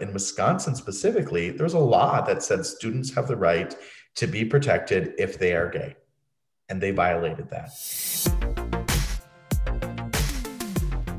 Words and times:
In 0.00 0.12
Wisconsin 0.12 0.76
specifically, 0.76 1.50
there's 1.50 1.74
a 1.74 1.78
law 1.80 2.20
that 2.20 2.40
said 2.40 2.64
students 2.64 3.12
have 3.14 3.26
the 3.26 3.36
right 3.36 3.74
to 4.14 4.28
be 4.28 4.44
protected 4.44 5.12
if 5.18 5.40
they 5.40 5.56
are 5.56 5.68
gay, 5.68 5.96
and 6.68 6.80
they 6.80 6.92
violated 6.92 7.50
that. 7.50 7.70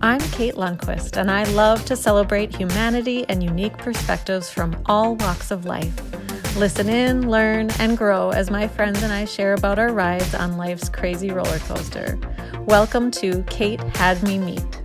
I'm 0.01 0.21
Kate 0.31 0.55
Lundquist, 0.55 1.17
and 1.17 1.29
I 1.29 1.43
love 1.51 1.83
to 1.87 1.97
celebrate 1.97 2.55
humanity 2.55 3.25
and 3.27 3.43
unique 3.43 3.77
perspectives 3.77 4.49
from 4.49 4.81
all 4.85 5.15
walks 5.17 5.51
of 5.51 5.65
life. 5.65 6.55
Listen 6.55 6.87
in, 6.87 7.29
learn, 7.29 7.71
and 7.79 7.97
grow 7.97 8.29
as 8.29 8.49
my 8.49 8.65
friends 8.65 9.03
and 9.03 9.11
I 9.11 9.25
share 9.25 9.55
about 9.55 9.77
our 9.77 9.91
rides 9.91 10.33
on 10.33 10.55
life's 10.55 10.87
crazy 10.87 11.31
roller 11.31 11.59
coaster. 11.59 12.17
Welcome 12.61 13.11
to 13.11 13.43
Kate 13.43 13.83
Had 13.97 14.23
Me 14.23 14.37
Meet. 14.37 14.78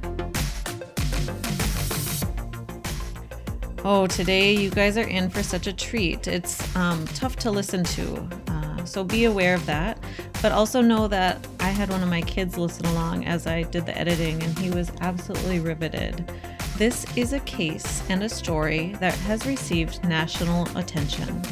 Oh, 3.87 4.07
today 4.07 4.55
you 4.55 4.71
guys 4.71 4.97
are 4.97 5.07
in 5.07 5.29
for 5.29 5.43
such 5.43 5.67
a 5.67 5.73
treat. 5.73 6.27
It's 6.27 6.75
um, 6.75 7.05
tough 7.09 7.37
to 7.37 7.51
listen 7.51 7.85
to, 7.85 8.27
uh, 8.49 8.83
so 8.87 9.05
be 9.05 9.27
aware 9.27 9.55
of 9.55 9.67
that. 9.67 9.99
But 10.41 10.53
also 10.53 10.81
know 10.81 11.07
that 11.09 11.47
I 11.61 11.69
had 11.69 11.91
one 11.91 12.03
of 12.03 12.09
my 12.09 12.23
kids 12.23 12.57
listen 12.57 12.87
along 12.87 13.27
as 13.27 13.47
I 13.47 13.65
did 13.65 13.85
the 13.85 13.95
editing, 13.99 14.43
and 14.43 14.59
he 14.59 14.71
was 14.71 14.91
absolutely 15.03 15.61
riveted. 15.61 16.33
This 16.79 17.05
is 17.15 17.35
a 17.35 17.41
case 17.41 18.03
and 18.09 18.23
a 18.23 18.29
story 18.31 18.97
that 19.01 19.15
has 19.17 19.45
received 19.45 20.03
national 20.03 20.67
attention. 20.79 21.43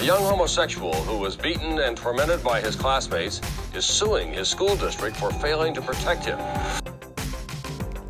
A 0.00 0.04
young 0.04 0.22
homosexual 0.22 0.94
who 0.94 1.18
was 1.18 1.36
beaten 1.36 1.78
and 1.78 1.94
tormented 1.94 2.42
by 2.42 2.62
his 2.62 2.74
classmates 2.74 3.42
is 3.74 3.84
suing 3.84 4.32
his 4.32 4.48
school 4.48 4.76
district 4.76 5.18
for 5.18 5.30
failing 5.30 5.74
to 5.74 5.82
protect 5.82 6.24
him. 6.24 6.38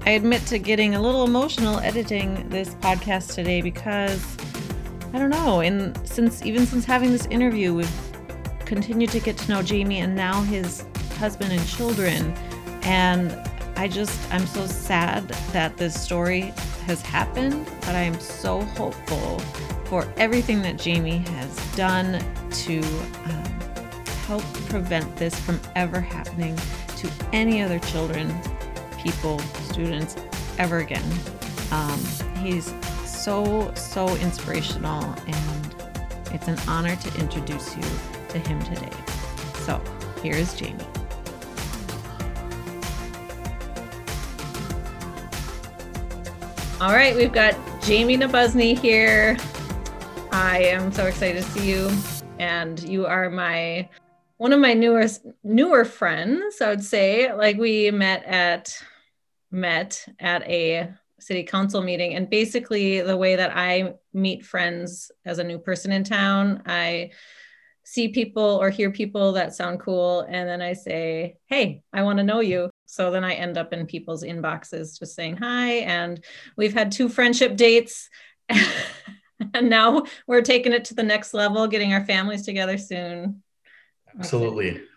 I 0.05 0.11
admit 0.11 0.45
to 0.47 0.59
getting 0.59 0.97
a 0.97 1.01
little 1.01 1.23
emotional 1.23 1.79
editing 1.79 2.49
this 2.49 2.75
podcast 2.77 3.35
today 3.35 3.63
because 3.63 4.37
I 5.15 5.19
don't 5.19 5.31
know, 5.31 5.61
and 5.61 5.97
since 6.09 6.45
even 6.45 6.67
since 6.67 6.85
having 6.85 7.13
this 7.13 7.27
interview, 7.27 7.73
we've 7.73 8.13
continued 8.65 9.11
to 9.11 9.21
get 9.21 9.39
to 9.39 9.49
know 9.49 9.63
Jamie 9.63 10.01
and 10.01 10.17
now 10.17 10.43
his 10.43 10.85
husband 11.19 11.53
and 11.53 11.65
children. 11.69 12.35
And 12.83 13.31
I 13.77 13.87
just, 13.87 14.19
I'm 14.33 14.45
so 14.47 14.67
sad 14.67 15.29
that 15.53 15.77
this 15.77 15.99
story 16.01 16.53
has 16.87 17.01
happened, 17.01 17.65
but 17.83 17.95
I 17.95 18.03
am 18.03 18.19
so 18.19 18.63
hopeful 18.63 19.39
for 19.85 20.13
everything 20.17 20.63
that 20.63 20.79
Jamie 20.79 21.19
has 21.19 21.77
done 21.77 22.25
to 22.51 22.79
um, 23.27 23.45
help 24.27 24.43
prevent 24.69 25.15
this 25.15 25.39
from 25.39 25.61
ever 25.77 26.01
happening 26.01 26.57
to 26.97 27.09
any 27.33 27.63
other 27.63 27.79
children 27.79 28.35
people, 29.03 29.39
students 29.71 30.17
ever 30.59 30.79
again. 30.79 31.05
Um, 31.71 31.99
he's 32.39 32.73
so, 33.05 33.73
so 33.75 34.09
inspirational, 34.17 35.05
and 35.27 35.75
it's 36.33 36.49
an 36.49 36.59
honor 36.69 36.97
to 36.97 37.21
introduce 37.21 37.77
you 37.77 37.83
to 38.29 38.39
him 38.39 38.63
today. 38.63 38.91
So, 39.65 39.81
here's 40.23 40.55
Jamie. 40.55 40.85
All 46.81 46.93
right, 46.93 47.15
we've 47.15 47.33
got 47.33 47.55
Jamie 47.81 48.17
Nabozny 48.17 48.77
here. 48.77 49.37
I 50.33 50.65
am 50.65 50.91
so 50.91 51.07
excited 51.07 51.45
to 51.45 51.49
see 51.51 51.71
you, 51.71 51.91
and 52.41 52.83
you 52.83 53.07
are 53.07 53.31
my 53.31 53.89
one 54.39 54.53
of 54.53 54.59
my 54.59 54.75
newest 54.75 55.25
newer 55.45 55.85
friends. 55.85 56.61
I 56.61 56.71
would 56.71 56.83
say, 56.83 57.33
like 57.33 57.57
we 57.57 57.93
met 57.93 58.25
at 58.25 58.83
met 59.53 60.05
at 60.19 60.43
a 60.49 60.93
city 61.21 61.45
council 61.45 61.83
meeting. 61.83 62.15
And 62.15 62.29
basically, 62.29 63.01
the 63.01 63.17
way 63.17 63.37
that 63.37 63.57
I 63.57 63.95
meet 64.13 64.45
friends 64.45 65.11
as 65.25 65.39
a 65.39 65.45
new 65.45 65.59
person 65.59 65.93
in 65.93 66.05
town, 66.05 66.63
I 66.67 67.13
see 67.85 68.09
people 68.09 68.43
or 68.43 68.71
hear 68.71 68.91
people 68.91 69.33
that 69.33 69.55
sound 69.55 69.81
cool. 69.81 70.21
And 70.29 70.49
then 70.49 70.63
I 70.63 70.73
say, 70.73 71.37
Hey, 71.47 71.83
I 71.93 72.03
want 72.03 72.19
to 72.19 72.25
know 72.25 72.41
you. 72.41 72.71
So 72.87 73.11
then 73.11 73.25
I 73.25 73.35
end 73.35 73.57
up 73.57 73.73
in 73.73 73.87
people's 73.87 74.23
inboxes 74.23 74.99
just 74.99 75.15
saying 75.15 75.39
hi. 75.39 75.77
And 75.77 76.23
we've 76.57 76.75
had 76.75 76.93
two 76.93 77.09
friendship 77.09 77.57
dates. 77.57 78.11
and 79.55 79.71
now 79.71 80.05
we're 80.27 80.43
taking 80.43 80.73
it 80.73 80.85
to 80.87 80.95
the 80.95 81.03
next 81.03 81.33
level, 81.33 81.67
getting 81.67 81.95
our 81.95 82.05
families 82.05 82.45
together 82.45 82.79
soon. 82.79 83.43
Absolutely. 84.19 84.83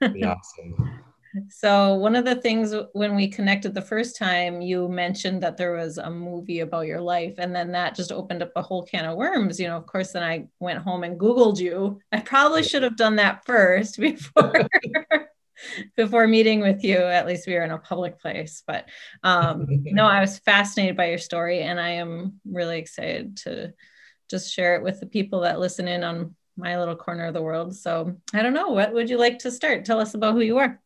Awesome. 0.00 1.04
So, 1.48 1.94
one 1.94 2.16
of 2.16 2.24
the 2.24 2.36
things 2.36 2.74
when 2.92 3.14
we 3.14 3.28
connected 3.28 3.74
the 3.74 3.82
first 3.82 4.16
time, 4.16 4.60
you 4.60 4.88
mentioned 4.88 5.42
that 5.42 5.56
there 5.56 5.72
was 5.72 5.98
a 5.98 6.10
movie 6.10 6.60
about 6.60 6.86
your 6.86 7.00
life, 7.00 7.34
and 7.38 7.54
then 7.54 7.72
that 7.72 7.94
just 7.94 8.12
opened 8.12 8.42
up 8.42 8.52
a 8.56 8.62
whole 8.62 8.82
can 8.82 9.04
of 9.04 9.16
worms. 9.16 9.60
You 9.60 9.68
know, 9.68 9.76
of 9.76 9.86
course, 9.86 10.12
then 10.12 10.22
I 10.22 10.46
went 10.58 10.80
home 10.80 11.04
and 11.04 11.18
Googled 11.18 11.58
you. 11.58 12.00
I 12.12 12.20
probably 12.20 12.62
should 12.62 12.82
have 12.82 12.96
done 12.96 13.16
that 13.16 13.44
first 13.44 13.98
before. 14.00 14.68
before 15.96 16.28
meeting 16.28 16.60
with 16.60 16.84
you 16.84 16.96
at 16.96 17.26
least 17.26 17.44
we 17.44 17.52
were 17.52 17.64
in 17.64 17.72
a 17.72 17.78
public 17.78 18.20
place 18.20 18.62
but 18.64 18.88
um, 19.24 19.66
no 19.82 20.06
i 20.06 20.20
was 20.20 20.38
fascinated 20.38 20.96
by 20.96 21.08
your 21.08 21.18
story 21.18 21.62
and 21.62 21.80
i 21.80 21.88
am 21.88 22.40
really 22.48 22.78
excited 22.78 23.36
to 23.36 23.74
just 24.30 24.54
share 24.54 24.76
it 24.76 24.84
with 24.84 25.00
the 25.00 25.06
people 25.06 25.40
that 25.40 25.58
listen 25.58 25.88
in 25.88 26.04
on 26.04 26.32
my 26.56 26.78
little 26.78 26.94
corner 26.94 27.24
of 27.24 27.34
the 27.34 27.42
world 27.42 27.74
so 27.74 28.16
i 28.32 28.40
don't 28.40 28.54
know 28.54 28.68
what 28.68 28.92
would 28.92 29.10
you 29.10 29.18
like 29.18 29.40
to 29.40 29.50
start 29.50 29.84
tell 29.84 29.98
us 29.98 30.14
about 30.14 30.34
who 30.34 30.42
you 30.42 30.58
are 30.58 30.80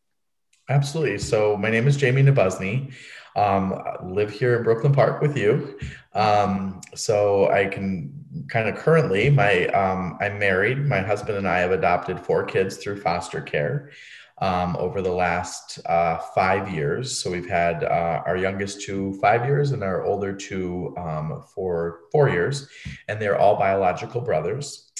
Absolutely. 0.73 1.19
So 1.19 1.55
my 1.59 1.69
name 1.69 1.87
is 1.87 1.99
Jamie 1.99 2.23
Nabozny. 2.23 2.95
Um, 3.37 3.75
I 3.75 4.03
live 4.03 4.31
here 4.31 4.57
in 4.57 4.63
Brooklyn 4.63 4.95
Park 4.95 5.21
with 5.21 5.37
you. 5.37 5.79
Um, 6.15 6.81
so 6.95 7.51
I 7.51 7.67
can 7.67 8.11
kind 8.49 8.71
of 8.71 8.77
currently 8.77 9.29
my 9.29 9.67
um, 9.69 10.17
I'm 10.23 10.39
married. 10.39 10.87
My 10.87 11.01
husband 11.01 11.37
and 11.37 11.47
I 11.47 11.59
have 11.59 11.73
adopted 11.73 12.19
four 12.19 12.45
kids 12.45 12.79
through 12.79 13.03
foster 13.03 13.43
care 13.43 13.91
um, 14.39 14.75
over 14.79 15.03
the 15.03 15.13
last 15.13 15.79
uh, 15.85 16.17
five 16.35 16.71
years. 16.71 17.21
So 17.21 17.31
we've 17.31 17.49
had 17.49 17.85
uh, 17.85 18.23
our 18.25 18.39
youngest 18.39 18.81
two 18.81 19.13
five 19.21 19.45
years 19.45 19.73
and 19.73 19.83
our 19.83 20.05
older 20.05 20.35
two 20.35 20.95
um, 20.97 21.45
for 21.55 22.01
four 22.11 22.31
years, 22.31 22.67
and 23.09 23.21
they're 23.21 23.39
all 23.39 23.57
biological 23.57 24.23
brothers. 24.23 24.92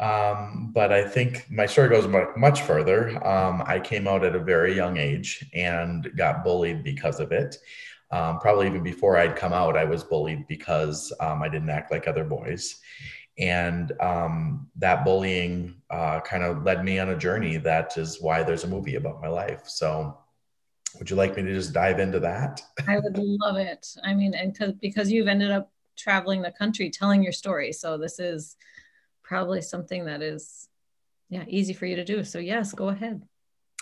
Um, 0.00 0.70
but 0.72 0.92
I 0.92 1.06
think 1.06 1.46
my 1.50 1.66
story 1.66 1.90
goes 1.90 2.08
much 2.08 2.28
much 2.36 2.62
further. 2.62 3.24
Um, 3.26 3.62
I 3.66 3.78
came 3.78 4.08
out 4.08 4.24
at 4.24 4.34
a 4.34 4.40
very 4.40 4.74
young 4.74 4.96
age 4.96 5.44
and 5.52 6.10
got 6.16 6.42
bullied 6.42 6.82
because 6.82 7.20
of 7.20 7.32
it. 7.32 7.56
Um, 8.10 8.38
probably 8.40 8.66
even 8.66 8.82
before 8.82 9.16
I'd 9.16 9.36
come 9.36 9.52
out, 9.52 9.76
I 9.76 9.84
was 9.84 10.02
bullied 10.02 10.48
because 10.48 11.12
um, 11.20 11.42
I 11.42 11.48
didn't 11.48 11.70
act 11.70 11.92
like 11.92 12.08
other 12.08 12.24
boys. 12.24 12.80
And 13.38 13.92
um, 14.00 14.68
that 14.76 15.04
bullying 15.04 15.76
uh, 15.90 16.20
kind 16.20 16.42
of 16.42 16.64
led 16.64 16.84
me 16.84 16.98
on 16.98 17.10
a 17.10 17.16
journey. 17.16 17.56
That 17.58 17.96
is 17.96 18.20
why 18.20 18.42
there's 18.42 18.64
a 18.64 18.68
movie 18.68 18.96
about 18.96 19.20
my 19.20 19.28
life. 19.28 19.62
So, 19.66 20.18
would 20.98 21.08
you 21.08 21.14
like 21.14 21.36
me 21.36 21.44
to 21.44 21.52
just 21.54 21.72
dive 21.72 22.00
into 22.00 22.18
that? 22.20 22.60
I 22.88 22.98
would 22.98 23.16
love 23.16 23.56
it. 23.56 23.86
I 24.02 24.12
mean, 24.12 24.34
and 24.34 24.78
because 24.80 25.10
you've 25.10 25.28
ended 25.28 25.52
up 25.52 25.70
traveling 25.96 26.42
the 26.42 26.50
country 26.50 26.90
telling 26.90 27.22
your 27.22 27.32
story. 27.32 27.72
So, 27.72 27.96
this 27.96 28.18
is 28.18 28.56
probably 29.30 29.62
something 29.62 30.06
that 30.06 30.22
is 30.22 30.68
yeah 31.28 31.44
easy 31.46 31.72
for 31.72 31.86
you 31.86 31.96
to 31.96 32.04
do. 32.04 32.24
So 32.24 32.40
yes 32.40 32.72
go 32.72 32.88
ahead. 32.88 33.22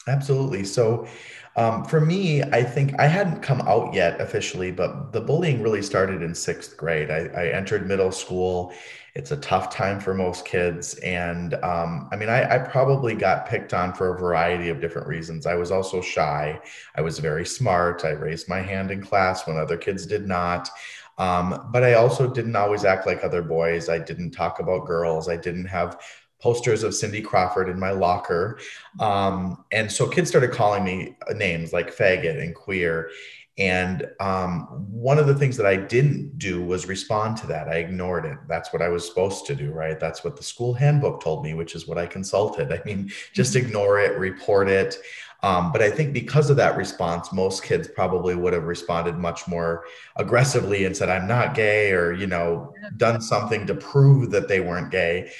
Absolutely. 0.07 0.65
So 0.65 1.09
um, 1.57 1.85
for 1.85 2.01
me 2.01 2.43
i 2.43 2.63
think 2.63 2.95
i 3.01 3.07
hadn't 3.07 3.41
come 3.41 3.61
out 3.63 3.93
yet 3.93 4.21
officially 4.21 4.71
but 4.71 5.13
the 5.13 5.21
bullying 5.21 5.61
really 5.61 5.83
started 5.83 6.23
in 6.23 6.33
sixth 6.35 6.77
grade. 6.77 7.11
I, 7.11 7.21
I 7.43 7.47
entered 7.49 7.89
middle 7.89 8.13
school. 8.13 8.73
It's 9.15 9.33
a 9.33 9.37
tough 9.39 9.75
time 9.75 9.99
for 9.99 10.15
most 10.15 10.45
kids. 10.45 10.95
And 10.97 11.55
um, 11.55 12.09
i 12.13 12.17
mean 12.17 12.29
I, 12.29 12.41
I 12.55 12.59
probably 12.59 13.15
got 13.15 13.49
picked 13.49 13.73
on 13.73 13.95
for 13.95 14.15
a 14.15 14.19
variety 14.21 14.69
of 14.69 14.81
different 14.81 15.09
reasons. 15.09 15.47
I 15.47 15.55
was 15.55 15.71
also 15.73 16.01
shy. 16.03 16.61
I 16.95 17.01
was 17.01 17.19
very 17.19 17.47
smart. 17.47 18.05
I 18.05 18.11
raised 18.11 18.49
my 18.49 18.61
hand 18.61 18.91
in 18.91 19.03
class 19.03 19.47
when 19.47 19.57
other 19.57 19.79
kids 19.79 20.07
did 20.07 20.29
not 20.29 20.69
um, 21.19 21.69
but 21.73 21.83
I 21.83 21.95
also 21.95 22.29
didn't 22.29 22.57
always 22.57 22.85
act 22.85 23.07
like 23.07 23.25
other 23.25 23.43
boys. 23.43 23.89
I 23.89 23.99
didn't 23.99 24.31
talk 24.31 24.61
about 24.61 24.87
girls. 24.87 25.29
I 25.29 25.37
didn't 25.37 25.67
have 25.67 26.01
posters 26.41 26.85
of 26.85 26.95
Cindy 26.95 27.21
Crawford 27.21 27.69
in 27.69 27.79
my 27.79 27.91
locker. 27.91 28.61
Um, 29.01 29.65
and 29.73 29.91
so 29.91 30.09
kids 30.09 30.29
started 30.29 30.53
calling 30.53 30.85
me 30.85 31.17
names 31.35 31.73
like 31.73 31.95
faggot 31.95 32.41
and 32.41 32.55
queer. 32.55 33.11
And 33.59 34.09
um, 34.21 34.87
one 34.89 35.19
of 35.19 35.27
the 35.27 35.35
things 35.35 35.57
that 35.57 35.67
I 35.67 35.75
didn't 35.75 36.39
do 36.39 36.63
was 36.63 36.87
respond 36.87 37.37
to 37.39 37.49
that. 37.49 37.67
I 37.67 37.79
ignored 37.79 38.25
it. 38.25 38.39
That's 38.47 38.73
what 38.73 38.83
I 38.83 38.89
was 38.89 39.05
supposed 39.05 39.47
to 39.47 39.57
do, 39.57 39.73
right? 39.73 39.99
That's 39.99 40.23
what 40.23 40.37
the 40.37 40.45
school 40.45 40.73
handbook 40.73 41.21
told 41.21 41.43
me, 41.43 41.55
which 41.55 41.75
is 41.75 41.89
what 41.89 41.99
I 41.99 42.07
consulted. 42.07 42.73
I 42.73 42.81
mean, 42.85 43.11
just 43.33 43.55
mm-hmm. 43.55 43.67
ignore 43.67 43.99
it, 43.99 44.17
report 44.17 44.69
it. 44.69 44.99
Um, 45.43 45.71
but 45.71 45.83
I 45.83 45.91
think 45.91 46.13
because 46.13 46.51
of 46.51 46.57
that 46.57 46.77
response, 46.77 47.33
most 47.33 47.63
kids 47.63 47.87
probably 47.87 48.35
would 48.35 48.53
have 48.53 48.65
responded 48.65 49.17
much 49.17 49.47
more 49.47 49.85
aggressively 50.17 50.85
and 50.85 50.97
said, 50.97 51.09
I'm 51.09 51.29
not 51.29 51.55
gay, 51.55 51.93
or, 51.93 52.13
you 52.13 52.27
know, 52.27 52.75
done 52.97 53.21
something 53.21 53.67
to 53.67 53.75
prove 53.75 54.31
that 54.33 54.49
they 54.49 54.61
weren't 54.61 54.91
gay. 54.91 55.31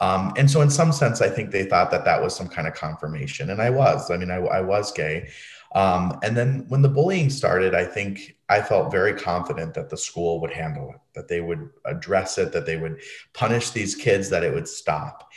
Um, 0.00 0.34
and 0.36 0.50
so, 0.50 0.60
in 0.60 0.68
some 0.68 0.92
sense, 0.92 1.22
I 1.22 1.30
think 1.30 1.50
they 1.50 1.64
thought 1.64 1.90
that 1.90 2.04
that 2.04 2.22
was 2.22 2.36
some 2.36 2.48
kind 2.48 2.68
of 2.68 2.74
confirmation. 2.74 3.48
And 3.48 3.62
I 3.62 3.70
was. 3.70 4.10
I 4.10 4.18
mean, 4.18 4.30
I, 4.30 4.36
I 4.36 4.60
was 4.60 4.92
gay. 4.92 5.30
Um, 5.74 6.18
and 6.22 6.36
then 6.36 6.66
when 6.68 6.82
the 6.82 6.88
bullying 6.88 7.30
started, 7.30 7.74
I 7.74 7.84
think 7.84 8.36
I 8.48 8.62
felt 8.62 8.92
very 8.92 9.14
confident 9.14 9.74
that 9.74 9.90
the 9.90 9.96
school 9.96 10.40
would 10.40 10.52
handle 10.52 10.90
it, 10.90 11.00
that 11.14 11.28
they 11.28 11.40
would 11.40 11.70
address 11.84 12.38
it, 12.38 12.52
that 12.52 12.66
they 12.66 12.76
would 12.76 13.00
punish 13.32 13.70
these 13.70 13.94
kids, 13.94 14.28
that 14.30 14.44
it 14.44 14.54
would 14.54 14.68
stop. 14.68 15.30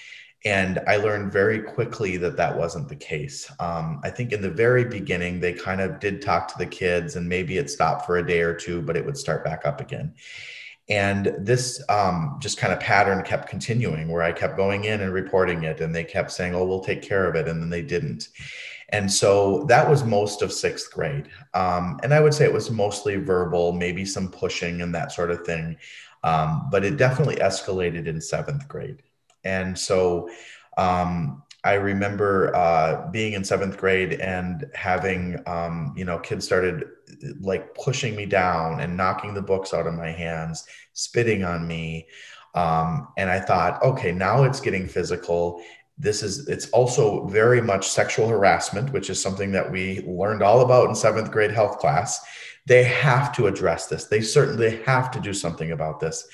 And 0.46 0.80
I 0.88 0.96
learned 0.96 1.34
very 1.34 1.60
quickly 1.60 2.16
that 2.18 2.38
that 2.38 2.58
wasn't 2.58 2.88
the 2.88 2.96
case. 2.96 3.52
Um, 3.60 4.00
I 4.04 4.10
think 4.10 4.32
in 4.32 4.42
the 4.42 4.50
very 4.50 4.86
beginning, 4.86 5.40
they 5.40 5.52
kind 5.52 5.82
of 5.82 6.00
did 6.00 6.22
talk 6.22 6.48
to 6.50 6.58
the 6.58 6.66
kids, 6.66 7.18
and 7.18 7.28
maybe 7.28 7.58
it 7.58 7.70
stopped 7.70 8.06
for 8.06 8.18
a 8.18 8.26
day 8.26 8.42
or 8.42 8.54
two, 8.54 8.82
but 8.82 8.96
it 8.96 9.06
would 9.06 9.18
start 9.18 9.44
back 9.44 9.66
up 9.66 9.82
again. 9.82 10.14
And 10.88 11.36
this 11.38 11.84
um, 11.90 12.38
just 12.40 12.58
kind 12.58 12.74
of 12.74 12.80
pattern 12.80 13.22
kept 13.24 13.50
continuing 13.50 14.10
where 14.10 14.24
I 14.24 14.32
kept 14.32 14.58
going 14.58 14.86
in 14.86 15.02
and 15.02 15.14
reporting 15.14 15.64
it, 15.64 15.82
and 15.82 15.94
they 15.94 16.04
kept 16.04 16.32
saying, 16.32 16.56
Oh, 16.56 16.66
we'll 16.66 16.80
take 16.80 17.02
care 17.02 17.28
of 17.28 17.36
it. 17.36 17.48
And 17.48 17.62
then 17.62 17.70
they 17.70 17.84
didn't. 17.84 18.30
And 18.92 19.12
so 19.12 19.66
that 19.66 19.88
was 19.88 20.04
most 20.04 20.42
of 20.42 20.52
sixth 20.52 20.92
grade. 20.92 21.28
Um, 21.54 22.00
and 22.02 22.14
I 22.14 22.20
would 22.20 22.34
say 22.34 22.46
it 22.46 22.54
was 22.54 22.72
mostly 22.72 23.18
verbal, 23.18 23.72
maybe 23.72 24.04
some 24.04 24.30
pushing 24.32 24.82
and 24.82 24.96
that 24.96 25.12
sort 25.12 25.30
of 25.30 25.46
thing. 25.46 25.78
Um, 26.24 26.70
but 26.72 26.84
it 26.84 26.98
definitely 26.98 27.36
escalated 27.36 28.08
in 28.08 28.20
seventh 28.20 28.68
grade. 28.68 29.04
And 29.44 29.78
so 29.78 30.30
um, 30.78 31.44
I 31.64 31.74
remember 31.74 32.56
uh, 32.56 33.10
being 33.12 33.34
in 33.34 33.44
seventh 33.44 33.78
grade 33.78 34.14
and 34.14 34.66
having, 34.74 35.42
um, 35.46 35.94
you 35.96 36.06
know, 36.06 36.18
kids 36.20 36.46
started 36.46 36.86
like 37.42 37.76
pushing 37.76 38.16
me 38.16 38.26
down 38.26 38.80
and 38.80 38.96
knocking 38.96 39.34
the 39.34 39.42
books 39.42 39.74
out 39.74 39.88
of 39.88 39.94
my 39.94 40.12
hands, 40.12 40.66
spitting 40.94 41.44
on 41.44 41.68
me. 41.68 42.08
Um, 42.56 43.10
and 43.18 43.30
I 43.30 43.40
thought, 43.40 43.82
okay, 43.84 44.12
now 44.12 44.44
it's 44.44 44.62
getting 44.62 44.88
physical. 44.88 45.62
This 45.98 46.24
is, 46.24 46.48
it's 46.48 46.70
also 46.70 47.28
very 47.28 47.62
much 47.62 47.90
sexual 47.90 48.30
harassment, 48.30 48.94
which 48.94 49.10
is 49.10 49.22
something 49.22 49.52
that 49.52 49.70
we 49.70 50.02
learned 50.08 50.42
all 50.42 50.62
about 50.62 50.88
in 50.88 50.96
seventh 50.96 51.30
grade 51.30 51.52
health 51.52 51.80
class. 51.80 52.26
They 52.68 52.84
have 52.84 53.36
to 53.36 53.48
address 53.48 53.88
this. 53.88 54.06
They 54.06 54.22
certainly 54.22 54.82
have 54.86 55.12
to 55.12 55.20
do 55.20 55.34
something 55.34 55.72
about 55.72 56.00
this. 56.00 56.28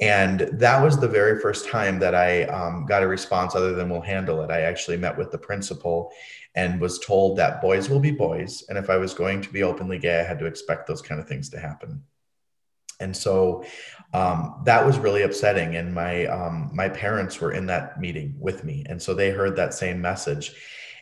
And 0.00 0.40
that 0.52 0.82
was 0.82 0.98
the 0.98 1.08
very 1.08 1.40
first 1.40 1.68
time 1.68 1.98
that 2.00 2.14
I 2.14 2.44
um, 2.44 2.84
got 2.86 3.02
a 3.02 3.06
response 3.06 3.54
other 3.54 3.74
than 3.74 3.88
we'll 3.88 4.00
handle 4.00 4.42
it. 4.42 4.50
I 4.50 4.62
actually 4.62 4.96
met 4.96 5.16
with 5.16 5.30
the 5.30 5.38
principal 5.38 6.12
and 6.56 6.80
was 6.80 6.98
told 6.98 7.38
that 7.38 7.60
boys 7.60 7.88
will 7.88 8.00
be 8.00 8.10
boys. 8.10 8.64
And 8.68 8.76
if 8.76 8.90
I 8.90 8.96
was 8.96 9.14
going 9.14 9.40
to 9.42 9.52
be 9.52 9.62
openly 9.62 9.98
gay, 9.98 10.20
I 10.20 10.24
had 10.24 10.38
to 10.40 10.46
expect 10.46 10.86
those 10.86 11.02
kind 11.02 11.20
of 11.20 11.28
things 11.28 11.48
to 11.50 11.60
happen. 11.60 12.02
And 13.00 13.16
so 13.16 13.64
um, 14.12 14.62
that 14.64 14.84
was 14.84 14.98
really 14.98 15.22
upsetting. 15.22 15.76
And 15.76 15.92
my 15.92 16.26
um, 16.26 16.70
my 16.72 16.88
parents 16.88 17.40
were 17.40 17.52
in 17.52 17.66
that 17.66 18.00
meeting 18.00 18.36
with 18.38 18.62
me, 18.62 18.86
and 18.88 19.02
so 19.02 19.14
they 19.14 19.30
heard 19.30 19.56
that 19.56 19.74
same 19.74 20.00
message. 20.00 20.54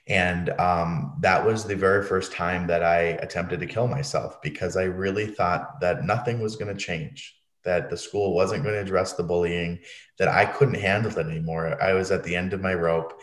And 0.08 0.48
um, 0.58 1.16
that 1.20 1.44
was 1.44 1.64
the 1.64 1.76
very 1.76 2.04
first 2.04 2.32
time 2.32 2.66
that 2.66 2.82
I 2.82 3.00
attempted 3.20 3.60
to 3.60 3.66
kill 3.66 3.86
myself 3.86 4.42
because 4.42 4.76
I 4.76 4.84
really 4.84 5.26
thought 5.26 5.80
that 5.80 6.04
nothing 6.04 6.40
was 6.40 6.56
going 6.56 6.74
to 6.74 6.82
change 6.82 7.36
that 7.64 7.90
the 7.90 7.96
school 7.96 8.34
wasn't 8.34 8.62
going 8.62 8.74
to 8.74 8.80
address 8.80 9.14
the 9.14 9.22
bullying, 9.22 9.80
that 10.18 10.28
I 10.28 10.44
couldn't 10.44 10.74
handle 10.74 11.16
it 11.18 11.26
anymore. 11.26 11.80
I 11.82 11.92
was 11.94 12.10
at 12.10 12.24
the 12.24 12.36
end 12.36 12.52
of 12.52 12.60
my 12.60 12.74
rope. 12.74 13.20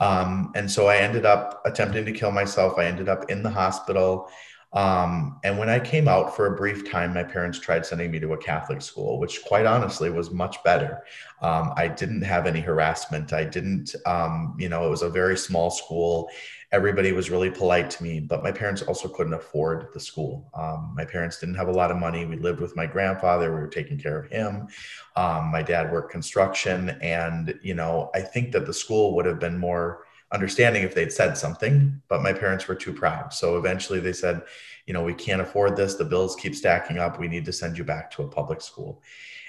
Um, 0.00 0.52
and 0.54 0.70
so 0.70 0.86
I 0.86 0.98
ended 0.98 1.26
up 1.26 1.62
attempting 1.64 2.04
to 2.04 2.12
kill 2.12 2.30
myself. 2.30 2.78
I 2.78 2.84
ended 2.84 3.08
up 3.08 3.30
in 3.30 3.42
the 3.42 3.50
hospital. 3.50 4.30
Um, 4.72 5.40
and 5.44 5.58
when 5.58 5.70
I 5.70 5.80
came 5.80 6.08
out 6.08 6.36
for 6.36 6.46
a 6.46 6.56
brief 6.56 6.90
time, 6.90 7.14
my 7.14 7.22
parents 7.22 7.58
tried 7.58 7.86
sending 7.86 8.10
me 8.10 8.20
to 8.20 8.34
a 8.34 8.38
Catholic 8.38 8.82
school, 8.82 9.18
which 9.18 9.42
quite 9.44 9.64
honestly 9.64 10.10
was 10.10 10.30
much 10.30 10.62
better. 10.62 11.04
Um, 11.40 11.72
I 11.76 11.88
didn't 11.88 12.22
have 12.22 12.46
any 12.46 12.60
harassment. 12.60 13.32
I 13.32 13.44
didn't, 13.44 13.94
um, 14.04 14.54
you 14.58 14.68
know, 14.68 14.86
it 14.86 14.90
was 14.90 15.02
a 15.02 15.08
very 15.08 15.38
small 15.38 15.70
school 15.70 16.28
everybody 16.70 17.12
was 17.12 17.30
really 17.30 17.50
polite 17.50 17.88
to 17.88 18.02
me, 18.02 18.20
but 18.20 18.42
my 18.42 18.52
parents 18.52 18.82
also 18.82 19.08
couldn't 19.08 19.32
afford 19.32 19.88
the 19.94 20.00
school. 20.00 20.50
Um, 20.52 20.92
my 20.94 21.04
parents 21.04 21.38
didn't 21.40 21.54
have 21.54 21.68
a 21.68 21.72
lot 21.72 21.90
of 21.90 21.96
money. 21.96 22.26
We 22.26 22.36
lived 22.36 22.60
with 22.60 22.76
my 22.76 22.84
grandfather. 22.84 23.54
We 23.54 23.60
were 23.60 23.68
taking 23.68 23.98
care 23.98 24.18
of 24.18 24.30
him. 24.30 24.68
Um, 25.16 25.46
my 25.46 25.62
dad 25.62 25.90
worked 25.90 26.12
construction. 26.12 26.90
And, 27.00 27.58
you 27.62 27.74
know, 27.74 28.10
I 28.14 28.20
think 28.20 28.52
that 28.52 28.66
the 28.66 28.74
school 28.74 29.14
would 29.16 29.24
have 29.24 29.40
been 29.40 29.56
more 29.56 30.04
understanding 30.30 30.82
if 30.82 30.94
they'd 30.94 31.12
said 31.12 31.38
something, 31.38 32.02
but 32.08 32.22
my 32.22 32.34
parents 32.34 32.68
were 32.68 32.74
too 32.74 32.92
proud. 32.92 33.32
So 33.32 33.56
eventually 33.56 34.00
they 34.00 34.12
said, 34.12 34.42
you 34.86 34.92
know, 34.92 35.02
we 35.02 35.14
can't 35.14 35.40
afford 35.40 35.74
this. 35.74 35.94
The 35.94 36.04
bills 36.04 36.36
keep 36.36 36.54
stacking 36.54 36.98
up. 36.98 37.18
We 37.18 37.28
need 37.28 37.46
to 37.46 37.52
send 37.52 37.78
you 37.78 37.84
back 37.84 38.10
to 38.12 38.22
a 38.24 38.28
public 38.28 38.60
school. 38.60 39.02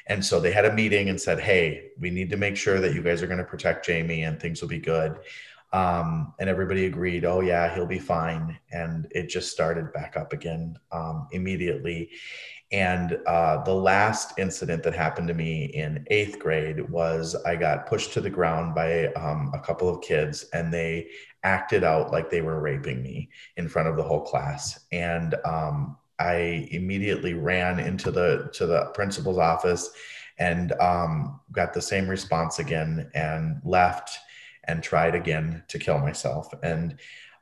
And 0.07 0.25
so 0.25 0.39
they 0.39 0.51
had 0.51 0.65
a 0.65 0.73
meeting 0.73 1.09
and 1.09 1.21
said, 1.21 1.39
hey, 1.39 1.91
we 1.99 2.09
need 2.09 2.31
to 2.31 2.37
make 2.37 2.57
sure 2.57 2.79
that 2.79 2.95
you 2.95 3.03
guys 3.03 3.21
are 3.21 3.27
going 3.27 3.37
to 3.37 3.43
protect 3.43 3.85
Jamie 3.85 4.23
and 4.23 4.39
things 4.39 4.59
will 4.59 4.69
be 4.69 4.79
good. 4.79 5.19
Um, 5.71 6.33
and 6.39 6.49
everybody 6.49 6.85
agreed, 6.85 7.25
oh, 7.25 7.41
yeah, 7.41 7.73
he'll 7.73 7.85
be 7.85 7.99
fine. 7.99 8.57
And 8.71 9.07
it 9.11 9.29
just 9.29 9.51
started 9.51 9.93
back 9.93 10.17
up 10.17 10.33
again 10.33 10.77
um, 10.91 11.27
immediately. 11.31 12.09
And 12.71 13.17
uh, 13.25 13.63
the 13.63 13.73
last 13.73 14.37
incident 14.37 14.83
that 14.83 14.93
happened 14.93 15.27
to 15.27 15.33
me 15.33 15.65
in 15.65 16.05
eighth 16.07 16.37
grade 16.39 16.87
was 16.89 17.35
I 17.45 17.55
got 17.55 17.87
pushed 17.87 18.13
to 18.13 18.21
the 18.21 18.29
ground 18.29 18.75
by 18.75 19.07
um, 19.13 19.51
a 19.55 19.59
couple 19.59 19.89
of 19.89 20.03
kids, 20.03 20.45
and 20.53 20.71
they 20.71 21.09
acted 21.43 21.83
out 21.83 22.11
like 22.11 22.29
they 22.29 22.41
were 22.41 22.59
raping 22.59 23.01
me 23.01 23.29
in 23.57 23.67
front 23.67 23.87
of 23.87 23.95
the 23.95 24.03
whole 24.03 24.21
class. 24.21 24.85
And 24.91 25.35
um, 25.45 25.97
I 26.19 26.67
immediately 26.71 27.33
ran 27.33 27.79
into 27.79 28.11
the 28.11 28.49
to 28.53 28.65
the 28.65 28.85
principal's 28.93 29.37
office 29.37 29.89
and 30.37 30.73
um, 30.73 31.39
got 31.51 31.73
the 31.73 31.81
same 31.81 32.07
response 32.07 32.59
again 32.59 33.09
and 33.13 33.61
left 33.63 34.19
and 34.69 34.83
tried 34.83 35.15
again 35.15 35.63
to 35.67 35.79
kill 35.79 35.97
myself. 35.97 36.53
And 36.61 36.97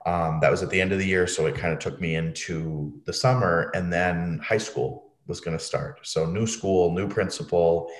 um, 0.06 0.39
that 0.39 0.50
was 0.50 0.63
at 0.63 0.69
the 0.69 0.79
end 0.79 0.94
of 0.94 1.00
the 1.00 1.06
year. 1.06 1.27
So 1.27 1.45
it 1.45 1.56
kind 1.56 1.74
of 1.74 1.79
took 1.79 2.00
me 2.00 2.15
into 2.15 2.94
the 3.06 3.12
summer. 3.12 3.69
And 3.75 3.91
then 3.91 4.39
high 4.41 4.57
school 4.57 5.12
was 5.27 5.41
going 5.41 5.57
to 5.57 5.63
start. 5.63 6.00
So 6.03 6.25
new 6.25 6.47
school, 6.47 6.94
new 6.94 7.07
principal. 7.09 7.91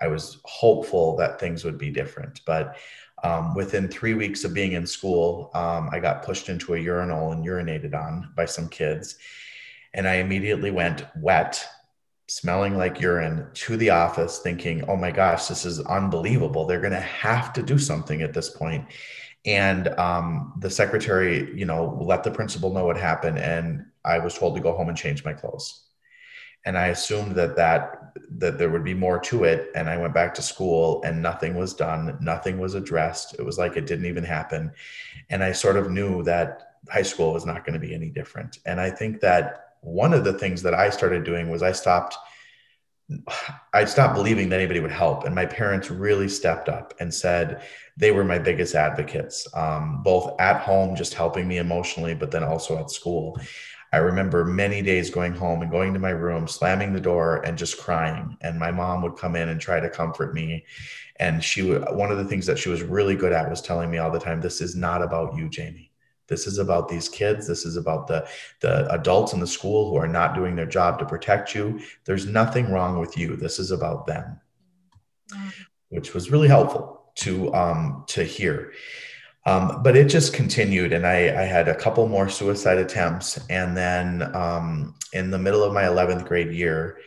I 0.00 0.06
was 0.06 0.38
hopeful 0.44 1.16
that 1.16 1.40
things 1.40 1.64
would 1.64 1.78
be 1.78 1.90
different. 1.90 2.42
But 2.46 2.76
um, 3.24 3.54
within 3.56 3.88
three 3.88 4.14
weeks 4.14 4.44
of 4.44 4.54
being 4.54 4.72
in 4.72 4.86
school, 4.86 5.50
um, 5.54 5.90
I 5.92 5.98
got 5.98 6.22
pushed 6.22 6.48
into 6.48 6.74
a 6.74 6.78
urinal 6.78 7.32
and 7.32 7.44
urinated 7.44 7.94
on 7.94 8.32
by 8.36 8.44
some 8.44 8.68
kids. 8.68 9.18
And 9.94 10.06
I 10.06 10.16
immediately 10.16 10.70
went 10.70 11.06
wet 11.16 11.66
smelling 12.28 12.76
like 12.76 13.00
urine 13.00 13.46
to 13.54 13.76
the 13.76 13.90
office 13.90 14.38
thinking 14.38 14.82
oh 14.88 14.96
my 14.96 15.10
gosh 15.10 15.46
this 15.46 15.64
is 15.64 15.80
unbelievable. 15.80 16.66
They're 16.66 16.80
going 16.80 16.92
to 16.92 17.00
have 17.00 17.52
to 17.52 17.62
do 17.62 17.78
something 17.78 18.22
at 18.22 18.34
this 18.34 18.50
point. 18.50 18.86
And 19.44 19.88
um, 19.90 20.54
the 20.58 20.70
secretary 20.70 21.56
you 21.56 21.64
know 21.64 21.98
let 22.00 22.24
the 22.24 22.30
principal 22.30 22.72
know 22.72 22.84
what 22.84 22.96
happened 22.96 23.38
and 23.38 23.86
i 24.04 24.18
was 24.18 24.36
told 24.36 24.56
to 24.56 24.62
go 24.62 24.76
home 24.76 24.88
and 24.88 24.98
change 24.98 25.24
my 25.24 25.32
clothes. 25.32 25.84
And 26.64 26.76
i 26.76 26.88
assumed 26.88 27.36
that 27.36 27.54
that 27.56 28.12
that 28.38 28.58
there 28.58 28.70
would 28.70 28.84
be 28.84 28.94
more 28.94 29.20
to 29.20 29.44
it 29.44 29.70
and 29.76 29.88
i 29.88 29.96
went 29.96 30.14
back 30.14 30.34
to 30.34 30.42
school 30.42 31.02
and 31.04 31.22
nothing 31.22 31.54
was 31.54 31.74
done 31.74 32.18
nothing 32.20 32.58
was 32.58 32.74
addressed. 32.74 33.34
It 33.34 33.44
was 33.44 33.56
like 33.56 33.76
it 33.76 33.86
didn't 33.86 34.06
even 34.06 34.24
happen. 34.24 34.72
And 35.30 35.44
i 35.44 35.52
sort 35.52 35.76
of 35.76 35.92
knew 35.92 36.24
that 36.24 36.72
high 36.88 37.02
school 37.02 37.32
was 37.32 37.46
not 37.46 37.64
going 37.64 37.80
to 37.80 37.86
be 37.86 37.94
any 37.94 38.10
different. 38.10 38.58
And 38.66 38.80
i 38.80 38.90
think 38.90 39.20
that 39.20 39.66
one 39.86 40.12
of 40.12 40.24
the 40.24 40.32
things 40.32 40.62
that 40.62 40.74
I 40.74 40.90
started 40.90 41.22
doing 41.22 41.48
was 41.48 41.62
I 41.62 41.70
stopped 41.70 42.16
I 43.72 43.84
stopped 43.84 44.14
believing 44.14 44.48
that 44.48 44.58
anybody 44.58 44.80
would 44.80 44.90
help. 44.90 45.24
And 45.24 45.34
my 45.34 45.46
parents 45.46 45.90
really 45.90 46.28
stepped 46.28 46.68
up 46.68 46.92
and 46.98 47.14
said 47.14 47.62
they 47.96 48.10
were 48.10 48.24
my 48.24 48.38
biggest 48.38 48.74
advocates, 48.74 49.46
um, 49.54 50.02
both 50.02 50.34
at 50.40 50.60
home, 50.60 50.96
just 50.96 51.14
helping 51.14 51.46
me 51.46 51.58
emotionally, 51.58 52.14
but 52.14 52.30
then 52.30 52.42
also 52.42 52.78
at 52.78 52.90
school. 52.90 53.38
I 53.92 53.98
remember 53.98 54.44
many 54.44 54.82
days 54.82 55.10
going 55.10 55.34
home 55.34 55.62
and 55.62 55.70
going 55.70 55.94
to 55.94 56.00
my 56.00 56.10
room, 56.10 56.48
slamming 56.48 56.92
the 56.92 57.00
door 57.00 57.42
and 57.46 57.56
just 57.56 57.78
crying. 57.78 58.36
And 58.40 58.58
my 58.58 58.72
mom 58.72 59.02
would 59.02 59.16
come 59.16 59.36
in 59.36 59.48
and 59.48 59.60
try 59.60 59.78
to 59.78 59.88
comfort 59.88 60.34
me. 60.34 60.66
And 61.18 61.42
she 61.42 61.62
would, 61.62 61.84
one 61.94 62.10
of 62.10 62.18
the 62.18 62.24
things 62.24 62.46
that 62.46 62.58
she 62.58 62.68
was 62.68 62.82
really 62.82 63.14
good 63.14 63.32
at 63.32 63.48
was 63.48 63.62
telling 63.62 63.90
me 63.90 63.98
all 63.98 64.10
the 64.10 64.18
time, 64.18 64.40
this 64.40 64.60
is 64.60 64.74
not 64.74 65.00
about 65.00 65.36
you, 65.36 65.48
Jamie. 65.48 65.92
This 66.28 66.46
is 66.46 66.58
about 66.58 66.88
these 66.88 67.08
kids. 67.08 67.46
This 67.46 67.64
is 67.64 67.76
about 67.76 68.06
the, 68.06 68.26
the 68.60 68.90
adults 68.92 69.32
in 69.32 69.40
the 69.40 69.46
school 69.46 69.90
who 69.90 69.96
are 69.96 70.08
not 70.08 70.34
doing 70.34 70.56
their 70.56 70.66
job 70.66 70.98
to 70.98 71.06
protect 71.06 71.54
you. 71.54 71.80
There's 72.04 72.26
nothing 72.26 72.70
wrong 72.70 72.98
with 72.98 73.16
you. 73.16 73.36
This 73.36 73.58
is 73.58 73.70
about 73.70 74.06
them, 74.06 74.40
which 75.88 76.14
was 76.14 76.30
really 76.30 76.48
helpful 76.48 77.12
to, 77.16 77.54
um, 77.54 78.04
to 78.08 78.24
hear. 78.24 78.72
Um, 79.46 79.80
but 79.84 79.96
it 79.96 80.08
just 80.08 80.34
continued, 80.34 80.92
and 80.92 81.06
I, 81.06 81.42
I, 81.42 81.44
had 81.44 81.68
a 81.68 81.74
couple 81.74 82.08
more 82.08 82.28
suicide 82.28 82.78
attempts. 82.78 83.38
And 83.48 83.76
then 83.76 84.34
um, 84.34 84.96
in 85.12 85.30
the 85.30 85.38
middle 85.38 85.62
of 85.62 85.72
my 85.72 85.84
11th 85.84 86.26
grade 86.26 86.52
year, 86.52 86.98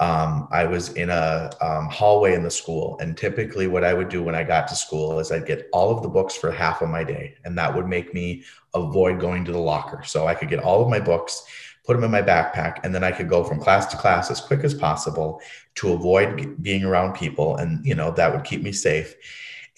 um, 0.00 0.48
I 0.50 0.64
was 0.64 0.94
in 0.94 1.10
a 1.10 1.50
um, 1.60 1.86
hallway 1.88 2.34
in 2.34 2.42
the 2.42 2.50
school. 2.50 2.98
And 3.00 3.16
typically, 3.16 3.66
what 3.66 3.84
I 3.84 3.92
would 3.92 4.08
do 4.08 4.22
when 4.22 4.34
I 4.34 4.42
got 4.42 4.66
to 4.68 4.74
school 4.74 5.18
is 5.20 5.30
I'd 5.30 5.46
get 5.46 5.68
all 5.72 5.94
of 5.94 6.02
the 6.02 6.08
books 6.08 6.34
for 6.34 6.50
half 6.50 6.80
of 6.80 6.88
my 6.88 7.04
day. 7.04 7.36
And 7.44 7.56
that 7.58 7.74
would 7.74 7.86
make 7.86 8.14
me 8.14 8.42
avoid 8.74 9.20
going 9.20 9.44
to 9.44 9.52
the 9.52 9.58
locker. 9.58 10.02
So 10.02 10.26
I 10.26 10.34
could 10.34 10.48
get 10.48 10.60
all 10.60 10.82
of 10.82 10.88
my 10.88 11.00
books, 11.00 11.44
put 11.84 11.94
them 11.94 12.04
in 12.04 12.10
my 12.10 12.22
backpack, 12.22 12.80
and 12.82 12.94
then 12.94 13.04
I 13.04 13.12
could 13.12 13.28
go 13.28 13.44
from 13.44 13.60
class 13.60 13.86
to 13.86 13.98
class 13.98 14.30
as 14.30 14.40
quick 14.40 14.64
as 14.64 14.72
possible 14.72 15.42
to 15.76 15.92
avoid 15.92 16.62
being 16.62 16.82
around 16.82 17.14
people. 17.14 17.56
And, 17.56 17.84
you 17.84 17.94
know, 17.94 18.10
that 18.12 18.32
would 18.32 18.44
keep 18.44 18.62
me 18.62 18.72
safe. 18.72 19.14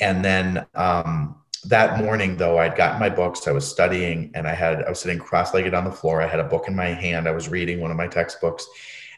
And 0.00 0.25
then, 0.25 0.64
um, 0.75 1.37
that 1.67 1.97
morning 2.02 2.37
though 2.37 2.59
i'd 2.59 2.75
gotten 2.75 2.99
my 2.99 3.09
books 3.09 3.47
i 3.47 3.52
was 3.52 3.64
studying 3.64 4.33
and 4.35 4.49
i 4.49 4.52
had 4.52 4.83
i 4.83 4.88
was 4.88 4.99
sitting 4.99 5.17
cross-legged 5.17 5.73
on 5.75 5.85
the 5.85 5.93
floor 5.93 6.21
i 6.21 6.26
had 6.26 6.41
a 6.41 6.45
book 6.45 6.67
in 6.67 6.75
my 6.75 6.87
hand 6.87 7.29
i 7.29 7.31
was 7.31 7.49
reading 7.49 7.81
one 7.81 7.93
of 7.93 7.97
my 7.97 8.09
textbooks 8.09 8.67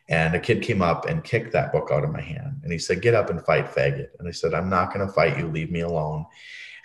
and 0.09 0.35
a 0.35 0.41
kid 0.41 0.63
came 0.63 0.83
up 0.83 1.07
and 1.07 1.25
kicked 1.25 1.53
that 1.53 1.73
book 1.73 1.89
out 1.91 2.05
of 2.05 2.11
my 2.11 2.21
hand. 2.21 2.61
And 2.63 2.73
he 2.73 2.79
said 2.79 3.03
get 3.03 3.15
up 3.15 3.31
and 3.31 3.45
fight 3.45 3.67
faggot. 3.67 4.09
And 4.19 4.29
i 4.29 4.31
said 4.31 4.55
i'm 4.55 4.69
not 4.69 4.93
going 4.93 5.07
to 5.07 5.13
fight 5.13 5.39
you. 5.39 5.47
Leave 5.49 5.71
me 5.71 5.81
alone. 5.81 6.27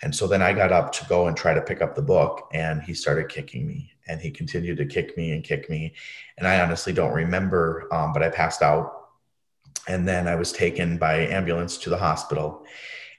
And 0.02 0.14
so 0.14 0.26
then 0.26 0.42
i 0.42 0.52
got 0.52 0.72
up 0.72 0.92
to 0.92 1.06
go 1.06 1.26
and 1.26 1.36
try 1.36 1.52
to 1.52 1.60
pick 1.60 1.82
up 1.82 1.94
the 1.94 2.02
book 2.02 2.48
and 2.52 2.82
he 2.82 2.94
started 2.94 3.28
kicking 3.28 3.66
me. 3.66 3.92
And 4.08 4.20
he 4.20 4.30
continued 4.30 4.78
to 4.78 4.86
kick 4.86 5.16
me 5.16 5.32
and 5.32 5.44
kick 5.44 5.68
me. 5.68 5.94
And 6.38 6.46
i 6.46 6.60
honestly 6.60 6.92
don't 6.92 7.12
remember 7.12 7.88
um, 7.92 8.12
but 8.12 8.22
i 8.22 8.30
passed 8.30 8.62
out. 8.62 9.08
And 9.86 10.08
then 10.08 10.26
i 10.26 10.34
was 10.34 10.52
taken 10.52 10.96
by 10.96 11.26
ambulance 11.26 11.76
to 11.78 11.90
the 11.90 11.98
hospital 11.98 12.64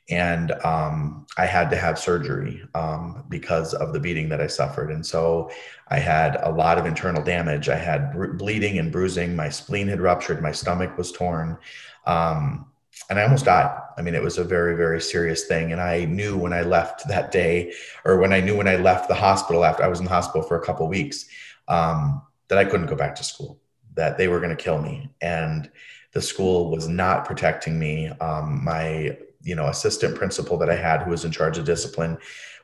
and 0.09 0.51
um, 0.63 1.25
I 1.37 1.45
had 1.45 1.69
to 1.69 1.77
have 1.77 1.97
surgery 1.97 2.63
um, 2.75 3.23
because 3.29 3.73
of 3.73 3.93
the 3.93 3.99
beating 3.99 4.29
that 4.29 4.41
I 4.41 4.47
suffered. 4.47 4.91
And 4.91 5.05
so 5.05 5.49
I 5.87 5.99
had 5.99 6.37
a 6.43 6.51
lot 6.51 6.77
of 6.77 6.85
internal 6.85 7.23
damage. 7.23 7.69
I 7.69 7.77
had 7.77 8.13
bleeding 8.37 8.77
and 8.77 8.91
bruising. 8.91 9.35
My 9.35 9.49
spleen 9.49 9.87
had 9.87 10.01
ruptured. 10.01 10.41
My 10.41 10.51
stomach 10.51 10.97
was 10.97 11.11
torn. 11.11 11.57
Um, 12.05 12.65
and 13.09 13.19
I 13.19 13.23
almost 13.23 13.45
died. 13.45 13.77
I 13.97 14.01
mean, 14.01 14.15
it 14.15 14.23
was 14.23 14.37
a 14.37 14.43
very, 14.43 14.75
very 14.75 14.99
serious 15.01 15.45
thing. 15.45 15.71
And 15.71 15.81
I 15.81 16.05
knew 16.05 16.37
when 16.37 16.53
I 16.53 16.61
left 16.61 17.07
that 17.07 17.31
day, 17.31 17.73
or 18.03 18.17
when 18.17 18.33
I 18.33 18.41
knew 18.41 18.57
when 18.57 18.67
I 18.67 18.75
left 18.75 19.07
the 19.07 19.15
hospital 19.15 19.63
after 19.63 19.83
I 19.83 19.87
was 19.87 19.99
in 19.99 20.05
the 20.05 20.11
hospital 20.11 20.41
for 20.41 20.57
a 20.57 20.65
couple 20.65 20.87
weeks, 20.87 21.25
um, 21.67 22.21
that 22.47 22.57
I 22.57 22.65
couldn't 22.65 22.87
go 22.87 22.95
back 22.95 23.15
to 23.15 23.23
school, 23.23 23.59
that 23.95 24.17
they 24.17 24.27
were 24.27 24.39
going 24.39 24.55
to 24.55 24.61
kill 24.61 24.81
me. 24.81 25.09
And 25.21 25.71
the 26.11 26.21
school 26.21 26.69
was 26.69 26.87
not 26.87 27.25
protecting 27.25 27.79
me. 27.79 28.09
Um, 28.09 28.63
my 28.63 29.17
you 29.43 29.55
know 29.55 29.67
assistant 29.67 30.15
principal 30.15 30.57
that 30.57 30.69
I 30.69 30.75
had 30.75 31.03
who 31.03 31.11
was 31.11 31.25
in 31.25 31.31
charge 31.31 31.57
of 31.57 31.65
discipline 31.65 32.17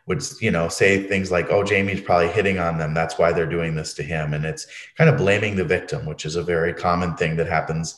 would 0.05 0.23
you 0.41 0.51
know 0.51 0.67
say 0.69 1.03
things 1.03 1.31
like 1.31 1.49
oh 1.49 1.63
jamie's 1.63 2.01
probably 2.01 2.29
hitting 2.29 2.59
on 2.59 2.77
them. 2.77 2.93
That's 2.93 3.17
why 3.17 3.31
they're 3.31 3.45
doing 3.45 3.75
this 3.75 3.93
to 3.95 4.03
him. 4.03 4.33
And 4.33 4.45
it's 4.45 4.67
kind 4.97 5.09
of 5.09 5.17
blaming 5.17 5.55
the 5.55 5.65
victim 5.65 6.05
which 6.05 6.25
is 6.25 6.35
a 6.35 6.43
very 6.43 6.73
common 6.73 7.15
thing 7.15 7.35
that 7.37 7.47
happens 7.47 7.97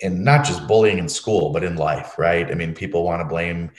in 0.00 0.24
not 0.24 0.44
just 0.44 0.66
bullying 0.66 0.98
in 0.98 1.08
school 1.08 1.50
but 1.50 1.64
in 1.64 1.76
life 1.76 2.18
right? 2.18 2.50
I 2.50 2.54
mean 2.54 2.74
people 2.74 3.04
want 3.04 3.20
to 3.20 3.28
blame 3.28 3.70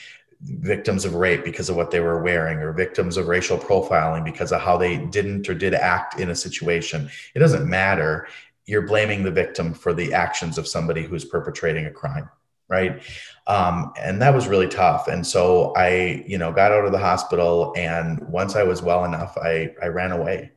victims 0.41 1.05
of 1.05 1.15
rape 1.15 1.45
because 1.45 1.69
of 1.69 1.77
what 1.77 1.89
they 1.89 2.01
were 2.01 2.21
wearing 2.21 2.57
or 2.57 2.73
victims 2.73 3.15
of 3.15 3.27
racial 3.27 3.57
profiling 3.57 4.25
because 4.25 4.51
of 4.51 4.59
how 4.59 4.75
they 4.75 4.97
didn't 4.97 5.47
or 5.47 5.53
did 5.53 5.73
act 5.73 6.19
in 6.19 6.31
a 6.31 6.35
situation. 6.35 7.09
It 7.33 7.39
doesn't 7.39 7.69
matter. 7.69 8.27
You're 8.65 8.81
blaming 8.81 9.23
the 9.23 9.31
victim 9.31 9.73
for 9.73 9.93
the 9.93 10.13
actions 10.13 10.57
of 10.57 10.67
somebody 10.67 11.03
who's 11.03 11.23
perpetrating 11.23 11.85
a 11.85 11.91
crime 11.91 12.29
right? 12.69 13.01
Um, 13.47 13.93
and 13.99 14.21
that 14.21 14.33
was 14.33 14.47
really 14.47 14.67
tough. 14.67 15.07
And 15.07 15.25
so 15.25 15.73
i 15.75 16.23
you 16.27 16.37
know 16.37 16.51
got 16.51 16.71
out 16.71 16.85
of 16.85 16.91
the 16.91 16.97
hospital 16.97 17.73
and 17.75 18.19
once 18.27 18.55
i 18.55 18.63
was 18.63 18.81
well 18.81 19.05
enough 19.05 19.37
i 19.37 19.71
i 19.81 19.87
ran 19.87 20.11
away 20.11 20.51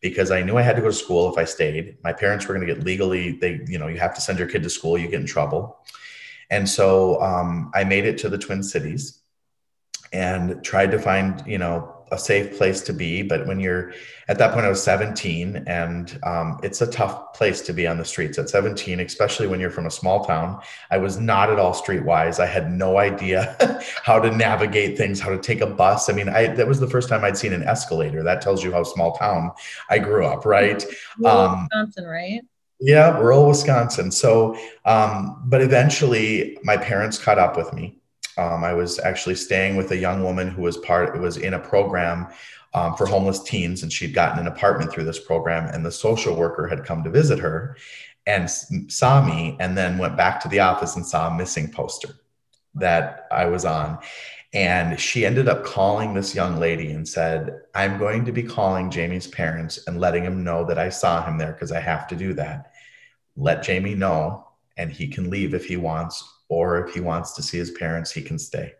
because 0.00 0.30
i 0.30 0.42
knew 0.42 0.56
i 0.56 0.62
had 0.62 0.76
to 0.76 0.82
go 0.82 0.88
to 0.88 0.92
school 0.92 1.30
if 1.32 1.38
i 1.38 1.44
stayed. 1.44 1.96
My 2.02 2.12
parents 2.12 2.46
were 2.46 2.54
going 2.54 2.66
to 2.66 2.74
get 2.74 2.84
legally 2.84 3.32
they 3.32 3.60
you 3.66 3.78
know 3.78 3.88
you 3.88 3.98
have 3.98 4.14
to 4.14 4.20
send 4.20 4.38
your 4.38 4.48
kid 4.48 4.62
to 4.62 4.70
school 4.70 4.98
you 4.98 5.08
get 5.08 5.20
in 5.20 5.26
trouble. 5.26 5.78
And 6.50 6.68
so 6.68 7.20
um, 7.22 7.70
i 7.74 7.84
made 7.84 8.04
it 8.04 8.18
to 8.18 8.28
the 8.28 8.38
twin 8.38 8.62
cities 8.62 9.20
and 10.12 10.62
tried 10.62 10.90
to 10.90 10.98
find 10.98 11.42
you 11.46 11.58
know 11.58 12.01
a 12.12 12.18
safe 12.18 12.56
place 12.56 12.82
to 12.82 12.92
be. 12.92 13.22
But 13.22 13.46
when 13.46 13.58
you're 13.58 13.92
at 14.28 14.38
that 14.38 14.52
point, 14.52 14.66
I 14.66 14.68
was 14.68 14.82
17, 14.82 15.64
and 15.66 16.18
um, 16.22 16.60
it's 16.62 16.80
a 16.80 16.86
tough 16.86 17.32
place 17.32 17.60
to 17.62 17.72
be 17.72 17.86
on 17.86 17.98
the 17.98 18.04
streets 18.04 18.38
at 18.38 18.50
17, 18.50 19.00
especially 19.00 19.46
when 19.46 19.58
you're 19.58 19.70
from 19.70 19.86
a 19.86 19.90
small 19.90 20.24
town. 20.24 20.60
I 20.90 20.98
was 20.98 21.18
not 21.18 21.50
at 21.50 21.58
all 21.58 21.74
streetwise. 21.74 22.38
I 22.38 22.46
had 22.46 22.70
no 22.70 22.98
idea 22.98 23.56
how 24.04 24.20
to 24.20 24.30
navigate 24.30 24.96
things, 24.96 25.18
how 25.18 25.30
to 25.30 25.38
take 25.38 25.62
a 25.62 25.66
bus. 25.66 26.08
I 26.08 26.12
mean, 26.12 26.28
I 26.28 26.48
that 26.48 26.68
was 26.68 26.78
the 26.78 26.88
first 26.88 27.08
time 27.08 27.24
I'd 27.24 27.36
seen 27.36 27.52
an 27.52 27.64
escalator. 27.64 28.22
That 28.22 28.42
tells 28.42 28.62
you 28.62 28.72
how 28.72 28.84
small 28.84 29.16
town 29.16 29.50
I 29.88 29.98
grew 29.98 30.26
up, 30.26 30.44
right? 30.44 30.84
Um, 31.24 31.68
Wisconsin, 31.72 32.04
right? 32.06 32.42
Yeah, 32.78 33.16
rural 33.18 33.46
Wisconsin. 33.46 34.10
So, 34.10 34.58
um, 34.84 35.42
but 35.46 35.62
eventually, 35.62 36.58
my 36.62 36.76
parents 36.76 37.16
caught 37.16 37.38
up 37.38 37.56
with 37.56 37.72
me 37.72 38.01
um, 38.36 38.64
I 38.64 38.72
was 38.72 38.98
actually 38.98 39.34
staying 39.34 39.76
with 39.76 39.90
a 39.90 39.96
young 39.96 40.22
woman 40.22 40.48
who 40.48 40.62
was 40.62 40.76
part 40.78 41.18
was 41.20 41.36
in 41.36 41.54
a 41.54 41.58
program 41.58 42.28
um, 42.74 42.96
for 42.96 43.06
homeless 43.06 43.42
teens, 43.42 43.82
and 43.82 43.92
she'd 43.92 44.14
gotten 44.14 44.38
an 44.38 44.46
apartment 44.46 44.92
through 44.92 45.04
this 45.04 45.18
program. 45.18 45.66
And 45.66 45.84
the 45.84 45.92
social 45.92 46.34
worker 46.34 46.66
had 46.66 46.84
come 46.84 47.04
to 47.04 47.10
visit 47.10 47.38
her 47.38 47.76
and 48.26 48.48
saw 48.48 49.24
me, 49.24 49.56
and 49.60 49.76
then 49.76 49.98
went 49.98 50.16
back 50.16 50.40
to 50.40 50.48
the 50.48 50.60
office 50.60 50.96
and 50.96 51.04
saw 51.04 51.28
a 51.28 51.36
missing 51.36 51.70
poster 51.70 52.10
that 52.74 53.26
I 53.30 53.46
was 53.46 53.64
on. 53.64 53.98
And 54.54 55.00
she 55.00 55.24
ended 55.24 55.48
up 55.48 55.64
calling 55.64 56.12
this 56.12 56.34
young 56.34 56.58
lady 56.58 56.92
and 56.92 57.08
said, 57.08 57.62
I'm 57.74 57.98
going 57.98 58.24
to 58.26 58.32
be 58.32 58.42
calling 58.42 58.90
Jamie's 58.90 59.26
parents 59.26 59.80
and 59.86 59.98
letting 59.98 60.24
him 60.24 60.44
know 60.44 60.64
that 60.66 60.78
I 60.78 60.90
saw 60.90 61.24
him 61.24 61.38
there 61.38 61.52
because 61.52 61.72
I 61.72 61.80
have 61.80 62.06
to 62.08 62.16
do 62.16 62.34
that. 62.34 62.72
Let 63.34 63.62
Jamie 63.62 63.94
know, 63.94 64.46
and 64.76 64.92
he 64.92 65.08
can 65.08 65.30
leave 65.30 65.54
if 65.54 65.64
he 65.64 65.76
wants, 65.76 66.22
or 66.52 66.86
if 66.86 66.94
he 66.94 67.00
wants 67.00 67.32
to 67.32 67.42
see 67.42 67.58
his 67.58 67.70
parents, 67.70 68.10
he 68.12 68.22
can 68.22 68.38
stay. 68.38 68.74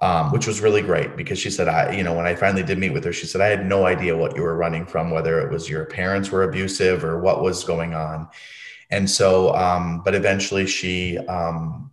Um, 0.00 0.30
which 0.30 0.46
was 0.46 0.60
really 0.60 0.82
great 0.82 1.16
because 1.16 1.40
she 1.40 1.50
said, 1.50 1.66
I, 1.66 1.90
you 1.90 2.04
know, 2.04 2.14
when 2.14 2.24
I 2.24 2.36
finally 2.36 2.62
did 2.62 2.78
meet 2.78 2.92
with 2.92 3.04
her, 3.04 3.12
she 3.12 3.26
said, 3.26 3.40
I 3.40 3.48
had 3.48 3.66
no 3.66 3.84
idea 3.84 4.16
what 4.16 4.36
you 4.36 4.42
were 4.42 4.54
running 4.54 4.86
from, 4.86 5.10
whether 5.10 5.40
it 5.40 5.50
was 5.50 5.68
your 5.68 5.86
parents 5.86 6.30
were 6.30 6.44
abusive 6.44 7.04
or 7.04 7.18
what 7.20 7.42
was 7.42 7.64
going 7.64 7.94
on. 7.94 8.28
And 8.90 9.10
so, 9.10 9.52
um, 9.56 10.02
but 10.04 10.14
eventually 10.14 10.68
she, 10.68 11.18
um, 11.18 11.90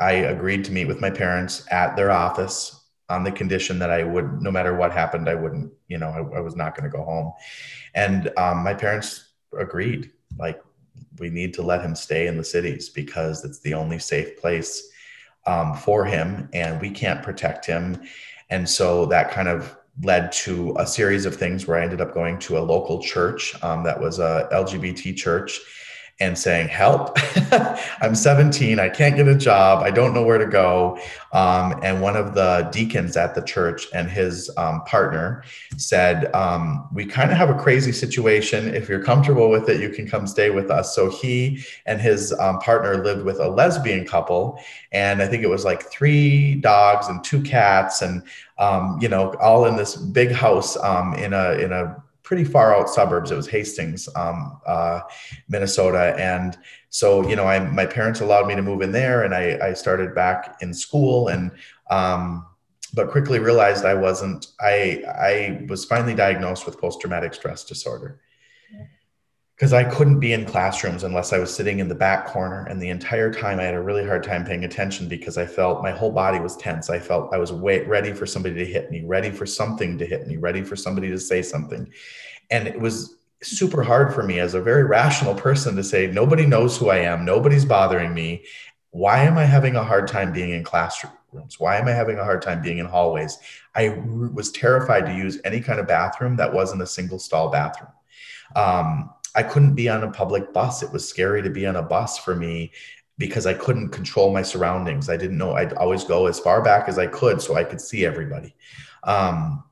I 0.00 0.12
agreed 0.12 0.64
to 0.64 0.72
meet 0.72 0.88
with 0.88 1.00
my 1.00 1.10
parents 1.10 1.64
at 1.70 1.94
their 1.94 2.10
office 2.10 2.84
on 3.08 3.22
the 3.22 3.32
condition 3.32 3.78
that 3.78 3.90
I 3.90 4.02
would, 4.02 4.42
no 4.42 4.50
matter 4.50 4.74
what 4.74 4.92
happened, 4.92 5.28
I 5.28 5.34
wouldn't, 5.34 5.72
you 5.86 5.98
know, 5.98 6.08
I, 6.08 6.38
I 6.38 6.40
was 6.40 6.56
not 6.56 6.76
going 6.76 6.90
to 6.90 6.96
go 6.96 7.04
home. 7.04 7.32
And 7.94 8.30
um, 8.36 8.64
my 8.64 8.74
parents 8.74 9.32
agreed, 9.56 10.10
like, 10.38 10.60
we 11.18 11.30
need 11.30 11.54
to 11.54 11.62
let 11.62 11.82
him 11.82 11.94
stay 11.94 12.26
in 12.26 12.36
the 12.36 12.44
cities 12.44 12.88
because 12.88 13.44
it's 13.44 13.60
the 13.60 13.74
only 13.74 13.98
safe 13.98 14.36
place 14.38 14.90
um, 15.46 15.74
for 15.74 16.04
him 16.04 16.48
and 16.52 16.80
we 16.80 16.90
can't 16.90 17.22
protect 17.22 17.64
him. 17.64 18.02
And 18.50 18.68
so 18.68 19.06
that 19.06 19.30
kind 19.30 19.48
of 19.48 19.76
led 20.02 20.30
to 20.30 20.74
a 20.78 20.86
series 20.86 21.26
of 21.26 21.34
things 21.34 21.66
where 21.66 21.78
i 21.78 21.82
ended 21.82 22.00
up 22.00 22.14
going 22.14 22.38
to 22.38 22.56
a 22.56 22.60
local 22.60 23.02
church 23.02 23.60
um, 23.64 23.82
that 23.82 24.00
was 24.00 24.18
a 24.18 24.48
lgbt 24.52 25.16
church 25.16 25.60
and 26.20 26.36
saying, 26.36 26.68
Help, 26.68 27.16
I'm 28.00 28.14
17, 28.14 28.80
I 28.80 28.88
can't 28.88 29.16
get 29.16 29.28
a 29.28 29.36
job, 29.36 29.82
I 29.82 29.90
don't 29.90 30.12
know 30.12 30.22
where 30.22 30.38
to 30.38 30.46
go. 30.46 30.98
Um, 31.32 31.78
and 31.82 32.00
one 32.00 32.16
of 32.16 32.34
the 32.34 32.68
deacons 32.72 33.16
at 33.16 33.34
the 33.34 33.42
church 33.42 33.86
and 33.94 34.10
his 34.10 34.50
um, 34.56 34.82
partner 34.82 35.44
said, 35.76 36.34
um, 36.34 36.88
We 36.92 37.06
kind 37.06 37.30
of 37.30 37.36
have 37.36 37.50
a 37.50 37.54
crazy 37.54 37.92
situation. 37.92 38.74
If 38.74 38.88
you're 38.88 39.02
comfortable 39.02 39.48
with 39.48 39.68
it, 39.68 39.80
you 39.80 39.90
can 39.90 40.08
come 40.08 40.26
stay 40.26 40.50
with 40.50 40.70
us. 40.70 40.94
So 40.94 41.10
he 41.10 41.62
and 41.86 42.00
his 42.00 42.32
um, 42.40 42.58
partner 42.58 43.02
lived 43.02 43.24
with 43.24 43.38
a 43.38 43.48
lesbian 43.48 44.04
couple. 44.06 44.60
And 44.90 45.22
I 45.22 45.28
think 45.28 45.42
it 45.42 45.48
was 45.48 45.64
like 45.64 45.88
three 45.90 46.56
dogs 46.56 47.08
and 47.08 47.22
two 47.22 47.42
cats, 47.42 48.02
and 48.02 48.22
um, 48.58 48.98
you 49.00 49.08
know, 49.08 49.34
all 49.34 49.66
in 49.66 49.76
this 49.76 49.96
big 49.96 50.32
house 50.32 50.76
um, 50.78 51.14
in 51.14 51.32
a 51.32 51.52
in 51.52 51.72
a 51.72 52.02
pretty 52.28 52.44
far 52.44 52.76
out 52.76 52.90
suburbs. 52.90 53.30
It 53.30 53.36
was 53.36 53.48
Hastings, 53.48 54.06
um, 54.14 54.60
uh, 54.66 55.00
Minnesota, 55.48 56.14
and 56.18 56.58
so 56.90 57.26
you 57.26 57.34
know, 57.34 57.46
I 57.46 57.58
my 57.58 57.86
parents 57.86 58.20
allowed 58.20 58.46
me 58.46 58.54
to 58.54 58.60
move 58.60 58.82
in 58.82 58.92
there, 58.92 59.22
and 59.22 59.34
I, 59.34 59.58
I 59.62 59.72
started 59.72 60.14
back 60.14 60.58
in 60.60 60.74
school, 60.74 61.28
and 61.28 61.50
um, 61.90 62.44
but 62.92 63.10
quickly 63.10 63.38
realized 63.38 63.86
I 63.86 63.94
wasn't. 63.94 64.48
I 64.60 65.02
I 65.08 65.66
was 65.70 65.86
finally 65.86 66.14
diagnosed 66.14 66.66
with 66.66 66.78
post 66.78 67.00
traumatic 67.00 67.32
stress 67.32 67.64
disorder 67.64 68.20
because 69.58 69.72
I 69.72 69.82
couldn't 69.82 70.20
be 70.20 70.34
in 70.34 70.44
classrooms 70.44 71.02
unless 71.02 71.32
I 71.32 71.40
was 71.40 71.52
sitting 71.52 71.80
in 71.80 71.88
the 71.88 71.94
back 71.94 72.26
corner. 72.26 72.64
And 72.66 72.80
the 72.80 72.90
entire 72.90 73.32
time 73.32 73.58
I 73.58 73.64
had 73.64 73.74
a 73.74 73.80
really 73.80 74.06
hard 74.06 74.22
time 74.22 74.44
paying 74.44 74.62
attention 74.62 75.08
because 75.08 75.36
I 75.36 75.46
felt 75.46 75.82
my 75.82 75.90
whole 75.90 76.12
body 76.12 76.38
was 76.38 76.56
tense. 76.56 76.90
I 76.90 77.00
felt 77.00 77.34
I 77.34 77.38
was 77.38 77.52
wait, 77.52 77.88
ready 77.88 78.12
for 78.12 78.24
somebody 78.24 78.54
to 78.54 78.64
hit 78.64 78.88
me, 78.92 79.02
ready 79.04 79.32
for 79.32 79.46
something 79.46 79.98
to 79.98 80.06
hit 80.06 80.28
me, 80.28 80.36
ready 80.36 80.62
for 80.62 80.76
somebody 80.76 81.08
to 81.08 81.18
say 81.18 81.42
something. 81.42 81.92
And 82.50 82.68
it 82.68 82.80
was 82.80 83.16
super 83.42 83.82
hard 83.82 84.14
for 84.14 84.22
me 84.22 84.38
as 84.38 84.54
a 84.54 84.62
very 84.62 84.84
rational 84.84 85.34
person 85.34 85.74
to 85.74 85.82
say, 85.82 86.06
nobody 86.06 86.46
knows 86.46 86.78
who 86.78 86.90
I 86.90 86.98
am, 86.98 87.24
nobody's 87.24 87.64
bothering 87.64 88.14
me. 88.14 88.44
Why 88.90 89.24
am 89.24 89.36
I 89.36 89.44
having 89.44 89.74
a 89.74 89.82
hard 89.82 90.06
time 90.06 90.32
being 90.32 90.50
in 90.50 90.62
classrooms? 90.62 91.58
Why 91.58 91.78
am 91.78 91.88
I 91.88 91.92
having 91.92 92.20
a 92.20 92.24
hard 92.24 92.42
time 92.42 92.62
being 92.62 92.78
in 92.78 92.86
hallways? 92.86 93.38
I 93.74 93.88
was 94.32 94.52
terrified 94.52 95.06
to 95.06 95.14
use 95.16 95.40
any 95.44 95.60
kind 95.60 95.80
of 95.80 95.88
bathroom 95.88 96.36
that 96.36 96.54
wasn't 96.54 96.82
a 96.82 96.86
single 96.86 97.18
stall 97.18 97.50
bathroom. 97.50 97.90
Um, 98.56 99.10
I 99.38 99.44
couldn't 99.44 99.74
be 99.74 99.88
on 99.88 100.02
a 100.02 100.10
public 100.10 100.52
bus. 100.52 100.82
It 100.82 100.92
was 100.92 101.08
scary 101.08 101.42
to 101.42 101.50
be 101.50 101.64
on 101.64 101.76
a 101.76 101.82
bus 101.82 102.18
for 102.18 102.34
me 102.34 102.72
because 103.18 103.46
I 103.46 103.54
couldn't 103.54 103.90
control 103.90 104.32
my 104.32 104.42
surroundings. 104.42 105.08
I 105.08 105.16
didn't 105.16 105.38
know 105.38 105.52
I'd 105.52 105.74
always 105.74 106.02
go 106.02 106.26
as 106.26 106.40
far 106.40 106.60
back 106.60 106.88
as 106.88 106.98
I 106.98 107.06
could 107.06 107.40
so 107.40 107.54
I 107.54 107.62
could 107.62 107.80
see 107.80 108.04
everybody. 108.04 108.56
Um, 109.04 109.62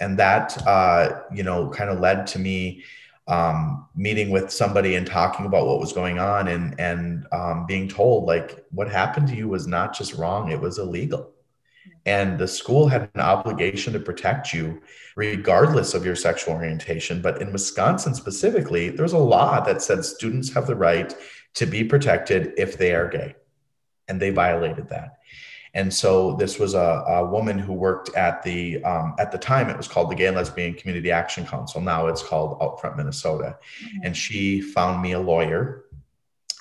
and 0.00 0.18
that, 0.18 0.60
uh, 0.66 1.20
you 1.32 1.44
know, 1.44 1.70
kind 1.70 1.88
of 1.88 2.00
led 2.00 2.26
to 2.28 2.40
me 2.40 2.82
um, 3.28 3.86
meeting 3.94 4.30
with 4.30 4.50
somebody 4.50 4.96
and 4.96 5.06
talking 5.06 5.46
about 5.46 5.68
what 5.68 5.78
was 5.78 5.92
going 5.92 6.18
on 6.18 6.48
and, 6.48 6.74
and 6.80 7.28
um, 7.30 7.64
being 7.64 7.88
told 7.88 8.24
like 8.24 8.66
what 8.72 8.90
happened 8.90 9.28
to 9.28 9.36
you 9.36 9.48
was 9.48 9.68
not 9.68 9.96
just 9.96 10.14
wrong, 10.14 10.50
it 10.50 10.60
was 10.60 10.78
illegal. 10.80 11.32
And 12.06 12.38
the 12.38 12.48
school 12.48 12.86
had 12.86 13.10
an 13.14 13.20
obligation 13.20 13.92
to 13.92 14.00
protect 14.00 14.54
you 14.54 14.80
regardless 15.16 15.92
of 15.92 16.04
your 16.04 16.14
sexual 16.14 16.54
orientation. 16.54 17.20
But 17.20 17.42
in 17.42 17.52
Wisconsin 17.52 18.14
specifically, 18.14 18.90
there's 18.90 19.12
a 19.12 19.18
law 19.18 19.60
that 19.64 19.82
says 19.82 20.14
students 20.14 20.52
have 20.54 20.66
the 20.66 20.76
right 20.76 21.12
to 21.54 21.66
be 21.66 21.82
protected 21.82 22.52
if 22.56 22.78
they 22.78 22.94
are 22.94 23.08
gay, 23.08 23.34
and 24.08 24.20
they 24.20 24.30
violated 24.30 24.88
that. 24.90 25.18
And 25.74 25.92
so 25.92 26.36
this 26.36 26.58
was 26.58 26.72
a, 26.72 26.78
a 26.78 27.26
woman 27.26 27.58
who 27.58 27.74
worked 27.74 28.14
at 28.16 28.42
the 28.42 28.82
um, 28.84 29.14
at 29.18 29.30
the 29.30 29.36
time 29.36 29.68
it 29.68 29.76
was 29.76 29.88
called 29.88 30.10
the 30.10 30.14
Gay 30.14 30.26
and 30.26 30.36
Lesbian 30.36 30.72
Community 30.72 31.10
Action 31.10 31.44
Council. 31.44 31.82
Now 31.82 32.06
it's 32.06 32.22
called 32.22 32.58
Outfront 32.60 32.96
Minnesota, 32.96 33.58
mm-hmm. 33.84 33.98
and 34.04 34.16
she 34.16 34.62
found 34.62 35.02
me 35.02 35.12
a 35.12 35.20
lawyer 35.20 35.85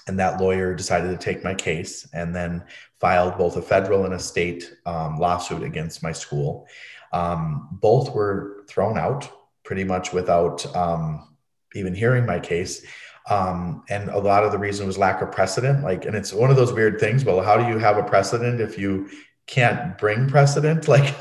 and 0.08 0.20
that 0.20 0.40
lawyer 0.40 0.76
decided 0.76 1.10
to 1.10 1.18
take 1.18 1.44
my 1.44 1.54
case 1.54 2.08
and 2.14 2.36
then 2.36 2.64
filed 3.00 3.38
both 3.38 3.58
a 3.58 3.62
federal 3.62 4.06
and 4.06 4.14
a 4.14 4.20
state 4.20 4.76
um, 4.86 5.18
lawsuit 5.18 5.64
against 5.64 6.04
my 6.04 6.12
school. 6.12 6.68
Um, 7.12 7.70
both 7.72 8.14
were 8.14 8.66
thrown 8.68 8.98
out 8.98 9.32
pretty 9.64 9.84
much 9.84 10.14
without 10.14 10.66
um, 10.76 11.36
even 11.74 11.96
hearing 11.96 12.26
my 12.26 12.40
case. 12.40 12.86
Um, 13.30 13.84
and 13.90 14.10
a 14.10 14.20
lot 14.20 14.44
of 14.44 14.52
the 14.52 14.60
reason 14.60 14.86
was 14.86 14.98
lack 14.98 15.22
of 15.22 15.32
precedent. 15.32 15.84
Like, 15.84 16.06
and 16.06 16.16
it's 16.16 16.32
one 16.32 16.52
of 16.52 16.56
those 16.56 16.74
weird 16.74 17.00
things. 17.00 17.26
Well, 17.26 17.42
how 17.42 17.58
do 17.58 17.68
you 17.68 17.80
have 17.80 17.98
a 17.98 18.04
precedent 18.04 18.62
if 18.62 18.78
you 18.78 19.10
can't 19.48 19.98
bring 19.98 20.28
precedent 20.28 20.88
like 20.88 21.14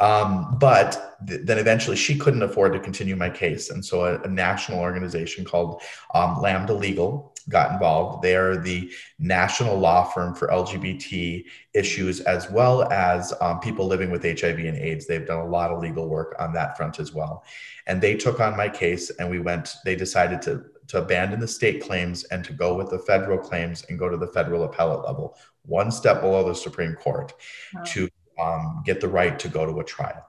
um, 0.00 0.56
but 0.58 1.16
th- 1.26 1.40
then 1.44 1.58
eventually 1.58 1.96
she 1.96 2.16
couldn't 2.16 2.42
afford 2.42 2.72
to 2.72 2.80
continue 2.80 3.16
my 3.16 3.30
case. 3.30 3.70
And 3.70 3.84
so 3.84 4.04
a, 4.04 4.20
a 4.22 4.28
national 4.28 4.78
organization 4.80 5.44
called 5.44 5.82
um, 6.14 6.40
lambda 6.40 6.72
legal 6.72 7.34
got 7.48 7.72
involved. 7.72 8.22
They 8.22 8.36
are 8.36 8.56
the 8.56 8.90
national 9.18 9.78
law 9.78 10.04
firm 10.04 10.34
for 10.34 10.48
lgbt 10.48 11.44
issues 11.74 12.20
as 12.20 12.50
well 12.50 12.90
as 12.92 13.32
um, 13.40 13.60
people 13.60 13.86
living 13.86 14.10
with 14.10 14.22
hiv 14.22 14.58
and 14.58 14.76
aids. 14.76 15.06
They've 15.06 15.26
done 15.26 15.40
a 15.40 15.48
lot 15.48 15.70
of 15.70 15.80
legal 15.80 16.08
work 16.08 16.36
on 16.38 16.52
that 16.54 16.76
front 16.76 16.98
as 17.00 17.12
well. 17.12 17.44
And 17.86 18.00
they 18.02 18.14
took 18.16 18.40
on 18.40 18.56
my 18.56 18.68
case 18.68 19.10
and 19.10 19.30
we 19.30 19.40
went 19.40 19.74
they 19.84 19.96
decided 19.96 20.42
to 20.42 20.64
to 20.88 20.98
abandon 20.98 21.38
the 21.38 21.48
state 21.48 21.82
claims 21.82 22.24
and 22.24 22.44
to 22.44 22.52
go 22.52 22.74
with 22.74 22.90
the 22.90 22.98
federal 22.98 23.38
claims 23.38 23.84
and 23.88 23.98
go 23.98 24.08
to 24.08 24.16
the 24.16 24.26
federal 24.26 24.64
appellate 24.64 25.04
level 25.04 25.36
one 25.68 25.90
step 25.90 26.22
below 26.22 26.48
the 26.48 26.54
Supreme 26.54 26.94
Court 26.94 27.32
wow. 27.74 27.82
to 27.84 28.08
um, 28.40 28.82
get 28.84 29.00
the 29.00 29.08
right 29.08 29.38
to 29.38 29.48
go 29.48 29.66
to 29.66 29.80
a 29.80 29.84
trial. 29.84 30.26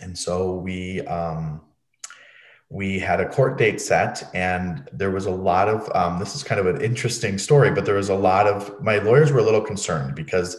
And 0.00 0.16
so 0.16 0.54
we 0.54 1.00
um, 1.02 1.62
we 2.68 2.98
had 2.98 3.20
a 3.20 3.28
court 3.28 3.56
date 3.56 3.80
set, 3.80 4.28
and 4.34 4.88
there 4.92 5.10
was 5.10 5.26
a 5.26 5.30
lot 5.30 5.68
of 5.68 5.90
um, 5.94 6.18
this 6.18 6.34
is 6.34 6.42
kind 6.42 6.60
of 6.60 6.66
an 6.66 6.82
interesting 6.82 7.38
story, 7.38 7.70
but 7.70 7.84
there 7.84 7.94
was 7.94 8.08
a 8.08 8.14
lot 8.14 8.46
of 8.46 8.82
my 8.82 8.98
lawyers 8.98 9.32
were 9.32 9.38
a 9.38 9.44
little 9.44 9.60
concerned 9.60 10.14
because 10.14 10.56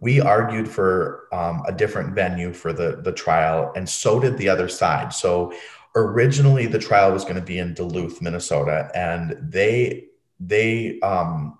we 0.00 0.20
argued 0.20 0.68
for 0.68 1.28
um, 1.32 1.62
a 1.66 1.72
different 1.72 2.14
venue 2.14 2.52
for 2.52 2.72
the 2.72 3.00
the 3.02 3.12
trial, 3.12 3.72
and 3.76 3.88
so 3.88 4.18
did 4.18 4.38
the 4.38 4.48
other 4.48 4.68
side. 4.68 5.12
So 5.12 5.52
originally, 5.94 6.66
the 6.66 6.78
trial 6.78 7.12
was 7.12 7.24
going 7.24 7.36
to 7.36 7.42
be 7.42 7.58
in 7.58 7.74
Duluth, 7.74 8.20
Minnesota, 8.22 8.90
and 8.94 9.36
they 9.40 10.06
they 10.40 11.00
um, 11.00 11.58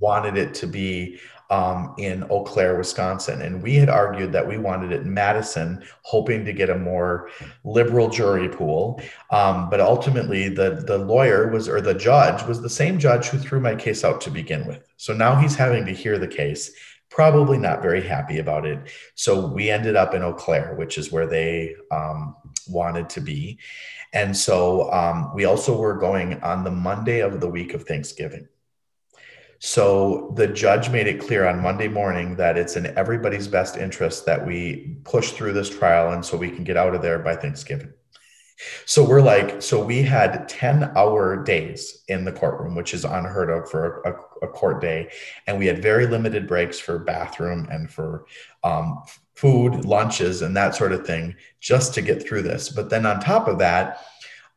wanted 0.00 0.36
it 0.36 0.54
to 0.54 0.66
be 0.66 1.18
um, 1.52 1.94
in 1.98 2.24
Eau 2.30 2.44
Claire, 2.44 2.78
Wisconsin. 2.78 3.42
And 3.42 3.62
we 3.62 3.74
had 3.74 3.90
argued 3.90 4.32
that 4.32 4.48
we 4.48 4.56
wanted 4.56 4.90
it 4.90 5.02
in 5.02 5.12
Madison, 5.12 5.84
hoping 6.00 6.46
to 6.46 6.52
get 6.54 6.70
a 6.70 6.78
more 6.78 7.28
liberal 7.62 8.08
jury 8.08 8.48
pool. 8.48 9.02
Um, 9.30 9.68
but 9.68 9.78
ultimately, 9.78 10.48
the, 10.48 10.82
the 10.86 10.96
lawyer 10.96 11.48
was, 11.48 11.68
or 11.68 11.82
the 11.82 11.92
judge 11.92 12.42
was 12.44 12.62
the 12.62 12.70
same 12.70 12.98
judge 12.98 13.26
who 13.26 13.36
threw 13.36 13.60
my 13.60 13.74
case 13.74 14.02
out 14.02 14.22
to 14.22 14.30
begin 14.30 14.66
with. 14.66 14.88
So 14.96 15.12
now 15.12 15.36
he's 15.36 15.54
having 15.54 15.84
to 15.84 15.92
hear 15.92 16.18
the 16.18 16.26
case, 16.26 16.72
probably 17.12 17.58
not 17.58 17.82
very 17.82 18.00
happy 18.00 18.38
about 18.38 18.64
it. 18.64 18.90
So 19.14 19.46
we 19.46 19.70
ended 19.70 19.96
up 19.96 20.14
in 20.14 20.22
Eau 20.22 20.32
Claire, 20.32 20.74
which 20.76 20.96
is 20.96 21.12
where 21.12 21.26
they 21.26 21.76
um, 21.90 22.34
wanted 22.66 23.10
to 23.10 23.20
be. 23.20 23.58
And 24.14 24.34
so 24.34 24.90
um, 24.92 25.30
we 25.34 25.44
also 25.44 25.76
were 25.76 25.98
going 25.98 26.40
on 26.42 26.64
the 26.64 26.70
Monday 26.70 27.20
of 27.20 27.40
the 27.40 27.48
week 27.48 27.74
of 27.74 27.84
Thanksgiving. 27.84 28.48
So 29.58 30.32
the 30.36 30.48
judge 30.48 30.90
made 30.90 31.06
it 31.06 31.20
clear 31.20 31.46
on 31.46 31.60
Monday 31.60 31.86
morning 31.86 32.34
that 32.36 32.56
it's 32.56 32.76
in 32.76 32.86
everybody's 32.98 33.46
best 33.46 33.76
interest 33.76 34.26
that 34.26 34.44
we 34.44 34.96
push 35.04 35.32
through 35.32 35.52
this 35.52 35.70
trial 35.70 36.12
and 36.12 36.24
so 36.24 36.36
we 36.36 36.50
can 36.50 36.64
get 36.64 36.76
out 36.76 36.94
of 36.94 37.02
there 37.02 37.18
by 37.18 37.36
Thanksgiving. 37.36 37.92
So 38.86 39.04
we're 39.04 39.22
like, 39.22 39.60
so 39.60 39.84
we 39.84 40.02
had 40.02 40.48
10 40.48 40.92
hour 40.96 41.42
days 41.44 42.02
in 42.08 42.24
the 42.24 42.32
courtroom, 42.32 42.74
which 42.74 42.94
is 42.94 43.04
unheard 43.04 43.50
of 43.50 43.70
for 43.70 44.00
a, 44.02 44.12
a 44.12 44.31
court 44.48 44.80
day. 44.80 45.10
And 45.46 45.58
we 45.58 45.66
had 45.66 45.82
very 45.82 46.06
limited 46.06 46.46
breaks 46.46 46.78
for 46.78 46.98
bathroom 46.98 47.68
and 47.70 47.90
for 47.90 48.26
um, 48.64 49.02
food, 49.34 49.84
lunches, 49.84 50.42
and 50.42 50.56
that 50.56 50.74
sort 50.74 50.92
of 50.92 51.06
thing 51.06 51.34
just 51.60 51.94
to 51.94 52.02
get 52.02 52.26
through 52.26 52.42
this. 52.42 52.68
But 52.68 52.90
then 52.90 53.06
on 53.06 53.20
top 53.20 53.48
of 53.48 53.58
that, 53.58 54.04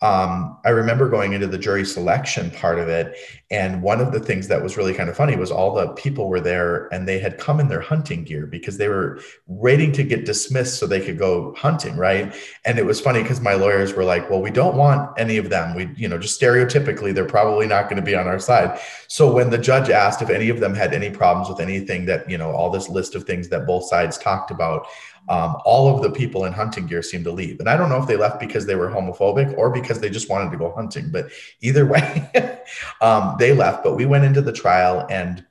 um, 0.01 0.58
I 0.65 0.69
remember 0.69 1.10
going 1.10 1.34
into 1.34 1.47
the 1.47 1.58
jury 1.58 1.86
selection 1.86 2.51
part 2.51 2.79
of 2.79 2.89
it. 2.89 3.15
And 3.49 3.81
one 3.81 4.01
of 4.01 4.12
the 4.12 4.19
things 4.19 4.47
that 4.49 4.62
was 4.62 4.75
really 4.75 4.93
kind 4.93 5.10
of 5.10 5.15
funny 5.15 5.38
was 5.38 5.51
all 5.51 5.73
the 5.73 5.88
people 5.89 6.27
were 6.27 6.41
there 6.41 6.93
and 6.93 7.08
they 7.08 7.17
had 7.17 7.38
come 7.38 7.60
in 7.60 7.69
their 7.69 7.79
hunting 7.79 8.23
gear 8.23 8.45
because 8.45 8.77
they 8.77 8.89
were 8.89 9.19
waiting 9.47 9.93
to 9.93 10.03
get 10.03 10.25
dismissed 10.25 10.79
so 10.79 10.86
they 10.86 11.03
could 11.03 11.17
go 11.17 11.55
hunting. 11.55 11.95
Right. 11.95 12.36
And 12.65 12.77
it 12.77 12.86
was 12.86 12.99
funny 12.99 13.21
because 13.21 13.39
my 13.39 13.53
lawyers 13.53 13.93
were 13.93 14.03
like, 14.03 14.29
well, 14.29 14.41
we 14.41 14.51
don't 14.51 14.75
want 14.75 15.17
any 15.17 15.38
of 15.38 15.49
them. 15.49 15.75
We, 15.75 15.89
you 15.95 16.10
know, 16.10 16.17
just 16.17 16.39
stereotypically, 16.41 17.13
they're 17.13 17.25
probably 17.25 17.67
not 17.67 17.84
going 17.84 17.97
to 17.97 18.01
be 18.01 18.15
on 18.15 18.27
our 18.27 18.39
side. 18.39 18.79
So 19.08 19.31
when 19.31 19.49
the 19.49 19.58
judge 19.58 19.89
asked 19.89 20.21
if 20.21 20.29
any 20.29 20.49
of 20.49 20.60
them 20.60 20.75
had 20.75 20.93
any 20.93 21.10
problems 21.10 21.47
with 21.47 21.62
anything 21.62 22.05
that, 22.05 22.29
you 22.29 22.38
know, 22.38 22.51
all 22.51 22.69
this 22.69 22.89
list 22.89 23.15
of 23.15 23.23
things 23.23 23.47
that 23.49 23.65
both 23.65 23.88
sides 23.88 24.17
talked 24.17 24.51
about, 24.51 24.88
um, 25.28 25.58
all 25.66 25.94
of 25.94 26.04
the 26.04 26.12
people 26.12 26.46
in 26.46 26.54
hunting 26.54 26.86
gear 26.86 27.02
seemed 27.02 27.24
to 27.26 27.32
leave. 27.32 27.60
And 27.60 27.70
I 27.70 27.78
don't 27.78 27.90
know 27.90 28.02
if 28.02 28.08
they 28.08 28.18
left 28.18 28.40
because 28.40 28.66
they 28.66 28.76
were 28.76 28.90
homophobic 28.90 29.58
or 29.58 29.72
because 29.72 30.00
they 30.00 30.10
just 30.10 30.30
wanted 30.30 30.52
to 30.52 30.58
go 30.58 30.72
hunting, 30.72 31.10
but 31.10 31.30
either 31.62 31.86
way, 31.86 32.62
um, 33.02 33.36
they 33.40 33.54
left. 33.54 33.84
But 33.84 33.96
we 33.96 34.06
went 34.06 34.26
into 34.26 34.42
the 34.42 34.54
trial 34.54 35.06
and 35.10 35.44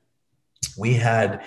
we 0.79 0.95
had 0.95 1.45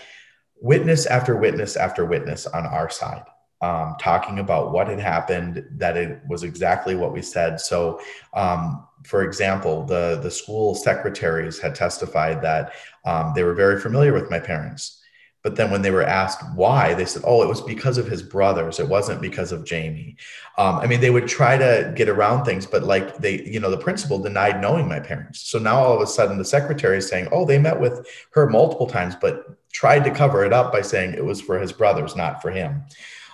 witness 0.60 1.06
after 1.06 1.38
witness 1.38 1.76
after 1.76 2.06
witness 2.06 2.46
on 2.48 2.66
our 2.66 2.90
side. 2.90 3.24
Um, 3.60 3.96
talking 4.00 4.38
about 4.38 4.72
what 4.72 4.88
had 4.88 5.00
happened, 5.00 5.66
that 5.78 5.98
it 5.98 6.22
was 6.28 6.44
exactly 6.44 6.94
what 6.94 7.12
we 7.12 7.24
said. 7.24 7.60
So, 7.60 8.00
um, 8.36 8.86
for 9.04 9.24
example, 9.24 9.84
the 9.84 10.20
the 10.22 10.30
school 10.30 10.76
secretaries 10.76 11.58
had 11.58 11.74
testified 11.74 12.44
that 12.44 12.74
um, 13.04 13.32
they 13.36 13.44
were 13.44 13.56
very 13.56 13.80
familiar 13.80 14.14
with 14.14 14.30
my 14.30 14.40
parents. 14.40 15.02
But 15.48 15.56
then 15.56 15.72
when 15.72 15.82
they 15.82 15.92
were 15.92 16.04
asked 16.04 16.44
why, 16.56 16.94
they 16.94 17.06
said, 17.06 17.22
oh, 17.26 17.42
it 17.42 17.48
was 17.48 17.62
because 17.62 17.98
of 17.98 18.06
his 18.06 18.22
brothers. 18.22 18.82
It 18.82 18.90
wasn't 18.90 19.22
because 19.22 19.54
of 19.54 19.64
Jamie. 19.64 20.18
Um, 20.58 20.76
I 20.76 20.88
mean, 20.88 21.00
they 21.00 21.10
would 21.10 21.30
try 21.30 21.58
to 21.58 21.94
get 21.96 22.10
around 22.10 22.44
things, 22.44 22.66
but 22.66 22.84
like 22.84 23.16
they, 23.20 23.44
you 23.44 23.62
know, 23.62 23.72
the 23.72 23.78
principal 23.78 24.20
denied 24.20 24.60
knowing 24.60 24.90
my 24.90 25.00
parents. 25.00 25.40
So 25.40 25.58
now 25.58 25.80
all 25.80 25.96
of 25.96 26.02
a 26.02 26.06
sudden 26.06 26.38
the 26.38 26.44
secretary 26.44 26.98
is 26.98 27.08
saying, 27.08 27.30
oh, 27.32 27.46
they 27.46 27.58
met 27.58 27.80
with 27.80 28.06
her 28.32 28.50
multiple 28.50 28.88
times, 28.88 29.16
but 29.16 29.58
tried 29.72 30.04
to 30.04 30.12
cover 30.12 30.44
it 30.44 30.52
up 30.52 30.74
by 30.74 30.82
saying 30.82 31.14
it 31.14 31.24
was 31.24 31.40
for 31.40 31.58
his 31.58 31.72
brothers, 31.72 32.14
not 32.14 32.42
for 32.42 32.52
him. 32.52 32.84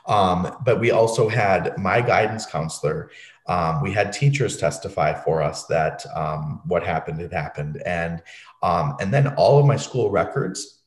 Um, 0.05 0.55
but 0.63 0.79
we 0.79 0.91
also 0.91 1.27
had 1.27 1.75
my 1.79 1.99
guidance 1.99 2.45
counselor. 2.45 3.09
Um, 3.47 3.81
we 3.81 3.91
had 3.91 4.13
teachers 4.13 4.57
testify 4.57 5.15
for 5.15 5.41
us 5.41 5.65
that 5.65 6.05
um, 6.15 6.61
what 6.65 6.83
happened 6.83 7.19
had 7.21 7.33
happened, 7.33 7.81
and 7.87 8.21
um, 8.61 8.97
and 9.01 9.11
then 9.11 9.33
all 9.35 9.57
of 9.59 9.65
my 9.65 9.77
school 9.77 10.11
records 10.11 10.82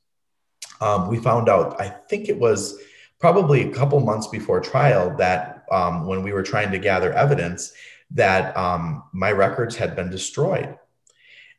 um, 0.81 1.09
we 1.09 1.19
found 1.19 1.49
out, 1.49 1.81
I 1.81 1.89
think 1.89 2.29
it 2.29 2.39
was 2.39 2.79
probably 3.19 3.63
a 3.63 3.75
couple 3.75 3.99
months 4.01 4.27
before 4.27 4.61
trial, 4.61 5.17
that 5.17 5.65
um, 5.73 6.07
when 6.07 6.23
we 6.23 6.33
were 6.33 6.43
trying 6.43 6.71
to 6.73 6.79
gather 6.79 7.13
evidence, 7.13 7.73
that 8.11 8.57
um, 8.57 9.05
my 9.13 9.33
records 9.33 9.75
had 9.77 9.97
been 9.97 10.11
destroyed. 10.11 10.79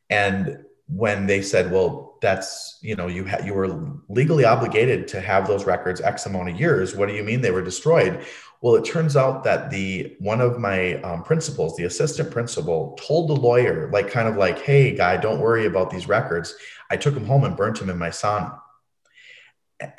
And 0.10 0.64
when 0.88 1.26
they 1.26 1.42
said, 1.42 1.72
well, 1.72 2.18
that's, 2.22 2.80
you 2.82 2.96
know, 2.96 3.08
you, 3.08 3.28
ha- 3.28 3.44
you 3.44 3.54
were 3.54 4.00
legally 4.08 4.46
obligated 4.46 5.08
to 5.10 5.22
have 5.22 5.48
those 5.48 5.66
records 5.66 6.00
X 6.00 6.26
amount 6.26 6.50
of 6.50 6.60
years. 6.60 6.96
What 6.96 7.10
do 7.10 7.16
you 7.16 7.24
mean 7.24 7.42
they 7.42 7.52
were 7.52 7.62
destroyed? 7.62 8.26
Well, 8.62 8.76
it 8.76 8.86
turns 8.86 9.16
out 9.16 9.44
that 9.44 9.70
the 9.70 10.16
one 10.20 10.42
of 10.42 10.58
my 10.58 10.96
um, 11.02 11.24
principals, 11.24 11.76
the 11.76 11.84
assistant 11.84 12.32
principal, 12.32 12.98
told 13.00 13.30
the 13.30 13.36
lawyer, 13.36 13.90
like, 13.92 14.10
kind 14.10 14.28
of 14.28 14.36
like, 14.36 14.60
"Hey, 14.64 14.96
guy, 14.96 15.18
don't 15.18 15.42
worry 15.42 15.68
about 15.68 15.92
these 15.92 16.08
records. 16.08 16.56
I 16.90 16.98
took 16.98 17.14
them 17.14 17.26
home 17.26 17.44
and 17.44 17.56
burnt 17.56 17.78
them 17.78 17.92
in 17.92 18.00
my 18.00 18.10
sauna." 18.10 18.60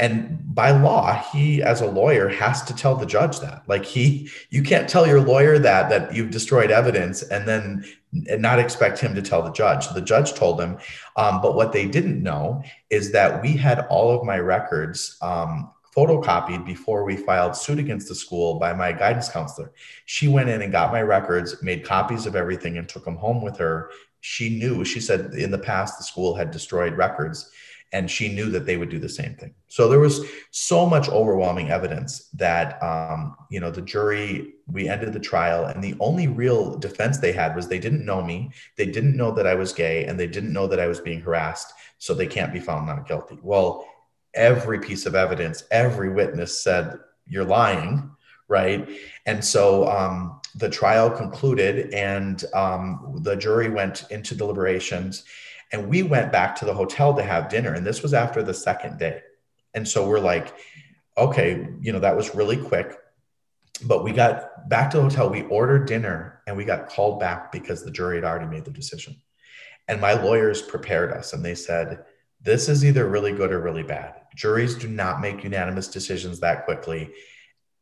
And 0.01 0.55
by 0.55 0.71
law 0.73 1.15
he 1.33 1.63
as 1.63 1.81
a 1.81 1.87
lawyer 1.87 2.29
has 2.29 2.63
to 2.65 2.75
tell 2.75 2.97
the 2.97 3.07
judge 3.07 3.41
that. 3.41 3.63
Like 3.69 3.85
he 3.85 4.29
you 4.51 4.63
can't 4.63 4.89
tell 4.89 5.07
your 5.07 5.21
lawyer 5.21 5.59
that 5.59 5.89
that 5.91 6.15
you've 6.15 6.31
destroyed 6.31 6.71
evidence 6.71 7.23
and 7.23 7.47
then 7.47 7.85
not 8.13 8.59
expect 8.59 8.99
him 8.99 9.15
to 9.15 9.23
tell 9.23 9.43
the 9.43 9.53
judge. 9.53 9.89
The 9.91 10.01
judge 10.01 10.35
told 10.35 10.61
him 10.61 10.79
um, 11.17 11.41
but 11.41 11.55
what 11.55 11.73
they 11.73 11.87
didn't 11.87 12.23
know 12.23 12.63
is 12.91 13.13
that 13.13 13.41
we 13.43 13.57
had 13.57 13.87
all 13.89 14.11
of 14.11 14.25
my 14.25 14.39
records 14.39 15.17
um, 15.23 15.71
photocopied 15.97 16.67
before 16.67 17.05
we 17.05 17.17
filed 17.17 17.55
suit 17.55 17.79
against 17.79 18.09
the 18.09 18.15
school 18.15 18.59
by 18.59 18.73
my 18.73 18.93
guidance 18.93 19.29
counselor. 19.29 19.73
She 20.07 20.27
went 20.27 20.49
in 20.49 20.63
and 20.63 20.73
got 20.73 20.93
my 20.93 21.03
records 21.03 21.63
made 21.63 21.85
copies 21.85 22.27
of 22.27 22.35
everything 22.35 22.79
and 22.79 22.89
took 22.89 23.05
them 23.05 23.17
home 23.17 23.43
with 23.43 23.57
her. 23.59 23.91
She 24.21 24.59
knew 24.59 24.85
she 24.85 25.01
said 25.01 25.35
in 25.35 25.53
the 25.53 25.59
past 25.59 25.99
the 25.99 26.05
school 26.05 26.35
had 26.35 26.51
destroyed 26.51 26.97
records 26.97 27.51
and 27.93 28.11
she 28.11 28.29
knew 28.29 28.51
that 28.51 28.67
they 28.67 28.77
would 28.77 28.91
do 28.91 28.99
the 28.99 29.09
same 29.09 29.35
thing. 29.35 29.55
So 29.69 29.89
there 29.89 30.01
was 30.01 30.25
so 30.51 30.87
much 30.87 31.09
overwhelming 31.09 31.71
evidence 31.71 32.29
that 32.35 32.83
um, 32.83 33.37
you 33.51 33.61
know 33.61 33.71
the 33.71 33.83
jury. 33.83 34.55
We 34.67 34.87
ended 34.87 35.15
the 35.15 35.21
trial, 35.21 35.65
and 35.65 35.83
the 35.83 35.95
only 35.99 36.29
real 36.29 36.77
defense 36.77 37.19
they 37.19 37.33
had 37.33 37.57
was 37.57 37.69
they 37.69 37.79
didn't 37.79 38.05
know 38.05 38.23
me, 38.23 38.51
they 38.77 38.87
didn't 38.87 39.17
know 39.17 39.31
that 39.33 39.47
I 39.47 39.55
was 39.55 39.73
gay, 39.73 40.05
and 40.05 40.21
they 40.21 40.27
didn't 40.27 40.53
know 40.53 40.67
that 40.67 40.81
I 40.81 40.87
was 40.87 41.01
being 41.01 41.21
harassed, 41.21 41.73
so 41.99 42.13
they 42.13 42.27
can't 42.27 42.53
be 42.53 42.61
found 42.61 42.87
not 42.87 43.09
guilty. 43.09 43.39
Well, 43.43 43.87
every 44.35 44.79
piece 44.79 45.07
of 45.07 45.15
evidence, 45.15 45.65
every 45.71 46.11
witness 46.11 46.63
said 46.63 46.99
you're 47.27 47.45
lying, 47.45 48.11
right? 48.49 48.89
And 49.25 49.43
so 49.43 49.89
um, 49.89 50.41
the 50.55 50.69
trial 50.69 51.11
concluded, 51.11 51.95
and 51.95 52.45
um, 52.55 53.21
the 53.23 53.37
jury 53.37 53.71
went 53.71 54.05
into 54.11 54.35
deliberations 54.35 55.25
and 55.73 55.89
we 55.89 56.03
went 56.03 56.33
back 56.33 56.57
to 56.57 56.65
the 56.65 56.75
hotel 56.75 57.15
to 57.15 57.23
have 57.23 57.49
dinner. 57.49 57.75
And 57.75 57.87
this 57.87 58.03
was 58.03 58.15
after 58.15 58.43
the 58.43 58.55
second 58.55 58.99
day. 58.99 59.21
And 59.75 59.87
so 59.87 60.09
we're 60.09 60.21
like, 60.21 60.55
okay, 61.17 61.69
you 61.81 61.93
know, 61.93 62.01
that 62.01 62.17
was 62.17 62.35
really 62.35 62.57
quick. 62.57 62.97
But 63.85 64.03
we 64.03 64.13
got 64.13 64.69
back 64.69 64.91
to 64.91 64.97
the 64.97 65.05
hotel, 65.05 65.31
we 65.31 65.43
ordered 65.43 65.87
dinner, 65.87 66.43
and 66.47 66.57
we 66.57 66.65
got 66.65 66.89
called 66.89 67.21
back 67.21 67.53
because 67.53 67.85
the 67.85 67.91
jury 67.91 68.17
had 68.17 68.25
already 68.25 68.47
made 68.47 68.65
the 68.65 68.71
decision. 68.71 69.17
And 69.87 70.01
my 70.01 70.15
lawyers 70.15 70.63
prepared 70.63 71.13
us 71.13 71.33
and 71.33 71.45
they 71.45 71.55
said, 71.55 72.05
this 72.41 72.69
is 72.69 72.85
either 72.85 73.09
really 73.09 73.33
good 73.33 73.53
or 73.53 73.61
really 73.61 73.83
bad. 73.83 74.15
Juries 74.35 74.75
do 74.75 74.89
not 74.89 75.21
make 75.21 75.45
unanimous 75.45 75.89
decisions 75.89 76.41
that 76.41 76.65
quickly 76.65 77.13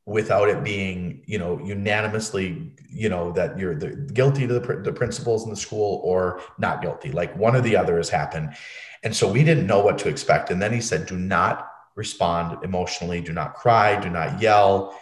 without 0.06 0.48
it 0.48 0.62
being 0.62 1.22
you 1.26 1.36
know 1.36 1.58
unanimously 1.64 2.72
you 2.88 3.08
know 3.08 3.32
that 3.32 3.58
you're 3.58 3.74
the, 3.74 3.90
guilty 4.14 4.46
to 4.46 4.58
the, 4.58 4.76
the 4.82 4.92
principals 4.92 5.44
in 5.44 5.50
the 5.50 5.56
school 5.56 6.00
or 6.04 6.40
not 6.58 6.80
guilty 6.80 7.10
like 7.10 7.36
one 7.36 7.54
or 7.54 7.60
the 7.60 7.76
other 7.76 7.96
has 7.96 8.08
happened. 8.08 8.54
And 9.02 9.14
so 9.14 9.30
we 9.30 9.44
didn't 9.44 9.66
know 9.66 9.80
what 9.80 9.98
to 9.98 10.08
expect. 10.08 10.50
And 10.50 10.60
then 10.62 10.72
he 10.72 10.80
said 10.80 11.06
do 11.06 11.16
not 11.16 11.70
respond 11.96 12.62
emotionally. 12.64 13.20
Do 13.20 13.32
not 13.32 13.54
cry. 13.54 13.98
Do 14.00 14.10
not 14.10 14.40
yell 14.40 14.98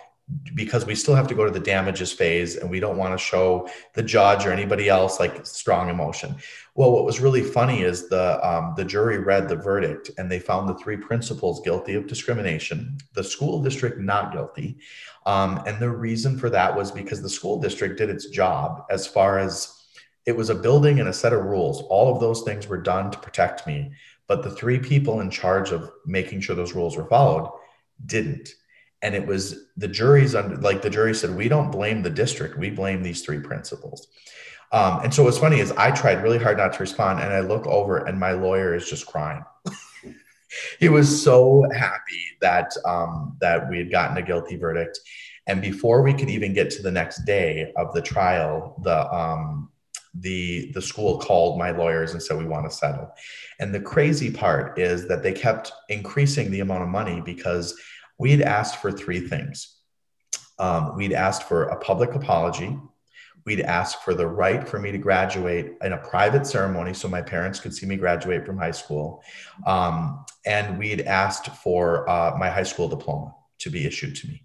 because 0.55 0.87
we 0.87 0.95
still 0.95 1.15
have 1.15 1.29
to 1.29 1.35
go 1.35 1.45
to 1.45 1.51
the 1.51 1.61
damages 1.61 2.11
phase 2.11 2.57
and 2.57 2.71
we 2.71 2.81
don't 2.81 2.97
want 2.97 3.13
to 3.13 3.23
show 3.23 3.69
the 3.93 4.03
judge 4.03 4.47
or 4.47 4.53
anybody 4.53 4.89
else 4.89 5.21
like 5.21 5.45
strong 5.45 5.91
emotion. 5.91 6.35
Well 6.75 6.93
what 6.93 7.05
was 7.05 7.21
really 7.21 7.43
funny 7.43 7.83
is 7.83 8.09
the 8.09 8.47
um, 8.47 8.73
the 8.75 8.87
jury 8.87 9.19
read 9.19 9.49
the 9.49 9.57
verdict 9.57 10.11
and 10.17 10.31
they 10.31 10.39
found 10.39 10.67
the 10.67 10.77
three 10.77 10.97
principals 10.97 11.61
guilty 11.61 11.95
of 11.95 12.07
discrimination 12.07 12.97
the 13.13 13.23
school 13.23 13.63
district 13.63 14.01
not 14.01 14.33
guilty 14.33 14.79
um, 15.27 15.63
and 15.67 15.79
the 15.79 15.91
reason 15.91 16.39
for 16.39 16.49
that 16.49 16.75
was 16.75 16.91
because 16.91 17.21
the 17.21 17.29
school 17.29 17.61
district 17.61 17.99
did 17.99 18.09
its 18.09 18.27
job 18.31 18.87
as 18.91 19.07
far 19.07 19.39
as 19.39 19.79
it 20.25 20.35
was 20.35 20.49
a 20.49 20.55
building 20.55 21.01
and 21.01 21.09
a 21.11 21.13
set 21.13 21.35
of 21.35 21.45
rules. 21.45 21.83
All 21.83 22.13
of 22.13 22.19
those 22.19 22.43
things 22.43 22.67
were 22.67 22.81
done 22.81 23.11
to 23.11 23.19
protect 23.19 23.67
me 23.67 23.93
but 24.27 24.43
the 24.43 24.51
three 24.51 24.79
people 24.79 25.21
in 25.21 25.29
charge 25.29 25.71
of 25.71 25.91
making 26.07 26.41
sure 26.41 26.57
those 26.57 26.75
rules 26.75 26.97
were 26.97 27.09
followed 27.09 27.51
didn't 28.07 28.55
and 29.05 29.15
it 29.15 29.27
was 29.27 29.67
the 29.77 29.87
jury's 29.87 30.35
under 30.35 30.57
like 30.57 30.83
the 30.83 30.91
jury 30.91 31.15
said 31.15 31.37
we 31.37 31.47
don't 31.47 31.71
blame 31.71 32.03
the 32.03 32.11
district. 32.11 32.59
We 32.59 32.71
blame 32.71 33.03
these 33.03 33.23
three 33.23 33.39
principals. 33.39 34.09
Um, 34.73 35.01
and 35.05 35.15
so 35.15 35.23
what's 35.23 35.39
funny 35.39 35.61
is 35.61 35.71
i 35.73 35.93
tried 35.93 36.23
really 36.23 36.39
hard 36.39 36.57
not 36.57 36.73
to 36.73 36.79
respond 36.81 37.21
and 37.21 37.33
i 37.33 37.41
look 37.41 37.65
over 37.67 37.99
and 37.99 38.19
my 38.19 38.33
lawyer 38.33 38.75
is 38.75 38.89
just 38.89 39.07
crying. 39.07 39.45
He 40.79 40.89
was 40.89 41.23
so 41.23 41.65
happy 41.75 42.23
that 42.41 42.73
um, 42.85 43.37
that 43.41 43.69
we 43.69 43.79
had 43.79 43.91
gotten 43.91 44.17
a 44.17 44.23
guilty 44.23 44.57
verdict. 44.57 45.01
And 45.49 45.61
before 45.61 46.03
we 46.03 46.15
could 46.15 46.31
even 46.31 46.55
get 46.55 46.71
to 46.71 46.83
the 46.83 46.93
next 46.93 47.25
day 47.25 47.73
of 47.77 47.93
the 47.93 48.01
trial 48.01 48.81
the 48.85 49.13
um, 49.13 49.71
the 50.15 50.71
the 50.73 50.83
school 50.83 51.19
called 51.19 51.59
my 51.59 51.71
lawyers 51.71 52.13
and 52.13 52.23
said 52.23 52.39
we 52.39 52.47
want 52.47 52.71
to 52.71 52.77
settle. 52.77 53.13
And 53.59 53.75
the 53.75 53.81
crazy 53.81 54.31
part 54.31 54.79
is 54.79 55.09
that 55.09 55.23
they 55.23 55.33
kept 55.33 55.73
increasing 55.89 56.51
the 56.51 56.61
amount 56.61 56.85
of 56.85 56.89
money 56.89 57.21
because 57.21 57.79
we 58.19 58.31
had 58.31 58.43
asked 58.43 58.77
for 58.77 58.93
three 58.93 59.21
things. 59.21 59.77
Um, 60.59 60.97
we'd 60.97 61.13
asked 61.13 61.45
for 61.45 61.65
a 61.65 61.79
public 61.79 62.15
apology. 62.15 62.79
We'd 63.45 63.61
asked 63.61 64.03
for 64.03 64.15
the 64.15 64.27
right 64.27 64.67
for 64.67 64.79
me 64.79 64.93
to 64.93 64.99
graduate 64.99 65.75
in 65.83 65.93
a 65.93 65.99
private 65.99 66.47
ceremony 66.47 66.95
so 66.95 67.09
my 67.09 67.21
parents 67.21 67.61
could 67.61 67.75
see 67.75 67.87
me 67.87 67.97
graduate 67.97 68.47
from 68.47 68.57
high 68.57 68.71
school. 68.71 69.23
Um, 69.67 70.25
and 70.47 70.79
we'd 70.79 71.03
asked 71.03 71.49
for 71.49 72.09
uh, 72.09 72.37
my 72.39 72.49
high 72.49 72.63
school 72.63 72.89
diploma 72.89 73.35
to 73.59 73.71
be 73.71 73.85
issued 73.85 74.17
to 74.17 74.29
me. 74.29 74.45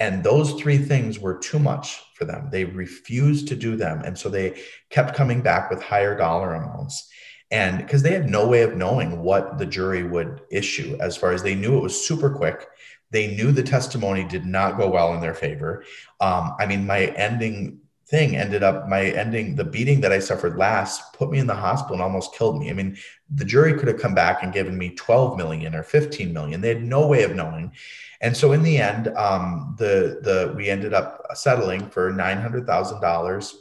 And 0.00 0.24
those 0.24 0.54
three 0.54 0.78
things 0.78 1.20
were 1.20 1.38
too 1.38 1.60
much 1.60 2.02
for 2.16 2.24
them. 2.24 2.48
They 2.50 2.64
refused 2.64 3.46
to 3.48 3.56
do 3.56 3.76
them. 3.76 4.02
And 4.04 4.18
so 4.18 4.28
they 4.28 4.60
kept 4.90 5.14
coming 5.14 5.40
back 5.40 5.70
with 5.70 5.80
higher 5.80 6.16
dollar 6.16 6.54
amounts 6.54 7.08
and 7.50 7.78
because 7.78 8.02
they 8.02 8.12
had 8.12 8.28
no 8.28 8.48
way 8.48 8.62
of 8.62 8.76
knowing 8.76 9.22
what 9.22 9.58
the 9.58 9.66
jury 9.66 10.02
would 10.02 10.40
issue 10.50 10.96
as 11.00 11.16
far 11.16 11.30
as 11.32 11.42
they 11.42 11.54
knew 11.54 11.76
it 11.76 11.82
was 11.82 12.06
super 12.06 12.28
quick 12.28 12.66
they 13.14 13.28
knew 13.36 13.52
the 13.52 13.62
testimony 13.62 14.24
did 14.24 14.44
not 14.44 14.76
go 14.76 14.88
well 14.90 15.14
in 15.14 15.20
their 15.20 15.34
favor. 15.34 15.84
Um, 16.20 16.56
I 16.58 16.66
mean, 16.66 16.84
my 16.84 17.02
ending 17.26 17.80
thing 18.08 18.36
ended 18.36 18.62
up 18.62 18.86
my 18.86 19.04
ending 19.06 19.56
the 19.56 19.64
beating 19.64 20.02
that 20.02 20.12
i 20.12 20.18
suffered 20.18 20.58
last 20.58 21.14
put 21.14 21.30
me 21.30 21.38
in 21.38 21.46
the 21.46 21.54
hospital 21.54 21.94
and 21.94 22.02
almost 22.02 22.34
killed 22.34 22.60
me. 22.60 22.68
I 22.68 22.74
mean 22.74 22.98
the 23.34 23.46
jury 23.46 23.72
could 23.78 23.88
have 23.88 23.98
come 23.98 24.14
back 24.14 24.42
and 24.42 24.52
given 24.52 24.76
me 24.76 24.90
12 24.90 25.38
million 25.38 25.74
or 25.74 25.82
15 25.82 26.30
million. 26.30 26.60
They 26.60 26.68
had 26.68 26.82
no 26.82 27.06
way 27.06 27.22
of 27.22 27.34
knowing. 27.34 27.72
And 28.20 28.36
so 28.36 28.52
in 28.52 28.62
the 28.62 28.76
end 28.76 29.08
um, 29.16 29.74
the 29.78 30.20
the 30.20 30.52
we 30.54 30.68
ended 30.68 30.92
up 30.92 31.26
settling 31.32 31.88
for 31.88 32.12
$900000 32.12 33.54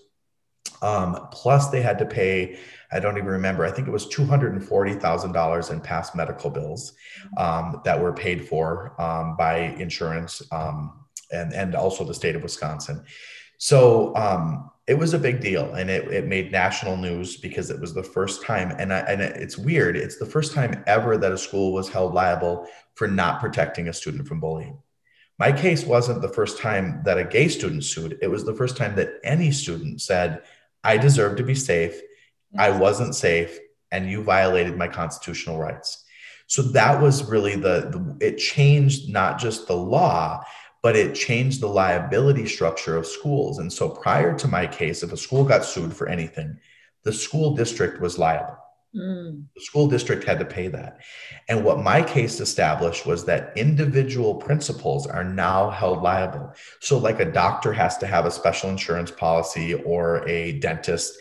um, 0.81 1.27
plus 1.31 1.69
they 1.69 1.81
had 1.81 1.99
to 1.99 2.05
pay 2.05 2.59
I 2.93 2.99
don't 2.99 3.17
even 3.17 3.29
remember. 3.29 3.65
I 3.65 3.71
think 3.71 3.87
it 3.87 3.91
was 3.91 4.07
two 4.07 4.25
hundred 4.25 4.53
and 4.53 4.63
forty 4.63 4.93
thousand 4.93 5.31
dollars 5.31 5.69
in 5.69 5.81
past 5.81 6.15
medical 6.15 6.49
bills 6.49 6.93
um, 7.37 7.81
that 7.85 7.99
were 7.99 8.13
paid 8.13 8.47
for 8.47 8.93
um, 9.01 9.35
by 9.35 9.57
insurance 9.57 10.41
um, 10.51 11.05
and 11.31 11.53
and 11.53 11.75
also 11.75 12.03
the 12.03 12.13
state 12.13 12.35
of 12.35 12.43
Wisconsin. 12.43 13.03
So 13.57 14.15
um, 14.15 14.69
it 14.87 14.95
was 14.95 15.13
a 15.13 15.19
big 15.19 15.39
deal, 15.39 15.73
and 15.75 15.89
it, 15.89 16.11
it 16.11 16.27
made 16.27 16.51
national 16.51 16.97
news 16.97 17.37
because 17.37 17.69
it 17.69 17.79
was 17.79 17.93
the 17.93 18.03
first 18.03 18.43
time. 18.43 18.75
And 18.77 18.93
I, 18.93 18.99
and 18.99 19.21
it's 19.21 19.57
weird. 19.57 19.95
It's 19.95 20.17
the 20.17 20.25
first 20.25 20.53
time 20.53 20.83
ever 20.85 21.17
that 21.17 21.31
a 21.31 21.37
school 21.37 21.71
was 21.71 21.89
held 21.89 22.13
liable 22.13 22.67
for 22.95 23.07
not 23.07 23.39
protecting 23.39 23.87
a 23.87 23.93
student 23.93 24.27
from 24.27 24.39
bullying. 24.39 24.77
My 25.39 25.51
case 25.51 25.83
wasn't 25.85 26.21
the 26.21 26.29
first 26.29 26.59
time 26.59 27.01
that 27.05 27.17
a 27.17 27.23
gay 27.23 27.47
student 27.47 27.83
sued. 27.83 28.19
It 28.21 28.27
was 28.27 28.43
the 28.43 28.53
first 28.53 28.77
time 28.77 28.95
that 28.97 29.13
any 29.23 29.51
student 29.51 30.01
said, 30.01 30.41
"I 30.83 30.97
deserve 30.97 31.37
to 31.37 31.43
be 31.43 31.55
safe." 31.55 31.99
I 32.57 32.71
wasn't 32.71 33.15
safe 33.15 33.57
and 33.91 34.09
you 34.09 34.23
violated 34.23 34.77
my 34.77 34.87
constitutional 34.87 35.57
rights. 35.57 36.03
So 36.47 36.61
that 36.61 37.01
was 37.01 37.23
really 37.23 37.55
the, 37.55 37.89
the, 37.89 38.17
it 38.19 38.37
changed 38.37 39.09
not 39.09 39.39
just 39.39 39.67
the 39.67 39.77
law, 39.77 40.43
but 40.81 40.95
it 40.95 41.15
changed 41.15 41.61
the 41.61 41.67
liability 41.67 42.45
structure 42.45 42.97
of 42.97 43.07
schools. 43.07 43.59
And 43.59 43.71
so 43.71 43.89
prior 43.89 44.37
to 44.37 44.47
my 44.47 44.67
case, 44.67 45.01
if 45.01 45.13
a 45.13 45.17
school 45.17 45.45
got 45.45 45.63
sued 45.63 45.93
for 45.95 46.09
anything, 46.09 46.57
the 47.03 47.13
school 47.13 47.55
district 47.55 48.01
was 48.01 48.19
liable. 48.19 48.57
Mm. 48.95 49.45
The 49.55 49.61
school 49.61 49.87
district 49.87 50.23
had 50.23 50.39
to 50.39 50.45
pay 50.45 50.67
that. 50.67 50.99
And 51.49 51.63
what 51.63 51.79
my 51.79 52.03
case 52.03 52.39
established 52.39 53.05
was 53.05 53.25
that 53.25 53.57
individual 53.57 54.35
principals 54.35 55.07
are 55.07 55.23
now 55.23 55.71
held 55.71 56.03
liable. 56.03 56.53
So, 56.79 56.99
like 56.99 57.19
a 57.19 57.31
doctor 57.31 57.73
has 57.73 57.97
to 57.99 58.07
have 58.07 58.27
a 58.27 58.31
special 58.31 58.69
insurance 58.69 59.09
policy 59.09 59.73
or 59.73 60.27
a 60.27 60.59
dentist 60.59 61.17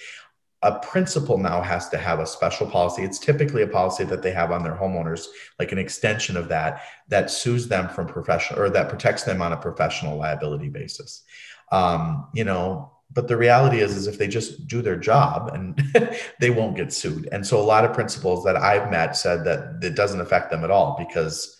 a 0.62 0.78
principal 0.78 1.38
now 1.38 1.60
has 1.60 1.88
to 1.88 1.98
have 1.98 2.20
a 2.20 2.26
special 2.26 2.66
policy. 2.66 3.02
It's 3.02 3.18
typically 3.18 3.62
a 3.62 3.66
policy 3.66 4.04
that 4.04 4.22
they 4.22 4.30
have 4.30 4.52
on 4.52 4.62
their 4.62 4.76
homeowners, 4.76 5.26
like 5.58 5.72
an 5.72 5.78
extension 5.78 6.36
of 6.36 6.48
that, 6.48 6.82
that 7.08 7.30
sues 7.30 7.66
them 7.66 7.88
from 7.88 8.06
professional 8.06 8.60
or 8.60 8.70
that 8.70 8.88
protects 8.88 9.24
them 9.24 9.42
on 9.42 9.52
a 9.52 9.56
professional 9.56 10.16
liability 10.16 10.68
basis. 10.68 11.24
Um, 11.72 12.28
you 12.32 12.44
know, 12.44 12.92
but 13.12 13.28
the 13.28 13.36
reality 13.36 13.80
is, 13.80 13.96
is 13.96 14.06
if 14.06 14.18
they 14.18 14.28
just 14.28 14.68
do 14.68 14.82
their 14.82 14.96
job 14.96 15.50
and 15.52 15.82
they 16.40 16.50
won't 16.50 16.76
get 16.76 16.92
sued. 16.92 17.28
And 17.32 17.46
so 17.46 17.60
a 17.60 17.62
lot 17.62 17.84
of 17.84 17.92
principals 17.92 18.44
that 18.44 18.56
I've 18.56 18.90
met 18.90 19.16
said 19.16 19.44
that 19.44 19.82
it 19.82 19.96
doesn't 19.96 20.20
affect 20.20 20.50
them 20.50 20.64
at 20.64 20.70
all 20.70 20.96
because 20.96 21.58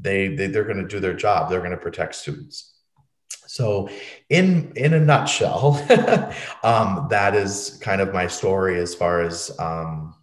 they, 0.00 0.34
they 0.34 0.48
they're 0.48 0.64
going 0.64 0.82
to 0.82 0.88
do 0.88 1.00
their 1.00 1.14
job. 1.14 1.48
They're 1.48 1.60
going 1.60 1.70
to 1.70 1.76
protect 1.76 2.16
students. 2.16 2.73
So, 3.54 3.88
in 4.30 4.72
in 4.74 4.94
a 4.94 4.98
nutshell, 4.98 5.76
um, 6.64 7.06
that 7.10 7.36
is 7.36 7.78
kind 7.80 8.00
of 8.00 8.12
my 8.12 8.26
story 8.26 8.80
as 8.80 8.96
far 8.96 9.20
as 9.20 9.56
um, 9.60 10.16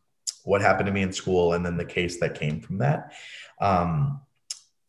what 0.43 0.61
happened 0.61 0.87
to 0.87 0.91
me 0.91 1.01
in 1.01 1.13
school, 1.13 1.53
and 1.53 1.65
then 1.65 1.77
the 1.77 1.85
case 1.85 2.19
that 2.19 2.37
came 2.37 2.59
from 2.59 2.79
that. 2.79 3.13
Um, 3.61 4.19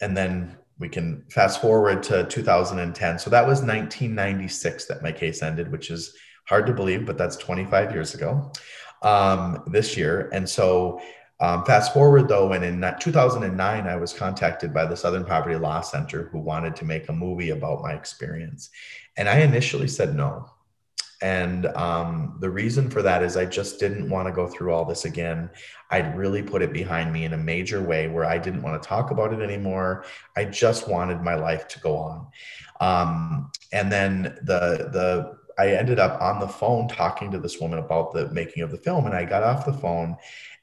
and 0.00 0.16
then 0.16 0.58
we 0.80 0.88
can 0.88 1.24
fast 1.30 1.60
forward 1.60 2.02
to 2.02 2.24
2010. 2.24 3.20
So 3.20 3.30
that 3.30 3.46
was 3.46 3.60
1996 3.60 4.86
that 4.86 5.04
my 5.04 5.12
case 5.12 5.40
ended, 5.40 5.70
which 5.70 5.92
is 5.92 6.12
hard 6.48 6.66
to 6.66 6.72
believe, 6.72 7.06
but 7.06 7.16
that's 7.16 7.36
25 7.36 7.92
years 7.92 8.14
ago 8.14 8.50
um, 9.02 9.62
this 9.68 9.96
year. 9.96 10.30
And 10.32 10.50
so 10.50 11.00
um, 11.42 11.64
fast 11.64 11.92
forward 11.92 12.28
though, 12.28 12.52
and 12.52 12.64
in 12.64 12.94
2009, 13.00 13.86
I 13.86 13.96
was 13.96 14.12
contacted 14.12 14.72
by 14.72 14.86
the 14.86 14.96
Southern 14.96 15.24
Poverty 15.24 15.56
Law 15.56 15.80
Center 15.80 16.28
who 16.30 16.38
wanted 16.38 16.76
to 16.76 16.84
make 16.84 17.08
a 17.08 17.12
movie 17.12 17.50
about 17.50 17.82
my 17.82 17.94
experience. 17.94 18.70
And 19.16 19.28
I 19.28 19.40
initially 19.40 19.88
said 19.88 20.14
no. 20.14 20.48
And 21.20 21.66
um, 21.66 22.36
the 22.40 22.50
reason 22.50 22.88
for 22.88 23.02
that 23.02 23.24
is 23.24 23.36
I 23.36 23.44
just 23.44 23.80
didn't 23.80 24.08
want 24.08 24.28
to 24.28 24.32
go 24.32 24.46
through 24.46 24.72
all 24.72 24.84
this 24.84 25.04
again. 25.04 25.50
I'd 25.90 26.16
really 26.16 26.42
put 26.44 26.62
it 26.62 26.72
behind 26.72 27.12
me 27.12 27.24
in 27.24 27.32
a 27.32 27.38
major 27.38 27.82
way 27.82 28.06
where 28.06 28.24
I 28.24 28.38
didn't 28.38 28.62
want 28.62 28.80
to 28.80 28.88
talk 28.88 29.10
about 29.10 29.32
it 29.32 29.40
anymore. 29.40 30.04
I 30.36 30.44
just 30.44 30.88
wanted 30.88 31.22
my 31.22 31.34
life 31.34 31.66
to 31.68 31.80
go 31.80 31.96
on. 31.96 32.26
Um, 32.80 33.50
and 33.72 33.90
then 33.90 34.38
the 34.44 34.90
the 34.92 35.42
I 35.58 35.68
ended 35.72 35.98
up 35.98 36.20
on 36.20 36.40
the 36.40 36.48
phone 36.48 36.88
talking 36.88 37.30
to 37.30 37.38
this 37.38 37.60
woman 37.60 37.78
about 37.78 38.12
the 38.12 38.28
making 38.30 38.62
of 38.62 38.70
the 38.70 38.78
film, 38.78 39.06
and 39.06 39.14
I 39.14 39.24
got 39.24 39.42
off 39.42 39.66
the 39.66 39.72
phone, 39.72 40.16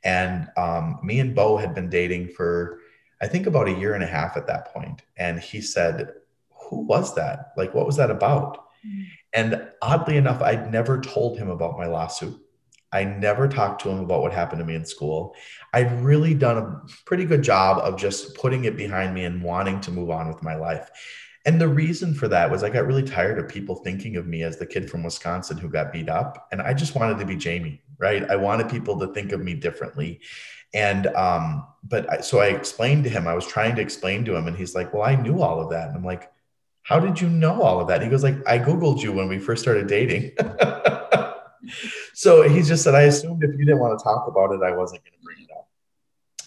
and 0.04 0.48
um, 0.58 1.00
me 1.04 1.20
and 1.20 1.36
Bo 1.36 1.58
had 1.58 1.76
been 1.76 1.90
dating 1.90 2.30
for 2.30 2.80
I 3.22 3.28
think 3.28 3.48
about 3.48 3.68
a 3.68 3.74
year 3.74 3.96
and 3.96 4.04
a 4.04 4.08
half 4.08 4.38
at 4.38 4.48
that 4.48 4.74
point. 4.74 5.02
and 5.18 5.40
he 5.40 5.62
said, 5.62 6.14
"Who 6.70 6.82
was 6.82 7.16
that? 7.16 7.52
Like, 7.58 7.74
what 7.74 7.86
was 7.86 7.98
that 7.98 8.12
about?" 8.12 8.58
Mm-hmm. 8.86 9.04
And 9.34 9.68
oddly 9.82 10.18
enough, 10.18 10.42
I'd 10.42 10.72
never 10.72 11.02
told 11.02 11.38
him 11.38 11.50
about 11.50 11.78
my 11.78 11.86
lawsuit. 11.86 12.40
I 12.92 13.04
never 13.04 13.48
talked 13.48 13.82
to 13.82 13.90
him 13.90 14.00
about 14.00 14.22
what 14.22 14.34
happened 14.34 14.60
to 14.60 14.66
me 14.66 14.76
in 14.76 14.86
school. 14.86 15.36
I'd 15.74 15.92
really 16.02 16.34
done 16.34 16.58
a 16.58 16.82
pretty 17.06 17.26
good 17.26 17.44
job 17.44 17.78
of 17.80 18.00
just 18.00 18.36
putting 18.36 18.66
it 18.66 18.76
behind 18.76 19.14
me 19.14 19.26
and 19.26 19.44
wanting 19.44 19.80
to 19.82 19.92
move 19.92 20.10
on 20.10 20.28
with 20.28 20.42
my 20.42 20.56
life. 20.56 20.90
And 21.46 21.60
the 21.60 21.68
reason 21.68 22.14
for 22.14 22.28
that 22.28 22.52
was 22.52 22.64
I 22.64 22.70
got 22.70 22.86
really 22.86 23.04
tired 23.04 23.40
of 23.40 23.48
people 23.48 23.76
thinking 23.76 24.18
of 24.18 24.28
me 24.28 24.44
as 24.44 24.58
the 24.58 24.66
kid 24.66 24.90
from 24.90 25.04
Wisconsin 25.04 25.58
who 25.58 25.70
got 25.70 25.94
beat 25.94 26.10
up. 26.10 26.48
And 26.52 26.62
I 26.62 26.74
just 26.74 26.96
wanted 26.96 27.18
to 27.20 27.26
be 27.26 27.36
Jamie, 27.36 27.82
right? 27.98 28.30
I 28.30 28.36
wanted 28.36 28.70
people 28.70 29.00
to 29.00 29.14
think 29.14 29.32
of 29.32 29.40
me 29.40 29.54
differently. 29.54 30.20
And, 30.74 31.08
um, 31.08 31.66
but 31.84 32.12
I, 32.12 32.22
so 32.22 32.40
I 32.40 32.48
explained 32.48 33.06
to 33.06 33.10
him, 33.10 33.28
I 33.28 33.34
was 33.34 33.48
trying 33.48 33.76
to 33.78 33.82
explain 33.82 34.26
to 34.26 34.36
him, 34.36 34.48
and 34.48 34.56
he's 34.56 34.76
like, 34.76 34.94
Well, 34.94 35.04
I 35.04 35.16
knew 35.16 35.42
all 35.42 35.62
of 35.62 35.70
that. 35.72 35.88
And 35.88 35.98
I'm 35.98 36.04
like, 36.04 36.30
How 36.84 37.00
did 37.00 37.20
you 37.20 37.30
know 37.30 37.62
all 37.62 37.80
of 37.80 37.88
that? 37.88 38.04
He 38.04 38.10
goes, 38.10 38.24
like, 38.24 38.38
I 38.48 38.60
Googled 38.60 39.02
you 39.02 39.14
when 39.14 39.30
we 39.30 39.40
first 39.40 39.62
started 39.64 39.88
dating. 39.88 40.32
so 42.14 42.48
he 42.48 42.62
just 42.62 42.84
said, 42.84 42.96
I 42.96 43.04
assumed 43.04 43.44
if 43.44 43.52
you 43.52 43.66
didn't 43.66 43.80
want 43.80 43.98
to 43.98 44.04
talk 44.04 44.28
about 44.28 44.52
it, 44.52 44.62
I 44.62 44.76
wasn't 44.76 45.04
going 45.04 45.14
to. 45.14 45.19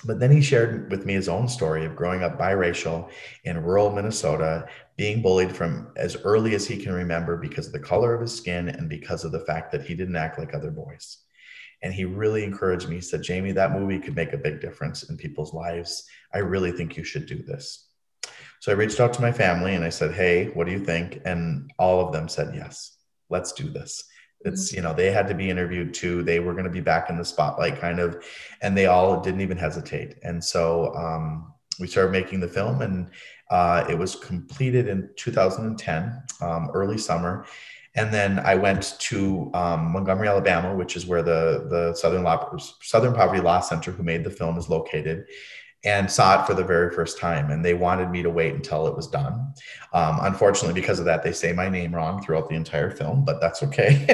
But 0.04 0.18
then 0.18 0.30
he 0.30 0.40
shared 0.40 0.90
with 0.90 1.06
me 1.06 1.14
his 1.14 1.28
own 1.28 1.48
story 1.48 1.84
of 1.84 1.96
growing 1.96 2.22
up 2.22 2.38
biracial 2.38 3.10
in 3.44 3.62
rural 3.62 3.92
Minnesota, 3.92 4.66
being 4.96 5.22
bullied 5.22 5.54
from 5.54 5.92
as 5.96 6.16
early 6.24 6.54
as 6.54 6.66
he 6.66 6.76
can 6.76 6.92
remember 6.92 7.36
because 7.36 7.66
of 7.66 7.72
the 7.72 7.78
color 7.78 8.14
of 8.14 8.20
his 8.20 8.34
skin 8.34 8.68
and 8.68 8.88
because 8.88 9.24
of 9.24 9.32
the 9.32 9.44
fact 9.44 9.70
that 9.72 9.82
he 9.82 9.94
didn't 9.94 10.16
act 10.16 10.38
like 10.38 10.54
other 10.54 10.70
boys. 10.70 11.18
And 11.82 11.92
he 11.92 12.04
really 12.04 12.44
encouraged 12.44 12.88
me. 12.88 12.96
He 12.96 13.00
said, 13.00 13.22
Jamie, 13.22 13.52
that 13.52 13.72
movie 13.72 13.98
could 13.98 14.16
make 14.16 14.32
a 14.32 14.38
big 14.38 14.60
difference 14.60 15.04
in 15.04 15.16
people's 15.16 15.54
lives. 15.54 16.04
I 16.32 16.38
really 16.38 16.72
think 16.72 16.96
you 16.96 17.04
should 17.04 17.26
do 17.26 17.42
this. 17.42 17.88
So 18.60 18.70
I 18.70 18.76
reached 18.76 19.00
out 19.00 19.12
to 19.14 19.22
my 19.22 19.32
family 19.32 19.74
and 19.74 19.84
I 19.84 19.88
said, 19.88 20.14
Hey, 20.14 20.46
what 20.50 20.66
do 20.66 20.72
you 20.72 20.84
think? 20.84 21.20
And 21.24 21.72
all 21.78 22.04
of 22.04 22.12
them 22.12 22.28
said, 22.28 22.54
Yes, 22.54 22.96
let's 23.28 23.52
do 23.52 23.68
this 23.68 24.04
it's 24.44 24.68
mm-hmm. 24.68 24.76
you 24.76 24.82
know 24.82 24.94
they 24.94 25.10
had 25.10 25.28
to 25.28 25.34
be 25.34 25.50
interviewed 25.50 25.94
too. 25.94 26.22
They 26.22 26.40
were 26.40 26.52
going 26.52 26.64
to 26.64 26.70
be 26.70 26.80
back 26.80 27.10
in 27.10 27.16
the 27.16 27.24
spotlight 27.24 27.80
kind 27.80 27.98
of 27.98 28.24
and 28.60 28.76
they 28.76 28.86
all 28.86 29.20
didn't 29.20 29.40
even 29.40 29.56
hesitate. 29.56 30.16
And 30.22 30.42
so 30.42 30.94
um, 30.94 31.52
we 31.80 31.86
started 31.86 32.12
making 32.12 32.40
the 32.40 32.48
film 32.48 32.82
and 32.82 33.10
uh, 33.50 33.84
it 33.88 33.98
was 33.98 34.16
completed 34.16 34.88
in 34.88 35.10
2010 35.16 36.22
um, 36.40 36.70
early 36.72 36.98
summer. 36.98 37.44
And 37.94 38.12
then 38.12 38.38
I 38.38 38.54
went 38.54 38.96
to 39.00 39.50
um, 39.52 39.92
Montgomery, 39.92 40.26
Alabama, 40.26 40.74
which 40.74 40.96
is 40.96 41.06
where 41.06 41.22
the 41.22 41.66
the 41.68 41.94
Southern 41.94 42.22
Law, 42.22 42.56
Southern 42.80 43.12
Poverty 43.12 43.42
Law 43.42 43.60
Center, 43.60 43.90
who 43.90 44.02
made 44.02 44.24
the 44.24 44.30
film, 44.30 44.56
is 44.56 44.70
located 44.70 45.26
and 45.84 46.10
saw 46.10 46.40
it 46.40 46.46
for 46.46 46.54
the 46.54 46.62
very 46.62 46.94
first 46.94 47.18
time. 47.18 47.50
And 47.50 47.64
they 47.64 47.74
wanted 47.74 48.10
me 48.10 48.22
to 48.22 48.30
wait 48.30 48.54
until 48.54 48.86
it 48.86 48.94
was 48.94 49.08
done. 49.08 49.52
Um, 49.92 50.18
unfortunately, 50.22 50.80
because 50.80 51.00
of 51.00 51.04
that, 51.06 51.24
they 51.24 51.32
say 51.32 51.52
my 51.52 51.68
name 51.68 51.94
wrong 51.94 52.22
throughout 52.22 52.48
the 52.48 52.54
entire 52.54 52.90
film, 52.90 53.24
but 53.24 53.40
that's 53.40 53.62
okay. 53.64 54.06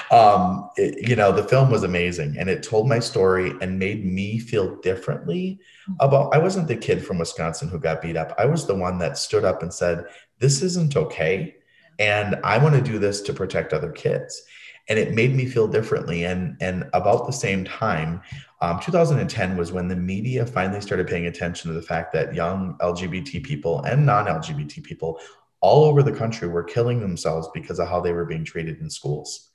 um, 0.12 0.70
it, 0.76 1.08
you 1.08 1.16
know, 1.16 1.32
the 1.32 1.42
film 1.42 1.70
was 1.70 1.82
amazing 1.82 2.36
and 2.38 2.48
it 2.48 2.62
told 2.62 2.88
my 2.88 3.00
story 3.00 3.52
and 3.60 3.78
made 3.78 4.04
me 4.04 4.38
feel 4.38 4.76
differently 4.76 5.58
about. 5.98 6.32
I 6.32 6.38
wasn't 6.38 6.68
the 6.68 6.76
kid 6.76 7.04
from 7.04 7.18
Wisconsin 7.18 7.68
who 7.68 7.80
got 7.80 8.00
beat 8.00 8.16
up. 8.16 8.34
I 8.38 8.46
was 8.46 8.66
the 8.66 8.74
one 8.76 8.98
that 8.98 9.18
stood 9.18 9.44
up 9.44 9.62
and 9.62 9.74
said, 9.74 10.04
This 10.38 10.62
isn't 10.62 10.96
okay. 10.96 11.56
And 11.98 12.36
I 12.44 12.58
want 12.58 12.74
to 12.76 12.80
do 12.80 12.98
this 12.98 13.22
to 13.22 13.32
protect 13.32 13.72
other 13.72 13.90
kids 13.90 14.42
and 14.88 14.98
it 14.98 15.14
made 15.14 15.34
me 15.34 15.46
feel 15.46 15.66
differently. 15.66 16.24
And 16.24 16.56
and 16.60 16.88
about 16.92 17.26
the 17.26 17.32
same 17.32 17.64
time, 17.64 18.22
um, 18.60 18.80
2010 18.80 19.56
was 19.56 19.72
when 19.72 19.88
the 19.88 19.96
media 19.96 20.46
finally 20.46 20.80
started 20.80 21.06
paying 21.06 21.26
attention 21.26 21.70
to 21.70 21.74
the 21.74 21.86
fact 21.86 22.12
that 22.14 22.34
young 22.34 22.76
LGBT 22.80 23.44
people 23.44 23.82
and 23.82 24.06
non-LGBT 24.06 24.82
people 24.82 25.20
all 25.60 25.84
over 25.84 26.02
the 26.02 26.12
country 26.12 26.48
were 26.48 26.64
killing 26.64 27.00
themselves 27.00 27.48
because 27.52 27.78
of 27.78 27.88
how 27.88 28.00
they 28.00 28.12
were 28.12 28.24
being 28.24 28.44
treated 28.44 28.80
in 28.80 28.88
schools, 28.88 29.50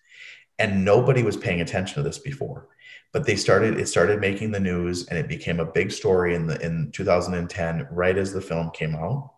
and 0.59 0.85
nobody 0.85 1.23
was 1.23 1.37
paying 1.37 1.61
attention 1.61 1.95
to 1.95 2.03
this 2.03 2.19
before. 2.19 2.67
But 3.11 3.25
they 3.25 3.35
started; 3.35 3.79
it 3.79 3.87
started 3.87 4.19
making 4.19 4.51
the 4.51 4.59
news, 4.59 5.07
and 5.07 5.17
it 5.17 5.27
became 5.27 5.59
a 5.59 5.65
big 5.65 5.91
story 5.91 6.35
in 6.35 6.47
the 6.47 6.59
in 6.61 6.91
2010, 6.91 7.87
right 7.91 8.17
as 8.17 8.33
the 8.33 8.41
film 8.41 8.71
came 8.71 8.95
out. 8.95 9.31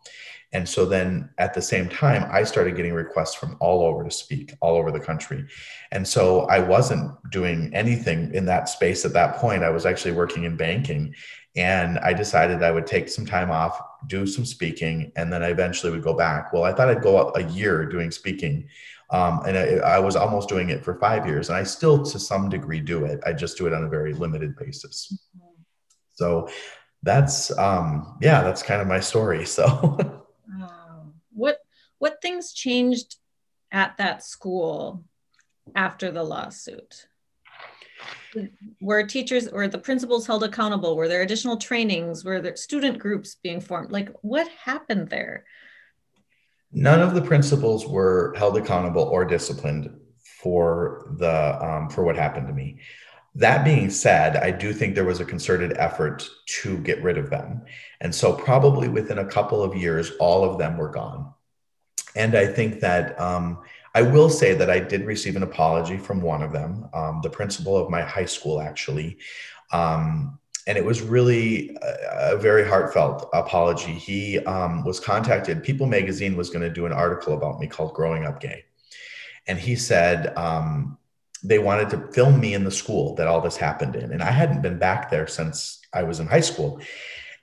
And 0.53 0.69
so 0.69 0.85
then 0.85 1.29
at 1.39 1.55
the 1.55 1.61
same 1.61 1.89
time, 1.89 2.29
I 2.31 2.43
started 2.43 2.75
getting 2.75 2.93
requests 2.93 3.33
from 3.33 3.57
all 3.59 3.81
over 3.81 4.03
to 4.03 4.11
speak, 4.11 4.53
all 4.61 4.75
over 4.75 4.91
the 4.91 4.99
country. 4.99 5.45
And 5.91 6.07
so 6.07 6.41
I 6.41 6.59
wasn't 6.59 7.11
doing 7.31 7.71
anything 7.73 8.33
in 8.35 8.45
that 8.45 8.69
space 8.69 9.03
at 9.03 9.13
that 9.13 9.37
point. 9.37 9.63
I 9.63 9.71
was 9.71 9.87
actually 9.87 10.11
working 10.11 10.43
in 10.43 10.55
banking. 10.55 11.15
And 11.55 11.99
I 11.99 12.13
decided 12.13 12.61
I 12.61 12.71
would 12.71 12.87
take 12.87 13.09
some 13.09 13.25
time 13.25 13.51
off, 13.51 13.79
do 14.07 14.25
some 14.25 14.45
speaking, 14.45 15.11
and 15.15 15.33
then 15.33 15.43
I 15.43 15.49
eventually 15.49 15.91
would 15.91 16.03
go 16.03 16.13
back. 16.13 16.53
Well, 16.53 16.63
I 16.63 16.73
thought 16.73 16.89
I'd 16.89 17.03
go 17.03 17.31
a 17.35 17.43
year 17.43 17.85
doing 17.85 18.11
speaking. 18.11 18.67
Um, 19.09 19.41
and 19.45 19.57
I, 19.57 19.95
I 19.95 19.99
was 19.99 20.15
almost 20.15 20.49
doing 20.49 20.69
it 20.69 20.83
for 20.83 20.95
five 20.99 21.27
years. 21.27 21.49
And 21.49 21.57
I 21.57 21.63
still, 21.63 22.03
to 22.03 22.19
some 22.19 22.49
degree, 22.49 22.79
do 22.79 23.05
it. 23.05 23.21
I 23.25 23.33
just 23.33 23.57
do 23.57 23.65
it 23.67 23.73
on 23.73 23.83
a 23.83 23.89
very 23.89 24.13
limited 24.13 24.55
basis. 24.55 25.15
Mm-hmm. 25.35 25.61
So 26.13 26.49
that's, 27.01 27.55
um, 27.57 28.17
yeah, 28.21 28.41
that's 28.43 28.61
kind 28.61 28.81
of 28.81 28.87
my 28.87 28.99
story. 28.99 29.45
So. 29.47 30.19
what 31.31 31.59
what 31.99 32.21
things 32.21 32.53
changed 32.53 33.17
at 33.71 33.97
that 33.97 34.23
school 34.23 35.03
after 35.75 36.11
the 36.11 36.23
lawsuit? 36.23 37.07
Were 38.81 39.03
teachers 39.03 39.47
or 39.47 39.67
the 39.67 39.77
principals 39.77 40.27
held 40.27 40.43
accountable? 40.43 40.95
Were 40.95 41.07
there 41.07 41.21
additional 41.21 41.57
trainings? 41.57 42.25
Were 42.25 42.41
there 42.41 42.55
student 42.55 42.99
groups 42.99 43.37
being 43.41 43.61
formed? 43.61 43.91
Like 43.91 44.09
what 44.21 44.47
happened 44.49 45.09
there? 45.09 45.45
None 46.71 46.99
of 46.99 47.13
the 47.13 47.21
principals 47.21 47.87
were 47.87 48.33
held 48.35 48.57
accountable 48.57 49.03
or 49.03 49.23
disciplined 49.25 49.95
for 50.41 51.15
the 51.19 51.63
um, 51.63 51.89
for 51.89 52.03
what 52.03 52.17
happened 52.17 52.47
to 52.47 52.53
me. 52.53 52.79
That 53.35 53.65
being 53.65 53.89
said, 53.89 54.37
I 54.37 54.51
do 54.51 54.73
think 54.73 54.93
there 54.93 55.05
was 55.05 55.19
a 55.19 55.25
concerted 55.25 55.75
effort 55.77 56.29
to 56.61 56.77
get 56.79 57.01
rid 57.01 57.17
of 57.17 57.29
them. 57.29 57.63
And 57.99 58.13
so, 58.13 58.33
probably 58.33 58.89
within 58.89 59.19
a 59.19 59.25
couple 59.25 59.63
of 59.63 59.75
years, 59.75 60.11
all 60.19 60.43
of 60.43 60.59
them 60.59 60.77
were 60.77 60.89
gone. 60.89 61.33
And 62.15 62.35
I 62.35 62.45
think 62.45 62.79
that 62.81 63.19
um, 63.19 63.63
I 63.95 64.01
will 64.01 64.29
say 64.29 64.53
that 64.53 64.69
I 64.69 64.79
did 64.79 65.05
receive 65.05 65.35
an 65.35 65.43
apology 65.43 65.97
from 65.97 66.21
one 66.21 66.41
of 66.41 66.51
them, 66.51 66.87
um, 66.93 67.21
the 67.23 67.29
principal 67.29 67.77
of 67.77 67.89
my 67.89 68.01
high 68.01 68.25
school, 68.25 68.61
actually. 68.61 69.17
Um, 69.71 70.39
and 70.65 70.77
it 70.77 70.85
was 70.85 71.01
really 71.01 71.75
a, 71.81 72.33
a, 72.33 72.37
very 72.37 72.67
heartfelt 72.67 73.29
apology. 73.33 73.93
He 73.93 74.39
um, 74.39 74.83
was 74.83 74.99
contacted, 74.99 75.63
People 75.63 75.87
Magazine 75.87 76.35
was 76.35 76.49
going 76.49 76.61
to 76.61 76.69
do 76.69 76.85
an 76.85 76.93
article 76.93 77.33
about 77.33 77.59
me 77.59 77.67
called 77.67 77.93
Growing 77.93 78.25
Up 78.25 78.39
Gay. 78.39 78.63
And 79.47 79.59
he 79.59 79.75
said, 79.75 80.35
um, 80.37 80.97
they 81.43 81.59
wanted 81.59 81.89
to 81.89 82.07
film 82.13 82.39
me 82.39 82.53
in 82.53 82.63
the 82.63 82.71
school 82.71 83.15
that 83.15 83.27
all 83.27 83.41
this 83.41 83.57
happened 83.57 83.95
in. 83.95 84.11
And 84.11 84.23
I 84.23 84.31
hadn't 84.31 84.61
been 84.61 84.79
back 84.79 85.09
there 85.09 85.27
since 85.27 85.81
I 85.93 86.03
was 86.03 86.19
in 86.19 86.27
high 86.27 86.39
school. 86.39 86.81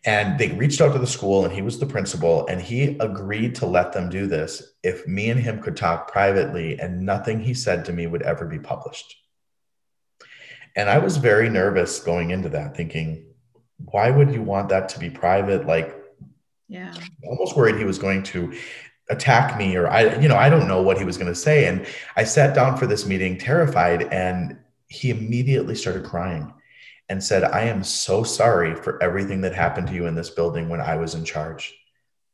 And 0.07 0.39
they 0.39 0.49
reached 0.49 0.81
out 0.81 0.95
to 0.95 0.99
the 0.99 1.07
school, 1.07 1.45
and 1.45 1.53
he 1.53 1.61
was 1.61 1.79
the 1.79 1.85
principal, 1.85 2.47
and 2.47 2.59
he 2.59 2.97
agreed 3.01 3.57
to 3.57 3.67
let 3.67 3.93
them 3.93 4.09
do 4.09 4.27
this 4.27 4.73
if 4.83 5.07
me 5.07 5.29
and 5.29 5.39
him 5.39 5.61
could 5.61 5.77
talk 5.77 6.11
privately, 6.11 6.81
and 6.81 7.05
nothing 7.05 7.39
he 7.41 7.53
said 7.53 7.85
to 7.85 7.93
me 7.93 8.07
would 8.07 8.23
ever 8.23 8.47
be 8.47 8.59
published. 8.59 9.15
And 10.75 10.89
I 10.89 10.99
was 10.99 11.19
very 11.19 11.51
nervous 11.51 11.99
going 11.99 12.31
into 12.31 12.49
that, 12.51 12.75
thinking, 12.75 13.27
why 13.77 14.11
would 14.11 14.33
you 14.33 14.41
want 14.41 14.71
that 14.71 14.89
to 14.91 14.99
be 14.99 15.11
private? 15.11 15.67
Like, 15.67 15.95
yeah, 16.67 16.95
almost 17.25 17.55
worried 17.55 17.77
he 17.77 17.85
was 17.85 17.99
going 17.99 18.23
to 18.23 18.55
attack 19.11 19.59
me 19.59 19.77
or 19.77 19.89
I, 19.89 20.19
you 20.21 20.29
know, 20.29 20.37
I 20.37 20.49
don't 20.49 20.69
know 20.69 20.83
what 20.83 20.99
he 20.99 21.05
was 21.05 21.19
going 21.19 21.33
to 21.33 21.39
say. 21.39 21.67
And 21.67 21.87
I 22.17 22.25
sat 22.25 22.55
down 22.55 22.77
for 22.77 22.87
this 22.87 23.07
meeting 23.07 23.37
terrified 23.37 24.05
and 24.05 24.57
he 24.89 25.11
immediately 25.11 25.75
started 25.75 26.05
crying 26.05 26.53
and 27.09 27.23
said, 27.23 27.45
I 27.45 27.63
am 27.63 27.83
so 27.83 28.23
sorry 28.23 28.75
for 28.75 29.03
everything 29.03 29.41
that 29.43 29.55
happened 29.55 29.89
to 29.89 29.95
you 29.95 30.07
in 30.07 30.15
this 30.15 30.31
building 30.31 30.69
when 30.69 30.81
I 30.81 30.97
was 30.97 31.15
in 31.15 31.25
charge. 31.25 31.77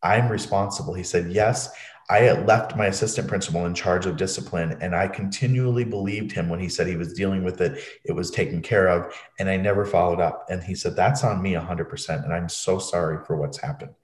I'm 0.02 0.28
responsible. 0.28 0.94
He 0.94 1.02
said, 1.02 1.32
Yes, 1.32 1.70
I 2.08 2.18
had 2.18 2.46
left 2.46 2.76
my 2.76 2.86
assistant 2.86 3.26
principal 3.26 3.66
in 3.66 3.74
charge 3.74 4.06
of 4.06 4.16
discipline, 4.16 4.78
and 4.80 4.94
I 4.94 5.08
continually 5.08 5.82
believed 5.82 6.30
him 6.30 6.48
when 6.48 6.60
he 6.60 6.68
said 6.68 6.86
he 6.86 6.96
was 6.96 7.12
dealing 7.12 7.42
with 7.42 7.60
it, 7.60 7.82
it 8.04 8.12
was 8.12 8.30
taken 8.30 8.62
care 8.62 8.88
of, 8.88 9.12
and 9.40 9.48
I 9.48 9.56
never 9.56 9.84
followed 9.84 10.20
up. 10.20 10.46
And 10.48 10.62
he 10.62 10.76
said, 10.76 10.94
That's 10.94 11.24
on 11.24 11.42
me 11.42 11.54
100%, 11.54 12.24
and 12.24 12.32
I'm 12.32 12.48
so 12.48 12.78
sorry 12.78 13.24
for 13.24 13.36
what's 13.36 13.58
happened. 13.58 13.94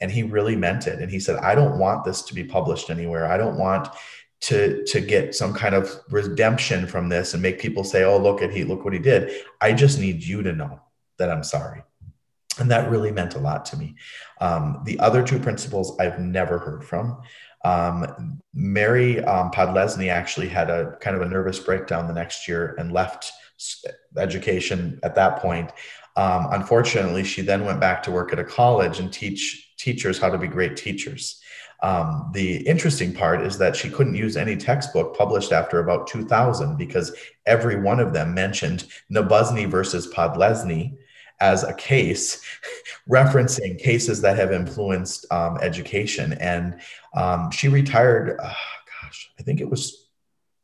And 0.00 0.10
he 0.10 0.24
really 0.24 0.56
meant 0.56 0.88
it. 0.88 0.98
And 0.98 1.10
he 1.10 1.20
said, 1.20 1.36
I 1.36 1.54
don't 1.54 1.78
want 1.78 2.04
this 2.04 2.22
to 2.22 2.34
be 2.34 2.42
published 2.42 2.90
anywhere. 2.90 3.30
I 3.30 3.36
don't 3.36 3.58
want 3.58 3.88
to 4.42 4.84
to 4.84 5.00
get 5.00 5.34
some 5.34 5.54
kind 5.54 5.74
of 5.74 5.88
redemption 6.10 6.86
from 6.86 7.08
this 7.08 7.32
and 7.32 7.42
make 7.42 7.60
people 7.60 7.84
say, 7.84 8.02
"Oh, 8.02 8.18
look 8.18 8.42
at 8.42 8.50
he 8.50 8.64
look 8.64 8.84
what 8.84 8.92
he 8.92 8.98
did." 8.98 9.32
I 9.60 9.72
just 9.72 10.00
need 10.00 10.22
you 10.24 10.42
to 10.42 10.52
know 10.52 10.80
that 11.18 11.30
I'm 11.30 11.44
sorry, 11.44 11.82
and 12.58 12.70
that 12.72 12.90
really 12.90 13.12
meant 13.12 13.36
a 13.36 13.38
lot 13.38 13.64
to 13.66 13.76
me. 13.76 13.94
Um, 14.40 14.82
the 14.84 14.98
other 14.98 15.24
two 15.24 15.38
principals 15.38 15.96
I've 16.00 16.18
never 16.18 16.58
heard 16.58 16.84
from. 16.84 17.22
Um, 17.64 18.40
Mary 18.54 19.22
um, 19.24 19.50
Podlesny 19.50 20.08
actually 20.08 20.48
had 20.48 20.70
a 20.70 20.96
kind 21.00 21.16
of 21.16 21.22
a 21.22 21.28
nervous 21.28 21.58
breakdown 21.58 22.06
the 22.06 22.12
next 22.12 22.48
year 22.48 22.74
and 22.78 22.92
left 22.92 23.32
education 24.16 24.98
at 25.02 25.14
that 25.14 25.38
point. 25.38 25.70
Um, 26.16 26.48
unfortunately, 26.50 27.24
she 27.24 27.42
then 27.42 27.64
went 27.64 27.80
back 27.80 28.02
to 28.04 28.10
work 28.10 28.32
at 28.32 28.38
a 28.38 28.44
college 28.44 28.98
and 28.98 29.12
teach 29.12 29.74
teachers 29.78 30.18
how 30.18 30.30
to 30.30 30.38
be 30.38 30.48
great 30.48 30.76
teachers. 30.76 31.40
Um, 31.82 32.30
the 32.32 32.58
interesting 32.68 33.12
part 33.12 33.42
is 33.42 33.58
that 33.58 33.74
she 33.74 33.90
couldn't 33.90 34.14
use 34.14 34.36
any 34.36 34.56
textbook 34.56 35.16
published 35.16 35.52
after 35.52 35.80
about 35.80 36.06
2000 36.06 36.76
because 36.76 37.12
every 37.44 37.80
one 37.80 37.98
of 37.98 38.12
them 38.12 38.34
mentioned 38.34 38.86
Nabozny 39.12 39.68
versus 39.68 40.12
Podlesny 40.12 40.96
as 41.42 41.64
a 41.64 41.74
case, 41.74 42.40
referencing 43.10 43.76
cases 43.78 44.20
that 44.20 44.36
have 44.36 44.52
influenced 44.52 45.26
um, 45.32 45.58
education. 45.60 46.34
And 46.34 46.80
um, 47.14 47.50
she 47.50 47.68
retired, 47.68 48.38
uh, 48.40 48.54
gosh, 49.02 49.32
I 49.38 49.42
think 49.42 49.60
it 49.60 49.68
was 49.68 50.08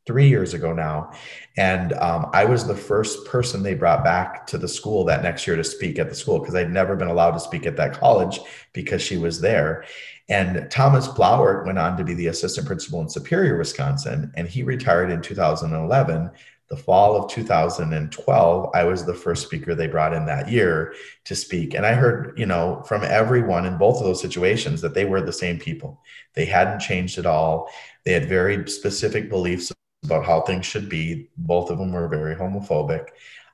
three 0.07 0.29
years 0.29 0.55
ago 0.55 0.73
now. 0.73 1.13
And 1.57 1.93
um, 1.95 2.31
I 2.33 2.45
was 2.45 2.67
the 2.67 2.77
first 2.77 3.27
person 3.27 3.63
they 3.63 3.75
brought 3.75 4.05
back 4.05 4.47
to 4.47 4.57
the 4.57 4.69
school 4.69 5.05
that 5.05 5.23
next 5.23 5.47
year 5.47 5.57
to 5.57 5.65
speak 5.65 5.99
at 5.99 6.09
the 6.09 6.15
school 6.15 6.39
because 6.39 6.55
I'd 6.55 6.71
never 6.71 6.97
been 6.97 7.09
allowed 7.09 7.33
to 7.33 7.41
speak 7.41 7.67
at 7.67 7.77
that 7.77 7.99
college 7.99 8.41
because 8.73 9.03
she 9.03 9.19
was 9.19 9.41
there. 9.41 9.85
And 10.31 10.71
Thomas 10.71 11.09
Blauert 11.09 11.67
went 11.67 11.79
on 11.79 11.97
to 11.97 12.05
be 12.05 12.15
the 12.15 12.29
assistant 12.29 12.67
principal 12.67 13.01
in 13.01 13.09
Superior, 13.09 13.59
Wisconsin, 13.59 14.33
and 14.37 14.47
he 14.47 14.63
retired 14.63 15.11
in 15.11 15.23
2011. 15.23 16.31
The 16.69 16.77
fall 16.77 17.17
of 17.17 17.31
2012, 17.31 18.71
I 18.75 18.85
was 18.85 19.05
the 19.05 19.15
first 19.15 19.47
speaker 19.47 19.75
they 19.75 19.87
brought 19.87 20.13
in 20.13 20.27
that 20.27 20.51
year 20.51 20.95
to 21.25 21.35
speak. 21.35 21.75
And 21.75 21.87
I 21.87 21.95
heard, 21.95 22.39
you 22.39 22.47
know, 22.47 22.83
from 22.87 23.03
everyone 23.05 23.65
in 23.65 23.79
both 23.79 23.99
of 23.99 24.05
those 24.05 24.21
situations 24.21 24.81
that 24.83 24.95
they 24.95 25.07
were 25.07 25.23
the 25.23 25.33
same 25.33 25.59
people. 25.59 26.03
They 26.35 26.45
hadn't 26.45 26.81
changed 26.81 27.19
at 27.19 27.27
all. 27.27 27.71
They 28.05 28.13
had 28.13 28.29
very 28.29 28.69
specific 28.69 29.31
beliefs 29.31 29.73
about 30.05 30.27
how 30.27 30.43
things 30.43 30.67
should 30.67 30.89
be. 30.89 31.31
Both 31.39 31.71
of 31.71 31.79
them 31.79 31.93
were 31.93 32.09
very 32.09 32.35
homophobic. 32.35 33.09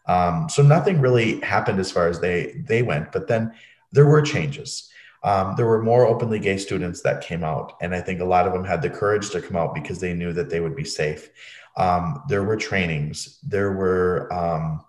Um, 0.07 0.49
so 0.49 0.63
nothing 0.63 1.01
really 1.01 1.41
happened 1.41 1.79
as 1.79 1.93
far 1.93 2.09
as 2.09 2.21
they 2.21 2.63
they 2.67 2.83
went. 2.83 3.13
But 3.13 3.29
then 3.29 3.55
there 3.93 4.07
were 4.07 4.23
changes 4.23 4.91
um, 5.25 5.55
there 5.57 5.67
were 5.67 5.83
more 5.83 6.07
openly 6.07 6.39
gay 6.39 6.59
students 6.59 7.01
that 7.01 7.25
came 7.25 7.43
out. 7.43 7.73
And 7.81 7.95
I 7.95 8.01
think 8.03 8.21
a 8.21 8.27
lot 8.27 8.47
of 8.47 8.53
them 8.53 8.65
had 8.65 8.83
the 8.83 8.91
courage 8.91 9.31
to 9.31 9.41
come 9.41 9.57
out 9.57 9.75
because 9.75 9.99
they 9.99 10.13
knew 10.13 10.35
that 10.35 10.51
they 10.51 10.61
would 10.61 10.77
be 10.77 10.85
safe. 10.85 11.31
Um, 11.77 12.23
there 12.29 12.45
were 12.45 12.57
trainings. 12.57 13.39
There 13.43 13.73
were, 13.73 14.33
um, 14.33 14.85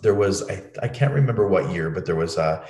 there 0.00 0.14
was, 0.14 0.48
I, 0.48 0.62
I 0.82 0.88
can't 0.88 1.12
remember 1.14 1.46
what 1.46 1.70
year, 1.70 1.90
but 1.90 2.06
there 2.06 2.16
was 2.16 2.36
a, 2.36 2.64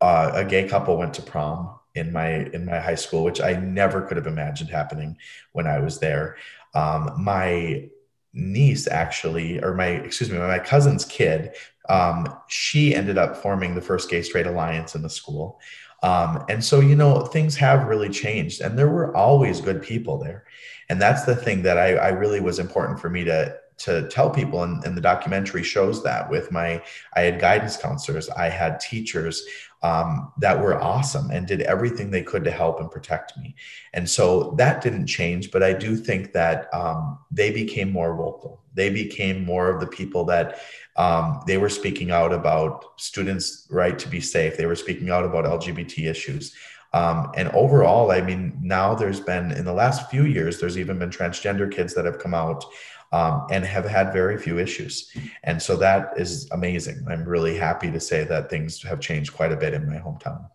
a, 0.00 0.44
gay 0.44 0.68
couple 0.68 0.96
went 0.96 1.14
to 1.14 1.22
prom 1.22 1.78
in 1.94 2.12
my 2.12 2.28
in 2.28 2.66
my 2.66 2.78
high 2.78 2.94
school, 2.94 3.24
which 3.24 3.40
I 3.40 3.54
never 3.54 4.02
could 4.02 4.16
have 4.16 4.26
imagined 4.26 4.70
happening 4.70 5.16
when 5.52 5.66
I 5.66 5.80
was 5.80 5.98
there. 5.98 6.36
Um, 6.74 7.14
my 7.18 7.88
niece 8.32 8.86
actually, 8.86 9.62
or 9.62 9.74
my 9.74 9.86
excuse 9.86 10.30
me, 10.30 10.38
my 10.38 10.58
cousin's 10.58 11.04
kid, 11.04 11.54
um, 11.88 12.26
she 12.48 12.94
ended 12.94 13.18
up 13.18 13.36
forming 13.36 13.74
the 13.74 13.80
first 13.80 14.10
gay 14.10 14.22
straight 14.22 14.46
alliance 14.46 14.94
in 14.94 15.02
the 15.02 15.10
school. 15.10 15.58
Um, 16.02 16.44
and 16.48 16.62
so, 16.62 16.80
you 16.80 16.94
know, 16.94 17.22
things 17.22 17.56
have 17.56 17.88
really 17.88 18.10
changed, 18.10 18.60
and 18.60 18.78
there 18.78 18.88
were 18.88 19.16
always 19.16 19.62
good 19.62 19.82
people 19.82 20.18
there. 20.18 20.44
And 20.88 21.00
that's 21.00 21.24
the 21.24 21.36
thing 21.36 21.62
that 21.62 21.78
I, 21.78 21.94
I 21.94 22.08
really 22.08 22.40
was 22.40 22.58
important 22.58 23.00
for 23.00 23.10
me 23.10 23.24
to 23.24 23.56
to 23.78 24.08
tell 24.08 24.30
people 24.30 24.62
and, 24.62 24.82
and, 24.84 24.96
the 24.96 25.02
documentary 25.02 25.62
shows 25.62 26.02
that 26.02 26.30
with 26.30 26.50
my 26.50 26.82
i 27.14 27.20
had 27.20 27.38
guidance 27.38 27.76
counselors 27.76 28.30
i 28.30 28.48
had 28.48 28.80
teachers 28.80 29.44
um, 29.82 30.32
that 30.38 30.58
were 30.58 30.82
awesome 30.82 31.30
and 31.30 31.46
did 31.46 31.60
everything 31.60 32.10
they 32.10 32.22
could 32.22 32.42
to 32.42 32.50
help 32.50 32.80
and 32.80 32.90
protect 32.90 33.36
me 33.36 33.54
and 33.92 34.08
so 34.08 34.54
that 34.56 34.80
didn't 34.80 35.06
change 35.06 35.50
but 35.50 35.62
i 35.62 35.74
do 35.74 35.94
think 35.94 36.32
that 36.32 36.72
um, 36.72 37.18
they 37.30 37.50
became 37.50 37.92
more 37.92 38.16
vocal 38.16 38.62
they 38.72 38.90
became 38.90 39.44
more 39.44 39.68
of 39.68 39.80
the 39.80 39.86
people 39.86 40.24
that 40.24 40.60
um, 40.96 41.42
they 41.46 41.58
were 41.58 41.68
speaking 41.68 42.10
out 42.10 42.32
about 42.32 42.84
students' 42.96 43.66
right 43.70 43.98
to 43.98 44.08
be 44.08 44.20
safe. 44.20 44.56
They 44.56 44.66
were 44.66 44.76
speaking 44.76 45.10
out 45.10 45.24
about 45.24 45.44
LGBT 45.44 46.10
issues. 46.10 46.54
Um, 46.92 47.30
and 47.36 47.48
overall, 47.48 48.10
I 48.10 48.20
mean, 48.20 48.58
now 48.62 48.94
there's 48.94 49.20
been 49.20 49.52
in 49.52 49.64
the 49.64 49.72
last 49.72 50.10
few 50.10 50.24
years, 50.24 50.60
there's 50.60 50.78
even 50.78 50.98
been 50.98 51.10
transgender 51.10 51.70
kids 51.70 51.94
that 51.94 52.04
have 52.04 52.18
come 52.18 52.34
out 52.34 52.64
um, 53.12 53.46
and 53.50 53.64
have 53.64 53.84
had 53.84 54.12
very 54.12 54.38
few 54.38 54.58
issues. 54.58 55.12
And 55.44 55.60
so 55.60 55.76
that 55.76 56.14
is 56.16 56.48
amazing. 56.50 57.04
I'm 57.08 57.24
really 57.24 57.56
happy 57.56 57.90
to 57.90 58.00
say 58.00 58.24
that 58.24 58.50
things 58.50 58.82
have 58.82 59.00
changed 59.00 59.34
quite 59.34 59.52
a 59.52 59.56
bit 59.56 59.74
in 59.74 59.86
my 59.86 59.96
hometown. 59.96 60.48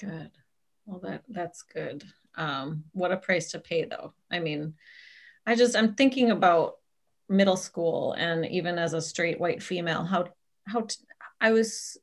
Good. 0.00 0.30
Well, 0.86 1.00
that 1.00 1.22
that's 1.28 1.62
good. 1.62 2.04
Um, 2.36 2.84
what 2.92 3.12
a 3.12 3.16
price 3.16 3.50
to 3.50 3.58
pay, 3.58 3.84
though. 3.84 4.14
I 4.30 4.38
mean, 4.38 4.74
I 5.46 5.54
just 5.54 5.76
I'm 5.76 5.94
thinking 5.94 6.30
about 6.30 6.76
middle 7.28 7.56
school 7.56 8.12
and 8.14 8.44
even 8.46 8.76
as 8.78 8.92
a 8.92 9.00
straight 9.00 9.38
white 9.38 9.62
female 9.62 10.02
how 10.02 10.26
how 10.66 10.80
t- 10.80 10.96
I 11.40 11.52
was 11.52 11.96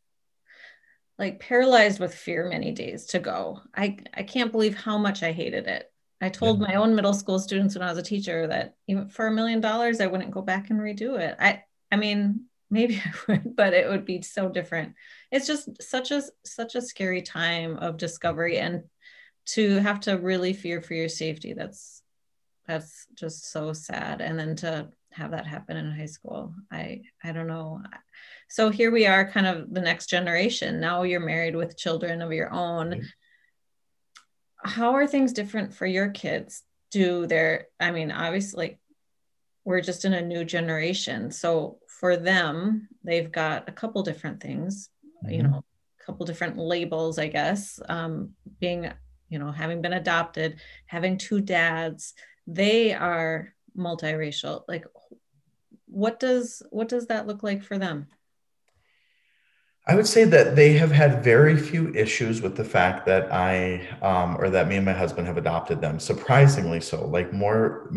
like 1.17 1.39
paralyzed 1.39 1.99
with 1.99 2.13
fear 2.13 2.49
many 2.49 2.71
days 2.71 3.05
to 3.07 3.19
go 3.19 3.59
i 3.75 3.97
i 4.13 4.23
can't 4.23 4.51
believe 4.51 4.75
how 4.75 4.97
much 4.97 5.23
i 5.23 5.31
hated 5.31 5.67
it 5.67 5.91
i 6.21 6.29
told 6.29 6.59
yeah. 6.59 6.67
my 6.67 6.75
own 6.75 6.95
middle 6.95 7.13
school 7.13 7.39
students 7.39 7.75
when 7.75 7.87
i 7.87 7.89
was 7.89 7.97
a 7.97 8.03
teacher 8.03 8.47
that 8.47 8.75
even 8.87 9.07
for 9.09 9.27
a 9.27 9.31
million 9.31 9.61
dollars 9.61 9.99
i 9.99 10.07
wouldn't 10.07 10.31
go 10.31 10.41
back 10.41 10.69
and 10.69 10.79
redo 10.79 11.19
it 11.19 11.35
i 11.39 11.61
i 11.91 11.95
mean 11.95 12.45
maybe 12.69 13.01
i 13.05 13.11
would 13.27 13.55
but 13.55 13.73
it 13.73 13.87
would 13.87 14.03
be 14.03 14.21
so 14.21 14.49
different 14.49 14.93
it's 15.31 15.47
just 15.47 15.81
such 15.81 16.11
a 16.11 16.21
such 16.45 16.75
a 16.75 16.81
scary 16.81 17.21
time 17.21 17.77
of 17.77 17.95
discovery 17.95 18.57
and 18.57 18.83
to 19.45 19.77
have 19.79 20.01
to 20.01 20.17
really 20.17 20.51
fear 20.51 20.81
for 20.81 20.93
your 20.93 21.07
safety 21.07 21.53
that's 21.53 22.03
that's 22.67 23.07
just 23.15 23.49
so 23.49 23.71
sad 23.71 24.19
and 24.19 24.37
then 24.37 24.57
to 24.57 24.89
have 25.17 25.31
that 25.31 25.47
happen 25.47 25.77
in 25.77 25.91
high 25.91 26.05
school. 26.05 26.53
I 26.71 27.01
I 27.23 27.31
don't 27.31 27.47
know. 27.47 27.81
So 28.47 28.69
here 28.69 28.91
we 28.91 29.05
are, 29.05 29.29
kind 29.29 29.45
of 29.45 29.73
the 29.73 29.81
next 29.81 30.07
generation. 30.09 30.79
Now 30.79 31.03
you're 31.03 31.19
married 31.19 31.55
with 31.55 31.77
children 31.77 32.21
of 32.21 32.31
your 32.31 32.51
own. 32.51 32.91
Mm-hmm. 32.91 33.01
How 34.63 34.93
are 34.93 35.07
things 35.07 35.33
different 35.33 35.73
for 35.73 35.85
your 35.85 36.09
kids? 36.09 36.63
Do 36.91 37.27
their 37.27 37.67
I 37.79 37.91
mean, 37.91 38.11
obviously 38.11 38.79
we're 39.65 39.81
just 39.81 40.05
in 40.05 40.13
a 40.13 40.21
new 40.21 40.45
generation. 40.45 41.31
So 41.31 41.79
for 41.99 42.15
them, 42.15 42.87
they've 43.03 43.31
got 43.31 43.67
a 43.67 43.73
couple 43.73 44.01
different 44.03 44.41
things, 44.41 44.89
mm-hmm. 45.23 45.33
you 45.33 45.43
know, 45.43 45.63
a 45.99 46.03
couple 46.03 46.25
different 46.25 46.57
labels, 46.57 47.19
I 47.19 47.27
guess. 47.27 47.79
Um, 47.89 48.31
being, 48.59 48.89
you 49.27 49.39
know, 49.39 49.51
having 49.51 49.81
been 49.81 49.93
adopted, 49.93 50.61
having 50.85 51.17
two 51.17 51.41
dads, 51.41 52.13
they 52.47 52.93
are 52.93 53.53
multiracial 53.77 54.63
like 54.67 54.85
what 55.85 56.19
does 56.19 56.63
what 56.71 56.89
does 56.89 57.07
that 57.07 57.27
look 57.27 57.43
like 57.43 57.63
for 57.63 57.77
them 57.77 58.07
I 59.89 59.95
would 59.95 60.07
say 60.07 60.25
that 60.25 60.57
they 60.57 60.73
have 60.73 60.91
had 60.91 61.23
very 61.23 61.57
few 61.57 61.93
issues 61.93 62.41
with 62.41 62.57
the 62.57 62.65
fact 62.65 63.05
that 63.05 63.31
I 63.31 63.87
um, 64.01 64.35
or 64.37 64.49
that 64.49 64.67
me 64.67 64.75
and 64.75 64.85
my 64.85 64.91
husband 64.91 65.27
have 65.27 65.37
adopted 65.37 65.79
them. 65.79 65.97
Surprisingly 65.99 66.81
so, 66.81 67.07
like 67.07 67.31
more, 67.31 67.89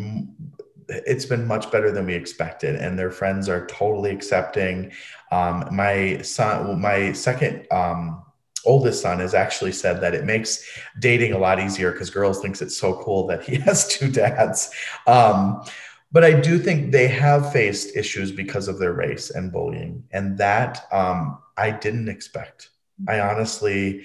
it's 0.88 1.26
been 1.26 1.48
much 1.48 1.70
better 1.72 1.90
than 1.90 2.06
we 2.06 2.14
expected, 2.14 2.76
and 2.76 2.96
their 2.96 3.10
friends 3.10 3.48
are 3.48 3.66
totally 3.66 4.10
accepting. 4.10 4.92
Um, 5.32 5.68
my 5.72 6.22
son, 6.22 6.80
my 6.80 7.12
second 7.12 7.66
um, 7.72 8.22
oldest 8.64 9.02
son 9.02 9.18
has 9.18 9.34
actually 9.34 9.72
said 9.72 10.00
that 10.00 10.14
it 10.14 10.24
makes 10.24 10.64
dating 11.00 11.32
a 11.32 11.38
lot 11.38 11.58
easier 11.58 11.90
because 11.90 12.10
girls 12.10 12.40
thinks 12.40 12.62
it's 12.62 12.76
so 12.76 12.94
cool 13.02 13.26
that 13.26 13.42
he 13.42 13.56
has 13.66 13.88
two 13.88 14.10
dads 14.10 14.70
um, 15.06 15.64
but 16.12 16.24
i 16.24 16.32
do 16.32 16.58
think 16.58 16.92
they 16.92 17.08
have 17.08 17.52
faced 17.52 17.96
issues 17.96 18.32
because 18.32 18.68
of 18.68 18.78
their 18.78 18.92
race 18.92 19.30
and 19.30 19.52
bullying 19.52 20.04
and 20.12 20.38
that 20.38 20.86
um, 20.92 21.38
i 21.56 21.70
didn't 21.70 22.08
expect 22.08 22.70
i 23.08 23.20
honestly 23.20 24.04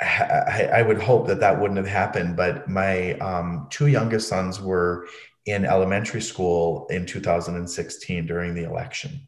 I, 0.00 0.70
I, 0.74 0.82
would 0.82 1.02
hope 1.02 1.26
that 1.26 1.40
that 1.40 1.60
wouldn't 1.60 1.78
have 1.78 1.88
happened 1.88 2.36
but 2.36 2.68
my 2.68 3.14
um, 3.14 3.66
two 3.68 3.88
youngest 3.88 4.28
sons 4.28 4.60
were 4.60 5.08
in 5.44 5.64
elementary 5.64 6.20
school 6.20 6.86
in 6.88 7.04
2016 7.04 8.26
during 8.26 8.54
the 8.54 8.62
election 8.62 9.26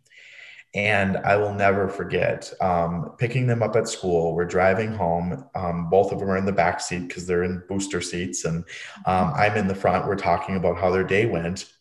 and 0.75 1.17
I 1.19 1.37
will 1.37 1.53
never 1.53 1.89
forget 1.89 2.53
um, 2.61 3.13
picking 3.19 3.47
them 3.47 3.63
up 3.63 3.75
at 3.75 3.89
school. 3.89 4.35
We're 4.35 4.45
driving 4.45 4.93
home. 4.93 5.45
Um, 5.55 5.91
both 5.91 6.13
of 6.13 6.21
them 6.21 6.31
are 6.31 6.37
in 6.37 6.45
the 6.45 6.53
back 6.53 6.81
seat 6.81 7.09
because 7.09 7.27
they're 7.27 7.43
in 7.43 7.63
booster 7.69 8.01
seats, 8.01 8.45
and 8.45 8.65
um, 9.07 9.33
I'm 9.35 9.57
in 9.57 9.67
the 9.67 9.75
front. 9.75 10.07
We're 10.07 10.15
talking 10.15 10.57
about 10.57 10.79
how 10.79 10.91
their 10.91 11.05
day 11.05 11.27
went. 11.27 11.73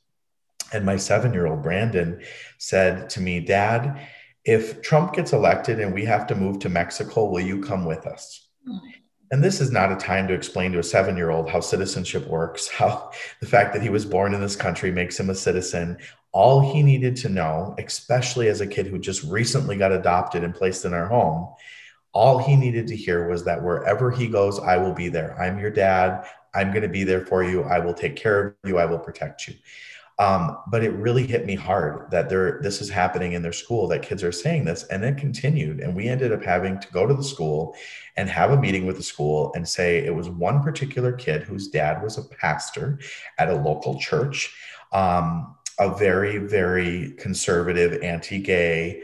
And 0.74 0.86
my 0.86 0.98
seven 0.98 1.34
year 1.34 1.48
old 1.48 1.64
Brandon 1.64 2.22
said 2.58 3.10
to 3.12 3.22
me, 3.22 3.40
Dad, 3.40 4.08
if 4.46 4.82
Trump 4.82 5.14
gets 5.14 5.34
elected 5.34 5.80
and 5.80 5.94
we 5.94 6.06
have 6.06 6.28
to 6.28 6.36
move 6.36 6.60
to 6.60 6.70
Mexico, 6.70 7.26
will 7.26 7.42
you 7.42 7.62
come 7.62 7.86
with 7.86 8.06
us? 8.06 8.48
Mm. 8.68 8.80
And 9.32 9.44
this 9.44 9.62
is 9.62 9.72
not 9.72 9.92
a 9.92 9.96
time 9.96 10.28
to 10.28 10.34
explain 10.34 10.72
to 10.72 10.80
a 10.80 10.84
seven 10.84 11.16
year 11.16 11.30
old 11.30 11.50
how 11.50 11.60
citizenship 11.60 12.28
works, 12.28 12.68
how 12.80 13.12
the 13.40 13.48
fact 13.48 13.74
that 13.74 13.82
he 13.82 13.90
was 13.90 14.06
born 14.06 14.34
in 14.34 14.42
this 14.42 14.56
country 14.56 14.92
makes 14.92 15.20
him 15.20 15.30
a 15.30 15.36
citizen. 15.36 15.98
All 16.32 16.74
he 16.74 16.84
needed 16.84 17.16
to 17.18 17.30
know, 17.30 17.76
especially 17.78 18.50
as 18.50 18.62
a 18.62 18.68
kid 18.68 18.88
who 18.88 19.00
just 19.00 19.24
recently 19.24 19.76
got 19.78 19.92
adopted 19.92 20.44
and 20.44 20.54
placed 20.54 20.86
in 20.86 20.94
our 20.94 21.08
home, 21.08 21.50
all 22.12 22.40
he 22.40 22.56
needed 22.56 22.88
to 22.88 22.96
hear 22.96 23.28
was 23.28 23.44
that 23.46 23.64
wherever 23.64 24.10
he 24.12 24.28
goes, 24.28 24.60
I 24.60 24.78
will 24.78 24.94
be 24.94 25.10
there. 25.10 25.40
I'm 25.40 25.60
your 25.60 25.72
dad. 25.72 26.26
I'm 26.54 26.72
going 26.72 26.82
to 26.82 26.90
be 26.90 27.04
there 27.04 27.26
for 27.26 27.44
you. 27.44 27.64
I 27.64 27.80
will 27.80 27.94
take 27.94 28.16
care 28.16 28.48
of 28.48 28.56
you. 28.70 28.80
I 28.80 28.86
will 28.86 29.00
protect 29.00 29.48
you. 29.48 29.54
Um, 30.20 30.58
but 30.68 30.84
it 30.84 30.92
really 30.92 31.26
hit 31.26 31.46
me 31.46 31.56
hard 31.56 32.12
that 32.12 32.28
there 32.28 32.60
this 32.62 32.82
is 32.82 32.90
happening 32.90 33.32
in 33.32 33.42
their 33.42 33.54
school 33.54 33.88
that 33.88 34.02
kids 34.02 34.22
are 34.22 34.34
saying 34.34 34.66
this 34.66 34.84
and 34.84 35.02
it 35.06 35.18
continued 35.18 35.80
and 35.80 35.96
we 35.96 36.10
ended 36.10 36.34
up 36.34 36.44
having 36.44 36.78
to 36.78 36.92
go 36.92 37.08
to 37.08 37.14
the 37.14 37.24
school 37.24 37.74
and 38.18 38.30
have 38.30 38.52
a 38.52 38.60
meeting 38.60 38.86
with 38.86 38.98
the 38.98 39.04
school 39.04 39.54
and 39.56 39.66
say 39.66 40.00
it 40.00 40.14
was 40.14 40.28
one 40.28 40.62
particular 40.62 41.14
kid 41.14 41.44
whose 41.44 41.70
dad 41.70 42.04
was 42.04 42.18
a 42.18 42.24
pastor 42.24 43.00
at 43.38 43.48
a 43.48 43.56
local 43.56 43.98
church 43.98 44.54
um, 44.92 45.56
a 45.80 45.96
very 45.96 46.38
very 46.38 47.12
conservative 47.18 48.04
anti-gay 48.04 49.02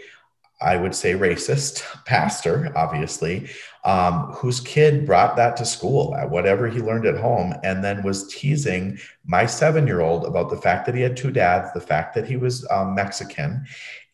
I 0.61 0.77
would 0.77 0.95
say 0.95 1.13
racist 1.13 1.83
pastor, 2.05 2.71
obviously, 2.75 3.49
um, 3.83 4.31
whose 4.31 4.61
kid 4.61 5.05
brought 5.05 5.35
that 5.35 5.57
to 5.57 5.65
school 5.65 6.15
at 6.15 6.29
whatever 6.29 6.67
he 6.67 6.79
learned 6.79 7.05
at 7.05 7.17
home, 7.17 7.53
and 7.63 7.83
then 7.83 8.03
was 8.03 8.27
teasing 8.33 8.97
my 9.25 9.45
seven 9.45 9.85
year 9.85 10.01
old 10.01 10.25
about 10.25 10.49
the 10.49 10.57
fact 10.57 10.85
that 10.85 10.95
he 10.95 11.01
had 11.01 11.17
two 11.17 11.31
dads, 11.31 11.73
the 11.73 11.81
fact 11.81 12.15
that 12.15 12.27
he 12.27 12.37
was 12.37 12.65
um, 12.71 12.95
Mexican, 12.95 13.65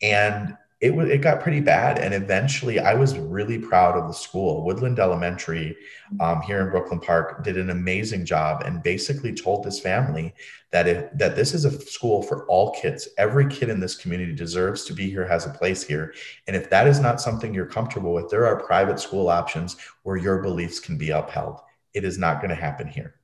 and 0.02 0.56
it 0.82 0.92
was 0.92 1.08
it 1.08 1.18
got 1.18 1.40
pretty 1.40 1.60
bad 1.60 1.98
and 1.98 2.12
eventually 2.12 2.80
i 2.80 2.92
was 2.92 3.16
really 3.16 3.58
proud 3.58 3.96
of 3.96 4.08
the 4.08 4.12
school. 4.12 4.64
Woodland 4.64 4.98
elementary 4.98 5.76
um, 6.20 6.42
here 6.42 6.60
in 6.60 6.70
brooklyn 6.70 7.00
park 7.00 7.42
did 7.44 7.56
an 7.56 7.70
amazing 7.70 8.26
job 8.26 8.62
and 8.66 8.82
basically 8.82 9.32
told 9.32 9.64
this 9.64 9.80
family 9.80 10.34
that 10.72 10.88
if 10.88 11.12
that 11.16 11.36
this 11.36 11.54
is 11.54 11.64
a 11.64 11.80
school 11.80 12.22
for 12.22 12.46
all 12.46 12.72
kids. 12.72 13.08
Every 13.18 13.46
kid 13.46 13.68
in 13.68 13.78
this 13.78 13.94
community 13.94 14.34
deserves 14.34 14.84
to 14.86 14.94
be 14.94 15.08
here 15.08 15.26
has 15.26 15.46
a 15.46 15.50
place 15.50 15.82
here. 15.86 16.14
And 16.46 16.56
if 16.56 16.68
that 16.70 16.88
is 16.88 16.98
not 16.98 17.20
something 17.20 17.54
you're 17.54 17.66
comfortable 17.66 18.12
with 18.12 18.30
there 18.30 18.46
are 18.46 18.56
private 18.56 18.98
school 18.98 19.28
options 19.28 19.76
where 20.02 20.16
your 20.16 20.42
beliefs 20.42 20.80
can 20.80 20.98
be 20.98 21.10
upheld. 21.10 21.60
It 21.94 22.04
is 22.04 22.18
not 22.18 22.40
going 22.40 22.48
to 22.48 22.60
happen 22.60 22.88
here. 22.88 23.14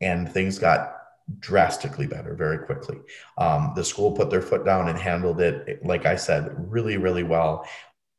And 0.00 0.30
things 0.30 0.58
got 0.58 0.94
drastically 1.40 2.06
better 2.06 2.34
very 2.34 2.58
quickly. 2.58 2.98
Um, 3.38 3.72
the 3.74 3.84
school 3.84 4.12
put 4.12 4.30
their 4.30 4.42
foot 4.42 4.64
down 4.64 4.88
and 4.88 4.98
handled 4.98 5.40
it, 5.40 5.84
like 5.84 6.06
I 6.06 6.16
said, 6.16 6.54
really, 6.70 6.96
really 6.96 7.22
well. 7.22 7.66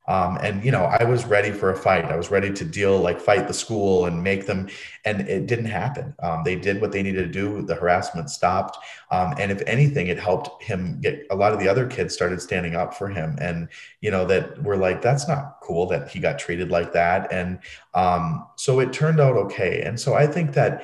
Um, 0.07 0.37
and 0.41 0.63
you 0.63 0.71
know, 0.71 0.83
I 0.83 1.03
was 1.03 1.25
ready 1.25 1.51
for 1.51 1.71
a 1.71 1.75
fight. 1.75 2.05
I 2.05 2.15
was 2.15 2.29
ready 2.29 2.53
to 2.53 2.63
deal, 2.63 2.99
like 2.99 3.19
fight 3.19 3.47
the 3.47 3.53
school 3.53 4.05
and 4.05 4.21
make 4.21 4.45
them, 4.45 4.69
and 5.03 5.21
it 5.21 5.47
didn't 5.47 5.65
happen. 5.65 6.13
Um, 6.21 6.43
they 6.45 6.55
did 6.55 6.79
what 6.79 6.91
they 6.91 7.01
needed 7.01 7.23
to 7.25 7.31
do. 7.31 7.63
The 7.63 7.73
harassment 7.73 8.29
stopped, 8.29 8.77
um, 9.09 9.33
and 9.39 9.51
if 9.51 9.63
anything, 9.65 10.07
it 10.07 10.19
helped 10.19 10.61
him 10.61 10.99
get. 11.01 11.25
A 11.31 11.35
lot 11.35 11.53
of 11.53 11.59
the 11.59 11.67
other 11.67 11.87
kids 11.87 12.13
started 12.13 12.39
standing 12.39 12.75
up 12.75 12.93
for 12.93 13.09
him, 13.09 13.35
and 13.41 13.67
you 14.01 14.11
know 14.11 14.25
that 14.25 14.61
we're 14.61 14.75
like, 14.75 15.01
that's 15.01 15.27
not 15.27 15.57
cool 15.63 15.87
that 15.87 16.09
he 16.09 16.19
got 16.19 16.37
treated 16.37 16.69
like 16.69 16.93
that. 16.93 17.33
And 17.33 17.59
um, 17.95 18.45
so 18.57 18.79
it 18.81 18.93
turned 18.93 19.19
out 19.19 19.35
okay. 19.37 19.81
And 19.81 19.99
so 19.99 20.13
I 20.13 20.27
think 20.27 20.53
that 20.53 20.83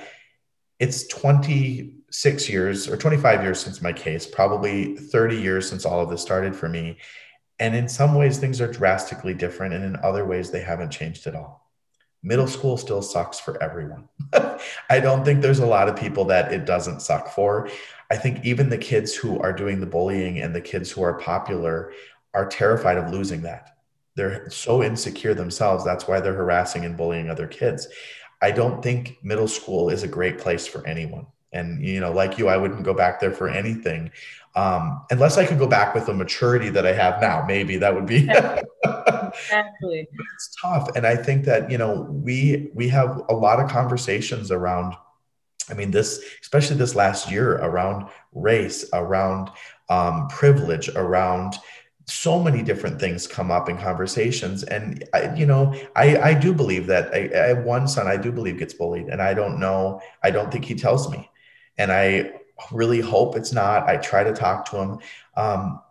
it's 0.79 1.05
20 1.07 2.00
six 2.11 2.49
years 2.49 2.87
or 2.89 2.97
25 2.97 3.41
years 3.41 3.59
since 3.59 3.81
my 3.81 3.93
case, 3.93 4.27
probably 4.27 4.95
30 4.97 5.37
years 5.37 5.67
since 5.67 5.85
all 5.85 6.01
of 6.01 6.09
this 6.09 6.21
started 6.21 6.55
for 6.55 6.69
me. 6.69 6.97
And 7.57 7.75
in 7.75 7.87
some 7.87 8.15
ways, 8.15 8.37
things 8.37 8.59
are 8.59 8.71
drastically 8.71 9.33
different. 9.33 9.73
And 9.73 9.83
in 9.83 9.95
other 10.03 10.25
ways, 10.25 10.51
they 10.51 10.61
haven't 10.61 10.91
changed 10.91 11.25
at 11.27 11.35
all. 11.35 11.69
Middle 12.23 12.47
school 12.47 12.77
still 12.77 13.01
sucks 13.01 13.39
for 13.39 13.61
everyone. 13.63 14.07
I 14.89 14.99
don't 14.99 15.23
think 15.23 15.41
there's 15.41 15.59
a 15.59 15.65
lot 15.65 15.89
of 15.89 15.95
people 15.95 16.25
that 16.25 16.53
it 16.53 16.65
doesn't 16.65 17.01
suck 17.01 17.33
for. 17.33 17.69
I 18.11 18.17
think 18.17 18.45
even 18.45 18.69
the 18.69 18.77
kids 18.77 19.15
who 19.15 19.39
are 19.39 19.53
doing 19.53 19.79
the 19.79 19.87
bullying 19.87 20.39
and 20.39 20.53
the 20.53 20.61
kids 20.61 20.91
who 20.91 21.01
are 21.01 21.17
popular 21.17 21.93
are 22.33 22.47
terrified 22.47 22.97
of 22.97 23.11
losing 23.11 23.41
that. 23.43 23.77
They're 24.15 24.49
so 24.49 24.83
insecure 24.83 25.33
themselves. 25.33 25.85
That's 25.85 26.07
why 26.07 26.19
they're 26.19 26.33
harassing 26.33 26.85
and 26.85 26.97
bullying 26.97 27.29
other 27.29 27.47
kids. 27.47 27.87
I 28.41 28.51
don't 28.51 28.83
think 28.83 29.17
middle 29.23 29.47
school 29.47 29.89
is 29.89 30.03
a 30.03 30.07
great 30.07 30.37
place 30.37 30.67
for 30.67 30.85
anyone 30.85 31.27
and 31.53 31.85
you 31.85 31.99
know 31.99 32.11
like 32.11 32.37
you 32.37 32.47
i 32.47 32.57
wouldn't 32.57 32.83
go 32.83 32.93
back 32.93 33.19
there 33.19 33.31
for 33.31 33.49
anything 33.49 34.11
um, 34.53 35.05
unless 35.11 35.37
i 35.37 35.45
could 35.45 35.59
go 35.59 35.67
back 35.67 35.93
with 35.95 36.05
the 36.05 36.13
maturity 36.13 36.69
that 36.69 36.85
i 36.85 36.93
have 36.93 37.21
now 37.21 37.43
maybe 37.47 37.77
that 37.77 37.93
would 37.93 38.05
be 38.05 38.29
exactly. 39.31 40.07
It's 40.35 40.55
tough. 40.61 40.89
And 40.95 41.05
i 41.05 41.15
think 41.15 41.45
that 41.45 41.71
you 41.71 41.77
know 41.77 42.01
we 42.09 42.71
we 42.73 42.87
have 42.89 43.21
a 43.29 43.33
lot 43.33 43.59
of 43.59 43.69
conversations 43.69 44.51
around 44.51 44.95
i 45.69 45.73
mean 45.73 45.91
this 45.91 46.21
especially 46.41 46.77
this 46.77 46.95
last 46.95 47.31
year 47.31 47.53
around 47.57 48.09
race 48.33 48.85
around 48.93 49.49
um, 49.89 50.27
privilege 50.29 50.89
around 50.89 51.55
so 52.05 52.41
many 52.41 52.61
different 52.61 52.99
things 52.99 53.27
come 53.27 53.51
up 53.51 53.69
in 53.69 53.77
conversations. 53.77 54.63
And 54.63 55.03
I, 55.13 55.33
you 55.35 55.45
know 55.45 55.73
i 55.95 56.17
i 56.17 56.33
do 56.33 56.53
believe 56.53 56.87
that 56.87 57.13
I, 57.13 57.29
I 57.33 57.47
have 57.49 57.63
one 57.63 57.87
son 57.87 58.07
i 58.07 58.17
do 58.17 58.31
believe 58.31 58.59
gets 58.59 58.73
bullied. 58.73 59.07
And 59.07 59.21
i 59.21 59.33
don't 59.33 59.59
know 59.59 60.01
i 60.23 60.31
don't 60.31 60.51
think 60.51 60.65
he 60.65 60.75
tells 60.75 61.09
me 61.09 61.30
and 61.81 61.91
I 61.91 62.31
really 62.71 63.01
hope 63.01 63.35
it's 63.35 63.51
not. 63.51 63.89
I 63.89 63.97
try 63.97 64.23
to 64.23 64.33
talk 64.33 64.69
to 64.69 64.77
him. 64.77 64.99
Um, 65.35 65.81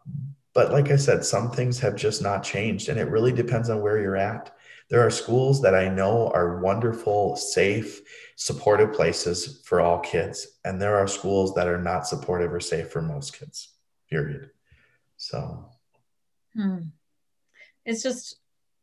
but 0.54 0.70
like 0.70 0.90
I 0.92 0.96
said, 0.96 1.24
some 1.24 1.50
things 1.50 1.80
have 1.80 1.96
just 1.96 2.22
not 2.22 2.44
changed, 2.44 2.88
and 2.88 2.98
it 2.98 3.08
really 3.08 3.32
depends 3.32 3.68
on 3.70 3.82
where 3.82 4.00
you're 4.00 4.16
at. 4.16 4.54
There 4.88 5.04
are 5.04 5.10
schools 5.10 5.62
that 5.62 5.74
I 5.74 5.88
know 5.88 6.30
are 6.32 6.60
wonderful, 6.60 7.34
safe, 7.34 8.02
supportive 8.36 8.92
places 8.92 9.62
for 9.64 9.80
all 9.80 9.98
kids, 9.98 10.46
and 10.64 10.80
there 10.80 10.96
are 10.96 11.08
schools 11.08 11.54
that 11.54 11.66
are 11.66 11.82
not 11.82 12.06
supportive 12.06 12.52
or 12.52 12.60
safe 12.60 12.90
for 12.90 13.02
most 13.02 13.36
kids, 13.38 13.70
period. 14.08 14.50
So 15.16 15.70
hmm. 16.54 16.78
it's 17.84 18.02
just, 18.02 18.36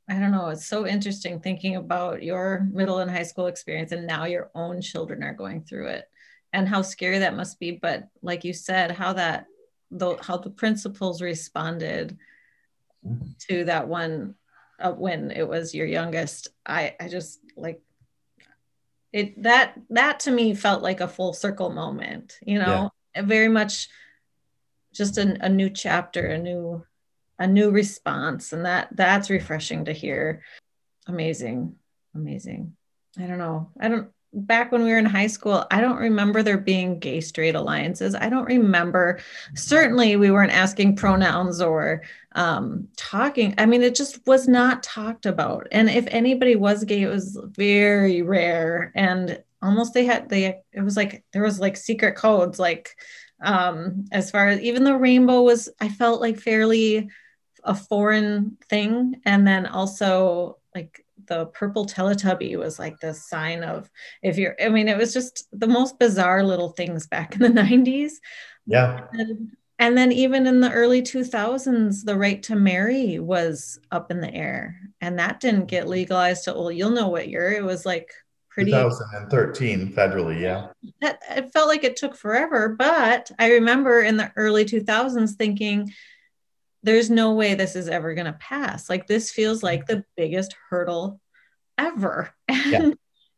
I 0.10 0.20
don't 0.20 0.32
know, 0.32 0.50
it's 0.50 0.68
so 0.68 0.86
interesting 0.86 1.40
thinking 1.40 1.78
about 1.78 2.22
your 2.22 2.68
middle 2.72 3.00
and 3.00 3.12
high 3.12 3.24
school 3.24 3.48
experience, 3.48 3.94
and 3.94 4.08
now 4.08 4.26
your 4.26 4.52
own 4.56 4.82
children 4.82 5.24
are 5.24 5.34
going 5.34 5.64
through 5.64 5.88
it 5.88 6.06
and 6.58 6.68
how 6.68 6.82
scary 6.82 7.20
that 7.20 7.36
must 7.36 7.60
be 7.60 7.72
but 7.72 8.08
like 8.22 8.44
you 8.44 8.52
said 8.54 8.92
how 8.92 9.14
that 9.14 9.46
the 9.92 10.18
how 10.22 10.38
the 10.38 10.50
principals 10.50 11.22
responded 11.22 12.18
to 13.40 13.64
that 13.66 13.88
one 13.88 14.36
uh, 14.80 14.92
when 14.92 15.32
it 15.32 15.48
was 15.48 15.76
your 15.76 15.86
youngest 15.86 16.50
i 16.66 16.96
i 17.00 17.08
just 17.08 17.40
like 17.56 17.82
it 19.14 19.42
that 19.44 19.76
that 19.90 20.20
to 20.20 20.32
me 20.32 20.56
felt 20.56 20.82
like 20.82 21.00
a 21.00 21.08
full 21.08 21.34
circle 21.34 21.70
moment 21.70 22.38
you 22.42 22.60
know? 22.60 22.92
Yeah. 23.16 23.22
very 23.22 23.48
much 23.48 23.88
just 24.94 25.18
a, 25.18 25.38
a 25.46 25.50
new 25.50 25.70
chapter 25.70 26.26
a 26.26 26.38
new 26.38 26.84
a 27.40 27.48
new 27.48 27.70
response 27.70 28.54
and 28.54 28.66
that 28.66 28.90
that's 28.92 29.30
refreshing 29.30 29.86
to 29.86 29.94
hear. 29.94 30.42
Amazing. 31.06 31.76
Amazing. 32.16 32.76
I 33.20 33.28
don't 33.28 33.38
know. 33.38 33.70
I 33.80 33.90
don't 33.90 34.10
back 34.34 34.72
when 34.72 34.84
we 34.84 34.92
were 34.92 34.98
in 34.98 35.06
high 35.06 35.28
school, 35.28 35.66
I 35.72 35.82
don't 35.82 35.98
remember 35.98 36.44
there 36.44 36.58
being 36.58 37.00
gay 37.00 37.22
straight 37.22 37.56
alliances. 37.56 38.16
I 38.16 38.30
don't 38.30 38.46
remember. 38.46 39.20
Certainly, 39.56 40.16
we 40.18 40.32
weren't 40.32 40.52
asking 40.52 40.96
pronouns 40.96 41.62
or 41.62 42.04
um, 42.34 42.88
talking. 42.98 43.56
I 43.58 43.66
mean, 43.66 43.82
it 43.82 43.96
just 43.96 44.26
was 44.28 44.48
not 44.48 44.84
talked 44.84 45.26
about. 45.26 45.68
And 45.72 45.90
if 45.90 46.06
anybody 46.10 46.56
was 46.56 46.84
gay, 46.84 47.02
it 47.02 47.10
was 47.10 47.40
very 47.44 48.22
rare. 48.22 48.92
And 48.96 49.42
almost 49.62 49.94
they 49.94 50.06
had 50.06 50.30
they. 50.30 50.62
It 50.72 50.82
was 50.82 50.98
like 50.98 51.24
there 51.34 51.44
was 51.44 51.60
like 51.60 51.78
secret 51.78 52.16
codes, 52.16 52.60
like 52.60 52.96
um, 53.42 54.06
as 54.12 54.30
far 54.32 54.50
as 54.50 54.60
even 54.62 54.84
the 54.84 54.98
rainbow 54.98 55.42
was. 55.42 55.70
I 55.80 55.90
felt 55.90 56.22
like 56.22 56.40
fairly 56.40 57.10
a 57.64 57.76
foreign 57.76 58.58
thing, 58.70 59.22
and 59.26 59.48
then 59.48 59.66
also 59.66 60.60
like 60.76 61.06
the 61.28 61.48
purple 61.48 61.86
Teletubby 61.86 62.58
was 62.58 62.80
like 62.80 63.00
the 63.00 63.14
sign 63.14 63.64
of 63.64 63.90
if 64.22 64.38
you're, 64.38 64.56
I 64.62 64.70
mean, 64.70 64.88
it 64.88 64.98
was 64.98 65.14
just 65.14 65.48
the 65.52 65.68
most 65.68 66.00
bizarre 66.00 66.44
little 66.44 66.70
things 66.70 67.08
back 67.08 67.36
in 67.36 67.42
the 67.42 67.62
90s. 67.62 68.14
Yeah. 68.66 69.06
And, 69.14 69.56
and 69.80 69.98
then 69.98 70.12
even 70.12 70.48
in 70.48 70.60
the 70.60 70.72
early 70.72 71.02
2000s, 71.02 72.04
the 72.04 72.16
right 72.16 72.42
to 72.44 72.56
marry 72.56 73.20
was 73.20 73.80
up 73.92 74.10
in 74.12 74.22
the 74.22 74.34
air. 74.34 74.80
And 75.02 75.20
that 75.20 75.40
didn't 75.40 75.66
get 75.66 75.88
legalized 75.88 76.44
till, 76.44 76.60
well, 76.60 76.72
you'll 76.72 76.90
know 76.90 77.10
what 77.10 77.30
year. 77.30 77.52
It 77.52 77.64
was 77.64 77.86
like 77.86 78.12
pretty 78.50 78.72
2013 78.72 79.94
federally, 79.94 80.42
yeah. 80.42 80.70
That, 81.02 81.20
it 81.30 81.54
felt 81.54 81.68
like 81.68 81.84
it 81.84 81.96
took 81.96 82.16
forever. 82.16 82.70
But 82.70 83.30
I 83.38 83.52
remember 83.52 84.02
in 84.02 84.18
the 84.18 84.32
early 84.36 84.66
2000s 84.66 85.36
thinking, 85.36 85.94
there's 86.84 87.10
no 87.10 87.34
way 87.34 87.54
this 87.54 87.76
is 87.76 87.90
ever 87.90 88.14
going 88.14 88.26
to 88.26 88.34
pass. 88.34 88.90
Like 88.90 89.08
this 89.08 89.32
feels 89.32 89.64
like 89.64 89.86
the 89.86 90.04
biggest 90.16 90.56
hurdle 90.70 91.20
ever. 91.78 92.34
And, 92.50 92.72
yeah. 92.72 92.92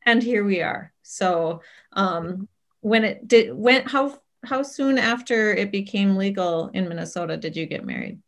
and 0.06 0.24
here 0.24 0.44
we 0.44 0.62
are. 0.62 0.94
So 1.04 1.62
um, 1.94 2.48
when 2.82 3.04
it 3.04 3.28
did, 3.28 3.54
when, 3.54 3.84
how, 3.86 4.20
how 4.46 4.64
soon 4.64 4.98
after 4.98 5.54
it 5.54 5.72
became 5.72 6.16
legal 6.16 6.70
in 6.70 6.88
Minnesota 6.88 7.38
did 7.38 7.56
you 7.56 7.66
get 7.66 7.86
married? 7.86 8.20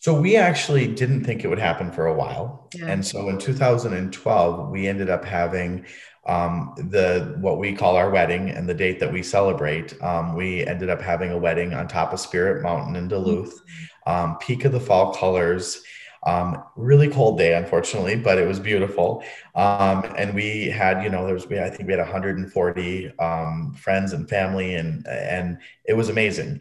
So 0.00 0.18
we 0.18 0.36
actually 0.36 0.86
didn't 0.86 1.24
think 1.24 1.44
it 1.44 1.48
would 1.48 1.58
happen 1.58 1.92
for 1.92 2.06
a 2.06 2.14
while. 2.14 2.68
Yeah. 2.74 2.86
And 2.86 3.06
so 3.06 3.28
in 3.28 3.38
2012, 3.38 4.70
we 4.70 4.88
ended 4.88 5.10
up 5.10 5.24
having 5.24 5.84
um, 6.26 6.74
the 6.76 7.36
what 7.40 7.58
we 7.58 7.74
call 7.74 7.96
our 7.96 8.10
wedding 8.10 8.50
and 8.50 8.68
the 8.68 8.74
date 8.74 9.00
that 9.00 9.12
we 9.12 9.22
celebrate. 9.22 10.00
Um, 10.02 10.34
we 10.34 10.66
ended 10.66 10.90
up 10.90 11.00
having 11.00 11.32
a 11.32 11.38
wedding 11.38 11.72
on 11.72 11.88
top 11.88 12.12
of 12.12 12.20
Spirit 12.20 12.62
Mountain 12.62 12.96
in 12.96 13.08
Duluth, 13.08 13.60
um, 14.06 14.36
peak 14.38 14.64
of 14.64 14.72
the 14.72 14.80
fall 14.80 15.14
colors. 15.14 15.82
Um, 16.26 16.62
really 16.76 17.08
cold 17.08 17.38
day, 17.38 17.54
unfortunately, 17.54 18.14
but 18.14 18.36
it 18.36 18.46
was 18.46 18.60
beautiful. 18.60 19.24
Um, 19.54 20.04
and 20.18 20.34
we 20.34 20.66
had, 20.66 21.02
you 21.02 21.08
know, 21.08 21.24
there 21.24 21.32
was, 21.32 21.46
we, 21.46 21.58
I 21.58 21.70
think 21.70 21.86
we 21.86 21.94
had 21.94 22.00
140 22.00 23.18
um, 23.18 23.72
friends 23.72 24.12
and 24.12 24.28
family, 24.28 24.74
and 24.74 25.06
and 25.08 25.58
it 25.86 25.94
was 25.94 26.10
amazing. 26.10 26.60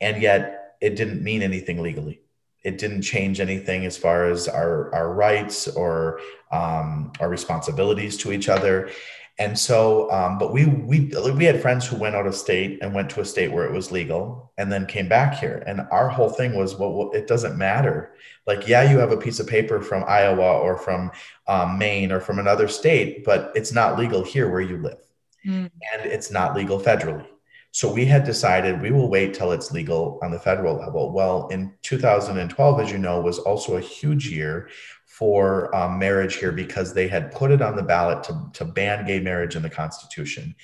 And 0.00 0.22
yet, 0.22 0.76
it 0.80 0.94
didn't 0.94 1.24
mean 1.24 1.42
anything 1.42 1.82
legally 1.82 2.22
it 2.64 2.78
didn't 2.78 3.02
change 3.02 3.40
anything 3.40 3.84
as 3.84 3.96
far 3.96 4.30
as 4.30 4.48
our 4.48 4.94
our 4.94 5.12
rights 5.12 5.68
or 5.68 6.20
um, 6.50 7.12
our 7.20 7.28
responsibilities 7.28 8.16
to 8.18 8.32
each 8.32 8.48
other. 8.48 8.90
And 9.38 9.58
so, 9.58 10.10
um, 10.12 10.38
but 10.38 10.52
we 10.52 10.66
we 10.66 11.10
we 11.34 11.44
had 11.44 11.62
friends 11.62 11.86
who 11.86 11.96
went 11.96 12.14
out 12.14 12.26
of 12.26 12.34
state 12.34 12.78
and 12.82 12.94
went 12.94 13.10
to 13.10 13.20
a 13.22 13.24
state 13.24 13.50
where 13.50 13.64
it 13.64 13.72
was 13.72 13.90
legal, 13.90 14.52
and 14.58 14.70
then 14.70 14.86
came 14.86 15.08
back 15.08 15.38
here. 15.38 15.62
And 15.66 15.80
our 15.90 16.08
whole 16.08 16.28
thing 16.28 16.54
was, 16.54 16.76
well, 16.76 16.92
well 16.92 17.10
it 17.12 17.26
doesn't 17.26 17.56
matter. 17.56 18.14
Like, 18.46 18.68
yeah, 18.68 18.88
you 18.90 18.98
have 18.98 19.10
a 19.10 19.16
piece 19.16 19.40
of 19.40 19.46
paper 19.46 19.80
from 19.80 20.04
Iowa 20.06 20.58
or 20.58 20.76
from 20.76 21.10
um, 21.48 21.78
Maine 21.78 22.12
or 22.12 22.20
from 22.20 22.38
another 22.38 22.68
state, 22.68 23.24
but 23.24 23.50
it's 23.54 23.72
not 23.72 23.98
legal 23.98 24.22
here 24.22 24.50
where 24.50 24.60
you 24.60 24.76
live, 24.76 25.02
mm. 25.46 25.70
and 25.92 26.06
it's 26.06 26.30
not 26.30 26.54
legal 26.54 26.78
federally. 26.78 27.26
So 27.72 27.90
we 27.90 28.04
had 28.04 28.24
decided 28.24 28.82
we 28.82 28.90
will 28.90 29.08
wait 29.08 29.32
till 29.32 29.50
it's 29.50 29.72
legal 29.72 30.20
on 30.22 30.30
the 30.30 30.38
federal 30.38 30.76
level. 30.76 31.10
Well, 31.10 31.48
in 31.48 31.72
2012, 31.82 32.80
as 32.80 32.92
you 32.92 32.98
know, 32.98 33.20
was 33.20 33.38
also 33.38 33.76
a 33.76 33.80
huge 33.80 34.28
year 34.28 34.68
for 35.06 35.74
um, 35.74 35.98
marriage 35.98 36.36
here 36.36 36.52
because 36.52 36.92
they 36.92 37.08
had 37.08 37.32
put 37.32 37.50
it 37.50 37.62
on 37.62 37.74
the 37.74 37.82
ballot 37.82 38.22
to, 38.24 38.50
to 38.52 38.64
ban 38.66 39.06
gay 39.06 39.20
marriage 39.20 39.56
in 39.56 39.62
the 39.62 39.70
Constitution. 39.70 40.54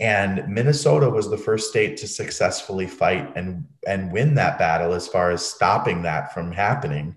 And 0.00 0.48
Minnesota 0.48 1.08
was 1.08 1.30
the 1.30 1.38
first 1.38 1.70
state 1.70 1.96
to 1.98 2.08
successfully 2.08 2.86
fight 2.86 3.36
and, 3.36 3.64
and 3.86 4.12
win 4.12 4.34
that 4.34 4.58
battle 4.58 4.92
as 4.92 5.06
far 5.06 5.30
as 5.30 5.44
stopping 5.44 6.02
that 6.02 6.34
from 6.34 6.50
happening. 6.50 7.16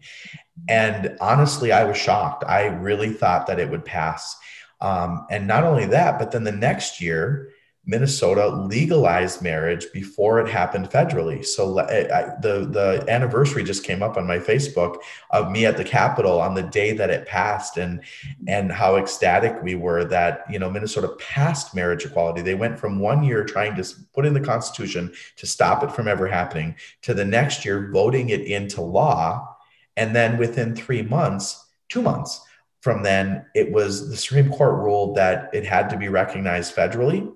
And 0.68 1.18
honestly, 1.20 1.72
I 1.72 1.84
was 1.84 1.98
shocked. 1.98 2.44
I 2.48 2.66
really 2.66 3.12
thought 3.12 3.48
that 3.48 3.60
it 3.60 3.70
would 3.70 3.86
pass. 3.86 4.36
Um, 4.82 5.26
and 5.30 5.48
not 5.48 5.64
only 5.64 5.86
that, 5.88 6.20
but 6.20 6.32
then 6.32 6.44
the 6.44 6.52
next 6.52 7.02
year, 7.02 7.50
Minnesota 7.86 8.48
legalized 8.48 9.42
marriage 9.42 9.88
before 9.92 10.40
it 10.40 10.48
happened 10.48 10.90
federally. 10.92 11.44
So 11.44 11.80
I, 11.80 12.36
the 12.40 12.68
the 12.70 13.04
anniversary 13.10 13.64
just 13.64 13.84
came 13.84 14.04
up 14.04 14.18
on 14.18 14.28
my 14.28 14.38
Facebook 14.38 14.98
of 15.32 15.52
me 15.52 15.66
at 15.66 15.78
the 15.78 15.84
Capitol 15.84 16.40
on 16.40 16.54
the 16.54 16.62
day 16.62 16.94
that 16.94 17.10
it 17.10 17.26
passed, 17.26 17.78
and 17.78 18.04
and 18.48 18.72
how 18.72 18.98
ecstatic 18.98 19.64
we 19.64 19.74
were 19.74 20.06
that 20.06 20.46
you 20.48 20.60
know 20.60 20.70
Minnesota 20.70 21.10
passed 21.18 21.74
marriage 21.74 22.06
equality. 22.06 22.42
They 22.42 22.54
went 22.54 22.80
from 22.80 23.00
one 23.00 23.24
year 23.24 23.44
trying 23.44 23.76
to 23.76 23.96
put 24.14 24.28
in 24.28 24.34
the 24.36 24.40
Constitution 24.40 25.12
to 25.38 25.48
stop 25.48 25.84
it 25.84 25.92
from 25.92 26.08
ever 26.08 26.28
happening 26.28 26.76
to 27.02 27.16
the 27.16 27.26
next 27.26 27.66
year 27.66 27.90
voting 27.92 28.30
it 28.30 28.42
into 28.42 28.82
law, 28.82 29.58
and 29.98 30.16
then 30.16 30.38
within 30.38 30.76
three 30.76 31.02
months, 31.02 31.68
two 31.90 32.04
months 32.04 32.46
from 32.82 33.02
then, 33.02 33.46
it 33.56 33.72
was 33.72 34.10
the 34.10 34.18
Supreme 34.18 34.52
Court 34.52 34.76
ruled 34.76 35.16
that 35.16 35.50
it 35.54 35.66
had 35.66 35.90
to 35.90 35.98
be 35.98 36.10
recognized 36.10 36.76
federally 36.76 37.32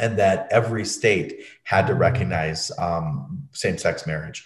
and 0.00 0.18
that 0.18 0.48
every 0.50 0.84
state 0.84 1.44
had 1.64 1.86
to 1.86 1.94
recognize 1.94 2.72
um, 2.78 3.48
same-sex 3.52 4.06
marriage. 4.06 4.44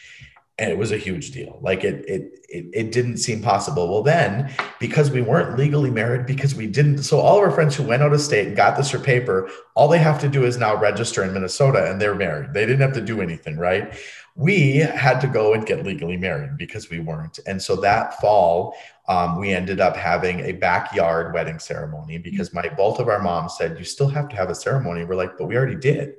And 0.56 0.70
it 0.70 0.78
was 0.78 0.92
a 0.92 0.98
huge 0.98 1.32
deal. 1.32 1.58
Like 1.62 1.82
it, 1.82 2.04
it 2.08 2.38
it 2.48 2.66
it 2.72 2.92
didn't 2.92 3.16
seem 3.16 3.42
possible. 3.42 3.90
Well 3.90 4.04
then 4.04 4.52
because 4.78 5.10
we 5.10 5.20
weren't 5.20 5.58
legally 5.58 5.90
married 5.90 6.26
because 6.26 6.54
we 6.54 6.68
didn't 6.68 6.98
so 7.02 7.18
all 7.18 7.38
of 7.38 7.42
our 7.42 7.50
friends 7.50 7.74
who 7.74 7.82
went 7.82 8.04
out 8.04 8.12
of 8.12 8.20
state 8.20 8.46
and 8.46 8.56
got 8.56 8.76
this 8.76 8.90
for 8.90 9.00
paper 9.00 9.50
all 9.74 9.88
they 9.88 9.98
have 9.98 10.20
to 10.20 10.28
do 10.28 10.44
is 10.44 10.56
now 10.56 10.76
register 10.76 11.24
in 11.24 11.34
minnesota 11.34 11.90
and 11.90 12.00
they're 12.00 12.14
married. 12.14 12.54
They 12.54 12.66
didn't 12.66 12.82
have 12.82 12.92
to 12.92 13.00
do 13.00 13.20
anything 13.20 13.56
right 13.56 13.98
we 14.36 14.78
had 14.78 15.20
to 15.20 15.28
go 15.28 15.54
and 15.54 15.64
get 15.64 15.84
legally 15.84 16.16
married 16.16 16.56
because 16.56 16.90
we 16.90 16.98
weren't. 16.98 17.38
And 17.46 17.62
so 17.62 17.76
that 17.76 18.20
fall 18.20 18.74
um, 19.06 19.38
we 19.38 19.52
ended 19.52 19.80
up 19.80 19.96
having 19.96 20.40
a 20.40 20.52
backyard 20.52 21.34
wedding 21.34 21.58
ceremony 21.58 22.18
because 22.18 22.54
my 22.54 22.68
both 22.68 22.98
of 22.98 23.08
our 23.08 23.20
moms 23.20 23.56
said 23.56 23.78
you 23.78 23.84
still 23.84 24.08
have 24.08 24.28
to 24.30 24.36
have 24.36 24.50
a 24.50 24.54
ceremony. 24.54 25.04
We're 25.04 25.14
like 25.14 25.36
but 25.36 25.46
we 25.46 25.56
already 25.56 25.76
did. 25.76 26.14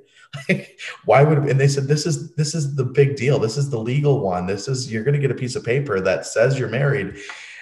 Why 1.04 1.22
would 1.24 1.38
and 1.38 1.60
they 1.60 1.68
said 1.68 1.88
this 1.88 2.06
is 2.06 2.34
this 2.34 2.54
is 2.54 2.74
the 2.74 2.84
big 2.84 3.16
deal. 3.16 3.38
This 3.38 3.56
is 3.56 3.70
the 3.70 3.78
legal 3.78 4.20
one. 4.20 4.46
This 4.46 4.68
is 4.68 4.90
you're 4.90 5.04
going 5.04 5.14
to 5.14 5.20
get 5.20 5.30
a 5.30 5.34
piece 5.34 5.56
of 5.56 5.64
paper 5.64 6.00
that 6.00 6.26
says 6.26 6.58
you're 6.58 6.68
married. 6.68 7.16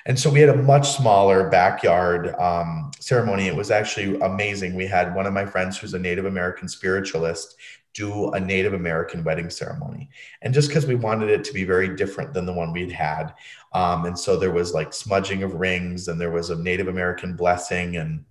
And 0.06 0.18
so 0.18 0.28
we 0.28 0.40
had 0.40 0.50
a 0.50 0.56
much 0.56 0.90
smaller 0.90 1.48
backyard 1.48 2.34
um, 2.34 2.90
ceremony. 3.00 3.46
It 3.46 3.56
was 3.56 3.70
actually 3.70 4.20
amazing. 4.20 4.74
We 4.74 4.86
had 4.86 5.14
one 5.14 5.24
of 5.24 5.32
my 5.32 5.46
friends 5.46 5.78
who's 5.78 5.94
a 5.94 5.98
native 5.98 6.26
american 6.26 6.68
spiritualist 6.68 7.56
do 7.94 8.30
a 8.32 8.40
native 8.40 8.74
american 8.74 9.24
wedding 9.24 9.48
ceremony. 9.48 10.10
And 10.42 10.52
just 10.52 10.68
because 10.68 10.86
we 10.86 10.94
wanted 10.96 11.30
it 11.30 11.44
to 11.44 11.54
be 11.54 11.64
very 11.64 11.96
different 11.96 12.34
than 12.34 12.44
the 12.44 12.52
one 12.52 12.72
we'd 12.72 12.92
had 12.92 13.34
um, 13.72 14.04
and 14.04 14.18
so 14.18 14.36
there 14.36 14.52
was 14.52 14.74
like 14.74 14.92
smudging 14.92 15.42
of 15.42 15.54
rings 15.54 16.08
and 16.08 16.20
there 16.20 16.30
was 16.30 16.50
a 16.50 16.56
native 16.56 16.88
american 16.88 17.34
blessing 17.36 17.96
and 17.96 18.24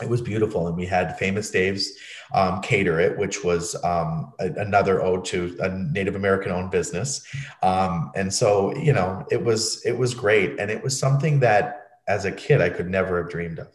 it 0.00 0.08
was 0.08 0.20
beautiful. 0.20 0.68
And 0.68 0.76
we 0.76 0.86
had 0.86 1.18
famous 1.18 1.50
dave's 1.50 1.92
um, 2.32 2.60
cater 2.60 2.98
it 3.00 3.18
which 3.18 3.44
was 3.44 3.74
um, 3.84 4.32
a, 4.38 4.46
another 4.52 5.02
ode 5.02 5.24
to 5.26 5.56
a 5.60 5.68
native 5.68 6.16
american 6.16 6.52
owned 6.52 6.70
business. 6.70 7.26
Um, 7.62 8.10
and 8.14 8.32
so 8.32 8.74
you 8.76 8.92
know 8.92 9.26
it 9.30 9.42
was 9.42 9.84
it 9.84 9.96
was 9.96 10.14
great. 10.14 10.58
And 10.58 10.70
it 10.70 10.82
was 10.82 10.98
something 10.98 11.40
that 11.40 11.78
as 12.08 12.24
a 12.24 12.32
kid 12.32 12.60
i 12.60 12.68
could 12.68 12.88
never 12.88 13.22
have 13.22 13.30
dreamed 13.30 13.58
of. 13.58 13.68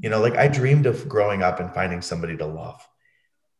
You 0.00 0.10
know 0.10 0.20
like 0.20 0.36
i 0.36 0.48
dreamed 0.48 0.86
of 0.86 1.08
growing 1.08 1.42
up 1.42 1.60
and 1.60 1.72
finding 1.72 2.02
somebody 2.02 2.36
to 2.36 2.46
love 2.46 2.86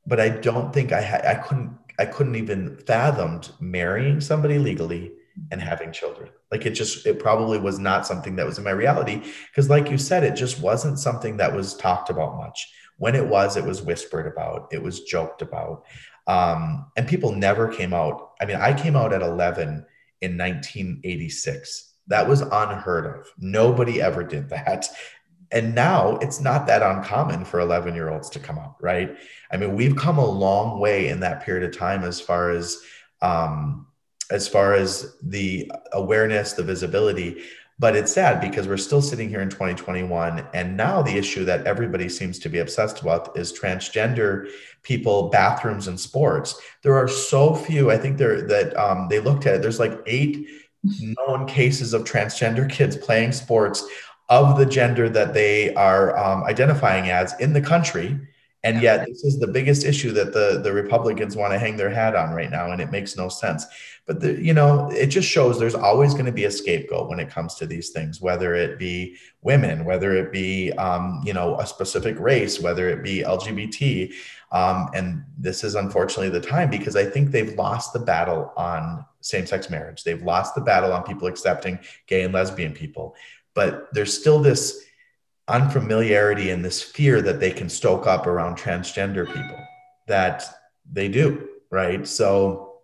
but 0.06 0.20
i 0.20 0.28
don't 0.28 0.72
think 0.72 0.92
i 0.92 1.00
had 1.00 1.24
i 1.24 1.34
couldn't 1.34 1.76
i 1.98 2.04
couldn't 2.04 2.36
even 2.36 2.76
fathomed 2.86 3.50
marrying 3.60 4.20
somebody 4.20 4.58
legally 4.58 5.12
and 5.50 5.60
having 5.60 5.92
children. 5.92 6.30
Like 6.50 6.66
it 6.66 6.70
just, 6.70 7.06
it 7.06 7.18
probably 7.18 7.58
was 7.58 7.78
not 7.78 8.06
something 8.06 8.36
that 8.36 8.46
was 8.46 8.58
in 8.58 8.64
my 8.64 8.70
reality. 8.70 9.22
Because, 9.50 9.70
like 9.70 9.90
you 9.90 9.98
said, 9.98 10.24
it 10.24 10.36
just 10.36 10.60
wasn't 10.60 10.98
something 10.98 11.36
that 11.38 11.54
was 11.54 11.74
talked 11.74 12.10
about 12.10 12.36
much. 12.36 12.70
When 12.98 13.14
it 13.14 13.26
was, 13.26 13.56
it 13.56 13.64
was 13.64 13.82
whispered 13.82 14.26
about, 14.26 14.68
it 14.72 14.82
was 14.82 15.02
joked 15.02 15.42
about. 15.42 15.84
Um, 16.26 16.86
and 16.96 17.08
people 17.08 17.32
never 17.32 17.68
came 17.68 17.92
out. 17.92 18.32
I 18.40 18.46
mean, 18.46 18.56
I 18.56 18.74
came 18.74 18.96
out 18.96 19.12
at 19.12 19.22
11 19.22 19.84
in 20.20 20.38
1986. 20.38 21.94
That 22.08 22.28
was 22.28 22.42
unheard 22.42 23.06
of. 23.06 23.26
Nobody 23.38 24.00
ever 24.00 24.22
did 24.22 24.50
that. 24.50 24.88
And 25.52 25.74
now 25.74 26.16
it's 26.16 26.40
not 26.40 26.66
that 26.66 26.82
uncommon 26.82 27.44
for 27.44 27.60
11 27.60 27.94
year 27.94 28.08
olds 28.10 28.30
to 28.30 28.40
come 28.40 28.58
out, 28.58 28.76
right? 28.80 29.16
I 29.50 29.58
mean, 29.58 29.74
we've 29.74 29.96
come 29.96 30.18
a 30.18 30.26
long 30.26 30.80
way 30.80 31.08
in 31.08 31.20
that 31.20 31.42
period 31.42 31.68
of 31.68 31.78
time 31.78 32.04
as 32.04 32.20
far 32.20 32.50
as, 32.50 32.78
um, 33.20 33.86
as 34.30 34.48
far 34.48 34.72
as 34.72 35.14
the 35.22 35.70
awareness, 35.92 36.54
the 36.54 36.62
visibility. 36.62 37.42
But 37.78 37.96
it's 37.96 38.12
sad 38.12 38.40
because 38.40 38.66
we're 38.66 38.76
still 38.78 39.02
sitting 39.02 39.28
here 39.28 39.40
in 39.40 39.50
2021. 39.50 40.46
And 40.54 40.76
now 40.76 41.02
the 41.02 41.18
issue 41.18 41.44
that 41.44 41.66
everybody 41.66 42.08
seems 42.08 42.38
to 42.40 42.48
be 42.48 42.58
obsessed 42.58 43.04
with 43.04 43.28
is 43.34 43.52
transgender 43.52 44.48
people, 44.82 45.28
bathrooms, 45.28 45.86
and 45.88 45.98
sports. 46.00 46.60
There 46.82 46.94
are 46.94 47.08
so 47.08 47.54
few, 47.54 47.90
I 47.90 47.98
think 47.98 48.18
there 48.18 48.46
that 48.46 48.76
um, 48.76 49.08
they 49.08 49.20
looked 49.20 49.46
at 49.46 49.56
it, 49.56 49.62
there's 49.62 49.80
like 49.80 50.00
eight 50.06 50.48
known 50.84 51.46
cases 51.46 51.92
of 51.92 52.04
transgender 52.04 52.68
kids 52.70 52.96
playing 52.96 53.32
sports 53.32 53.84
of 54.28 54.58
the 54.58 54.66
gender 54.66 55.08
that 55.08 55.34
they 55.34 55.74
are 55.74 56.16
um, 56.16 56.44
identifying 56.44 57.10
as 57.10 57.38
in 57.40 57.52
the 57.52 57.60
country. 57.60 58.18
And 58.64 58.80
yet 58.80 59.04
this 59.08 59.24
is 59.24 59.40
the 59.40 59.48
biggest 59.48 59.84
issue 59.84 60.12
that 60.12 60.32
the 60.32 60.60
the 60.62 60.72
republicans 60.72 61.34
want 61.34 61.52
to 61.52 61.58
hang 61.58 61.76
their 61.76 61.90
hat 61.90 62.14
on 62.14 62.30
right 62.32 62.48
now 62.48 62.70
and 62.70 62.80
it 62.80 62.92
makes 62.92 63.16
no 63.16 63.28
sense. 63.28 63.66
But 64.06 64.20
the, 64.20 64.40
you 64.40 64.54
know 64.54 64.88
it 64.90 65.06
just 65.06 65.28
shows 65.28 65.58
there's 65.58 65.74
always 65.74 66.12
going 66.12 66.26
to 66.26 66.32
be 66.32 66.44
a 66.44 66.50
scapegoat 66.50 67.08
when 67.08 67.18
it 67.18 67.28
comes 67.28 67.56
to 67.56 67.66
these 67.66 67.90
things 67.90 68.20
whether 68.20 68.54
it 68.54 68.78
be 68.78 69.16
women 69.42 69.84
whether 69.84 70.14
it 70.14 70.30
be 70.32 70.70
um, 70.72 71.22
you 71.24 71.32
know 71.32 71.58
a 71.58 71.66
specific 71.66 72.18
race 72.20 72.60
whether 72.60 72.88
it 72.88 73.02
be 73.02 73.22
lgbt 73.22 74.12
um, 74.52 74.88
and 74.94 75.24
this 75.38 75.64
is 75.64 75.76
unfortunately 75.76 76.30
the 76.30 76.44
time 76.44 76.68
because 76.68 76.96
i 76.96 77.04
think 77.04 77.30
they've 77.30 77.54
lost 77.54 77.92
the 77.92 78.00
battle 78.00 78.52
on 78.56 79.04
same-sex 79.22 79.70
marriage. 79.70 80.04
They've 80.04 80.22
lost 80.22 80.54
the 80.54 80.60
battle 80.60 80.92
on 80.92 81.04
people 81.04 81.28
accepting 81.28 81.78
gay 82.06 82.22
and 82.22 82.34
lesbian 82.34 82.72
people 82.72 83.14
but 83.54 83.88
there's 83.92 84.18
still 84.18 84.40
this 84.40 84.84
unfamiliarity 85.48 86.50
and 86.50 86.64
this 86.64 86.82
fear 86.82 87.20
that 87.20 87.40
they 87.40 87.50
can 87.50 87.68
stoke 87.68 88.06
up 88.06 88.26
around 88.26 88.56
transgender 88.56 89.26
people 89.26 89.58
that 90.06 90.44
they 90.90 91.08
do 91.08 91.48
right? 91.72 92.06
So 92.06 92.82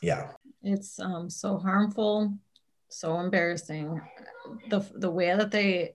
yeah. 0.00 0.30
It's 0.62 0.98
um, 0.98 1.28
so 1.28 1.58
harmful 1.58 2.32
so 2.92 3.20
embarrassing. 3.20 4.00
The 4.68 4.80
the 4.94 5.10
way 5.10 5.36
that 5.36 5.50
they 5.52 5.94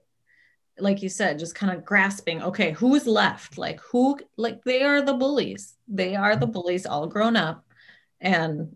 like 0.77 1.01
you 1.01 1.09
said 1.09 1.39
just 1.39 1.55
kind 1.55 1.75
of 1.75 1.83
grasping 1.83 2.41
okay 2.43 2.71
who's 2.71 3.07
left? 3.07 3.57
Like 3.57 3.79
who 3.81 4.19
like 4.37 4.63
they 4.63 4.83
are 4.83 5.01
the 5.01 5.13
bullies. 5.13 5.75
They 5.87 6.15
are 6.15 6.35
the 6.35 6.47
bullies 6.47 6.85
all 6.85 7.07
grown 7.07 7.35
up 7.35 7.65
and 8.21 8.75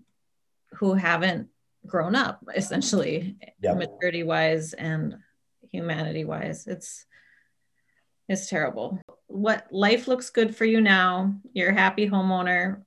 who 0.73 0.93
haven't 0.93 1.47
grown 1.85 2.15
up 2.15 2.43
essentially 2.55 3.37
Yep. 3.61 3.77
maturity 3.77 4.23
wise 4.23 4.73
and 4.73 5.17
humanity 5.71 6.25
wise 6.25 6.67
it's 6.67 7.05
it's 8.27 8.47
terrible 8.47 8.99
what 9.27 9.67
life 9.71 10.07
looks 10.07 10.29
good 10.29 10.55
for 10.55 10.65
you 10.65 10.81
now 10.81 11.33
you're 11.53 11.69
a 11.69 11.73
happy 11.73 12.09
homeowner 12.09 12.83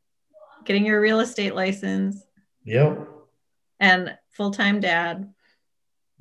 getting 0.64 0.86
your 0.86 1.00
real 1.00 1.20
estate 1.20 1.54
license 1.54 2.22
Yep. 2.64 3.08
and 3.80 4.16
full-time 4.30 4.80
dad 4.80 5.32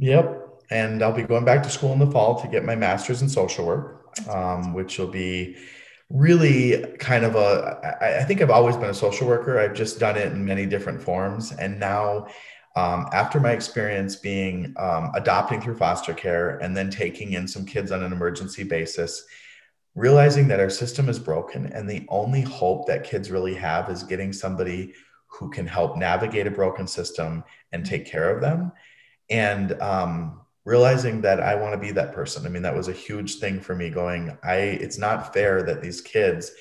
Yep. 0.01 0.63
And 0.71 1.03
I'll 1.03 1.13
be 1.13 1.21
going 1.21 1.45
back 1.45 1.61
to 1.63 1.69
school 1.69 1.93
in 1.93 1.99
the 1.99 2.09
fall 2.09 2.41
to 2.41 2.47
get 2.47 2.65
my 2.65 2.75
master's 2.75 3.21
in 3.21 3.29
social 3.29 3.65
work, 3.65 4.07
um, 4.27 4.73
which 4.73 4.97
will 4.97 5.07
be 5.07 5.55
really 6.09 6.95
kind 6.97 7.23
of 7.23 7.35
a. 7.35 7.97
I, 8.01 8.21
I 8.21 8.23
think 8.23 8.41
I've 8.41 8.49
always 8.49 8.75
been 8.75 8.89
a 8.89 8.93
social 8.95 9.27
worker. 9.27 9.59
I've 9.59 9.75
just 9.75 9.99
done 9.99 10.17
it 10.17 10.31
in 10.31 10.43
many 10.43 10.65
different 10.65 11.01
forms. 11.03 11.51
And 11.51 11.79
now, 11.79 12.27
um, 12.75 13.07
after 13.11 13.39
my 13.39 13.51
experience 13.51 14.15
being 14.15 14.73
um, 14.77 15.11
adopting 15.13 15.61
through 15.61 15.77
foster 15.77 16.13
care 16.13 16.57
and 16.59 16.75
then 16.75 16.89
taking 16.89 17.33
in 17.33 17.47
some 17.47 17.65
kids 17.65 17.91
on 17.91 18.03
an 18.03 18.13
emergency 18.13 18.63
basis, 18.63 19.25
realizing 19.95 20.47
that 20.47 20.59
our 20.59 20.69
system 20.69 21.09
is 21.09 21.19
broken 21.19 21.65
and 21.67 21.89
the 21.89 22.05
only 22.09 22.41
hope 22.41 22.87
that 22.87 23.03
kids 23.03 23.29
really 23.29 23.55
have 23.55 23.89
is 23.89 24.03
getting 24.03 24.31
somebody 24.31 24.93
who 25.27 25.49
can 25.49 25.67
help 25.67 25.97
navigate 25.97 26.47
a 26.47 26.51
broken 26.51 26.87
system 26.87 27.43
and 27.71 27.85
take 27.85 28.05
care 28.05 28.33
of 28.33 28.41
them 28.41 28.71
and 29.29 29.73
um, 29.81 30.41
realizing 30.65 31.21
that 31.21 31.39
I 31.39 31.55
want 31.55 31.73
to 31.73 31.79
be 31.79 31.91
that 31.91 32.13
person. 32.13 32.45
I 32.45 32.49
mean, 32.49 32.61
that 32.63 32.75
was 32.75 32.87
a 32.87 32.93
huge 32.93 33.35
thing 33.35 33.59
for 33.59 33.75
me. 33.75 33.89
Going, 33.89 34.37
I 34.43 34.55
it's 34.55 34.97
not 34.97 35.33
fair 35.33 35.63
that 35.63 35.81
these 35.81 36.01
kids 36.01 36.51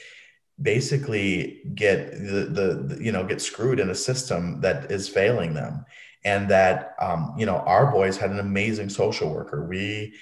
basically 0.60 1.62
get 1.74 2.12
the, 2.12 2.48
the, 2.50 2.94
the 2.94 3.04
you 3.04 3.12
know 3.12 3.24
get 3.24 3.40
screwed 3.40 3.80
in 3.80 3.90
a 3.90 3.94
system 3.94 4.60
that 4.60 4.90
is 4.90 5.08
failing 5.08 5.54
them 5.54 5.84
and 6.24 6.48
that 6.50 6.94
um, 7.00 7.34
you 7.36 7.46
know 7.46 7.56
our 7.58 7.90
boys 7.90 8.16
had 8.16 8.30
an 8.30 8.38
amazing 8.38 8.88
social 8.88 9.32
worker. 9.32 9.64
We 9.64 10.14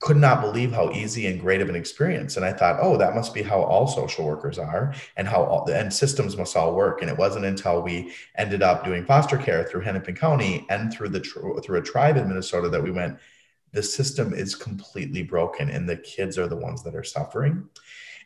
could 0.00 0.16
not 0.16 0.40
believe 0.40 0.72
how 0.72 0.90
easy 0.90 1.28
and 1.28 1.40
great 1.40 1.60
of 1.60 1.68
an 1.68 1.76
experience. 1.76 2.36
And 2.36 2.44
i 2.44 2.52
thought 2.52 2.78
oh 2.80 2.96
that 2.96 3.14
must 3.14 3.32
be 3.32 3.42
how 3.42 3.62
all 3.62 3.86
social 3.86 4.26
workers 4.26 4.58
are 4.58 4.94
and 5.16 5.28
how 5.28 5.44
all 5.44 5.64
the 5.64 5.78
and 5.78 5.92
systems 5.92 6.36
must 6.36 6.56
all 6.56 6.74
work. 6.74 7.02
And 7.02 7.10
it 7.10 7.16
wasn't 7.16 7.44
until 7.44 7.82
we 7.82 8.12
ended 8.36 8.62
up 8.62 8.84
doing 8.84 9.04
foster 9.04 9.38
care 9.38 9.64
through 9.64 9.82
hennepin 9.82 10.16
county 10.16 10.66
and 10.70 10.92
through 10.92 11.10
the 11.10 11.20
through 11.20 11.78
a 11.78 11.82
tribe 11.82 12.16
in 12.16 12.28
minnesota 12.28 12.68
that 12.68 12.82
we 12.82 12.90
went 12.90 13.18
the 13.72 13.82
system 13.82 14.34
is 14.34 14.54
completely 14.54 15.22
broken 15.22 15.70
and 15.70 15.88
the 15.88 15.96
kids 15.96 16.38
are 16.38 16.46
the 16.46 16.56
ones 16.56 16.82
that 16.82 16.94
are 16.94 17.04
suffering. 17.04 17.68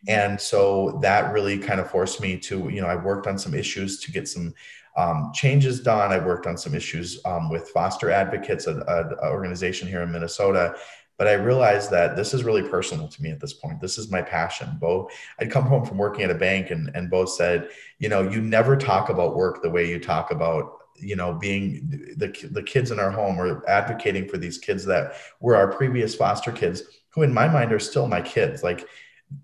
And 0.08 0.40
so 0.40 0.98
that 1.02 1.32
really 1.32 1.58
kind 1.58 1.80
of 1.80 1.90
forced 1.90 2.20
me 2.20 2.38
to 2.38 2.68
you 2.68 2.80
know 2.80 2.86
i 2.86 2.94
worked 2.94 3.26
on 3.26 3.38
some 3.38 3.54
issues 3.54 3.98
to 4.00 4.12
get 4.12 4.28
some 4.28 4.54
um, 4.96 5.30
changes 5.34 5.80
done 5.80 6.12
i 6.12 6.18
worked 6.18 6.46
on 6.46 6.56
some 6.56 6.74
issues 6.74 7.20
um, 7.24 7.50
with 7.50 7.68
foster 7.70 8.10
advocates 8.10 8.66
an 8.66 8.82
organization 9.22 9.86
here 9.88 10.02
in 10.02 10.10
minnesota 10.10 10.74
but 11.18 11.28
I 11.28 11.34
realized 11.34 11.90
that 11.92 12.14
this 12.14 12.34
is 12.34 12.44
really 12.44 12.68
personal 12.68 13.08
to 13.08 13.22
me 13.22 13.30
at 13.30 13.40
this 13.40 13.54
point. 13.54 13.80
This 13.80 13.96
is 13.96 14.10
my 14.10 14.20
passion. 14.20 14.76
Bo, 14.78 15.08
I'd 15.40 15.50
come 15.50 15.64
home 15.64 15.84
from 15.84 15.96
working 15.96 16.24
at 16.24 16.30
a 16.30 16.34
bank 16.34 16.70
and, 16.70 16.90
and 16.94 17.10
Bo 17.10 17.24
said, 17.24 17.70
you 17.98 18.08
know, 18.08 18.22
you 18.22 18.40
never 18.40 18.76
talk 18.76 19.08
about 19.08 19.36
work 19.36 19.62
the 19.62 19.70
way 19.70 19.88
you 19.88 19.98
talk 19.98 20.30
about, 20.30 20.78
you 20.96 21.16
know, 21.16 21.32
being 21.32 22.14
the, 22.16 22.34
the 22.50 22.62
kids 22.62 22.90
in 22.90 22.98
our 22.98 23.10
home 23.10 23.40
or 23.40 23.68
advocating 23.68 24.28
for 24.28 24.36
these 24.36 24.58
kids 24.58 24.84
that 24.86 25.14
were 25.40 25.56
our 25.56 25.72
previous 25.72 26.14
foster 26.14 26.52
kids, 26.52 26.82
who 27.10 27.22
in 27.22 27.32
my 27.32 27.48
mind 27.48 27.72
are 27.72 27.78
still 27.78 28.06
my 28.06 28.20
kids. 28.20 28.62
Like 28.62 28.86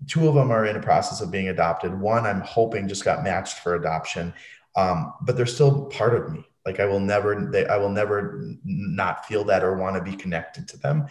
two 0.07 0.27
of 0.27 0.35
them 0.35 0.51
are 0.51 0.65
in 0.67 0.75
a 0.75 0.81
process 0.81 1.21
of 1.21 1.31
being 1.31 1.49
adopted. 1.49 1.99
One 1.99 2.25
I'm 2.25 2.41
hoping 2.41 2.87
just 2.87 3.03
got 3.03 3.23
matched 3.23 3.59
for 3.59 3.73
adoption. 3.73 4.33
Um, 4.75 5.13
but 5.21 5.37
they're 5.37 5.45
still 5.45 5.85
part 5.85 6.15
of 6.15 6.31
me. 6.31 6.45
Like 6.65 6.79
I 6.79 6.85
will 6.85 6.99
never, 6.99 7.49
they, 7.51 7.65
I 7.67 7.77
will 7.77 7.89
never 7.89 8.41
not 8.63 9.25
feel 9.25 9.43
that 9.45 9.63
or 9.63 9.75
want 9.75 9.95
to 9.95 10.01
be 10.01 10.15
connected 10.15 10.67
to 10.69 10.77
them 10.77 11.07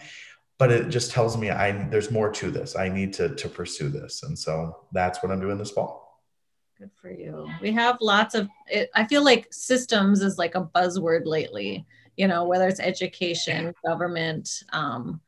but 0.63 0.71
it 0.71 0.87
just 0.89 1.11
tells 1.11 1.37
me 1.37 1.49
I 1.49 1.89
there's 1.89 2.11
more 2.11 2.31
to 2.31 2.49
this. 2.49 2.77
I 2.77 2.87
need 2.87 3.11
to 3.13 3.35
to 3.35 3.49
pursue 3.49 3.89
this, 3.89 4.23
and 4.23 4.37
so 4.39 4.85
that's 4.91 5.21
what 5.21 5.31
I'm 5.31 5.41
doing 5.41 5.57
this 5.57 5.71
fall. 5.71 6.21
Good 6.77 6.91
for 6.95 7.11
you. 7.11 7.49
We 7.61 7.73
have 7.73 7.97
lots 7.99 8.33
of. 8.35 8.47
It, 8.67 8.89
I 8.95 9.05
feel 9.05 9.25
like 9.25 9.51
systems 9.51 10.21
is 10.21 10.37
like 10.37 10.55
a 10.55 10.63
buzzword 10.63 11.25
lately. 11.25 11.85
You 12.15 12.29
know, 12.29 12.45
whether 12.45 12.67
it's 12.67 12.79
education, 12.79 13.73
government, 13.85 14.63
um, 14.71 15.19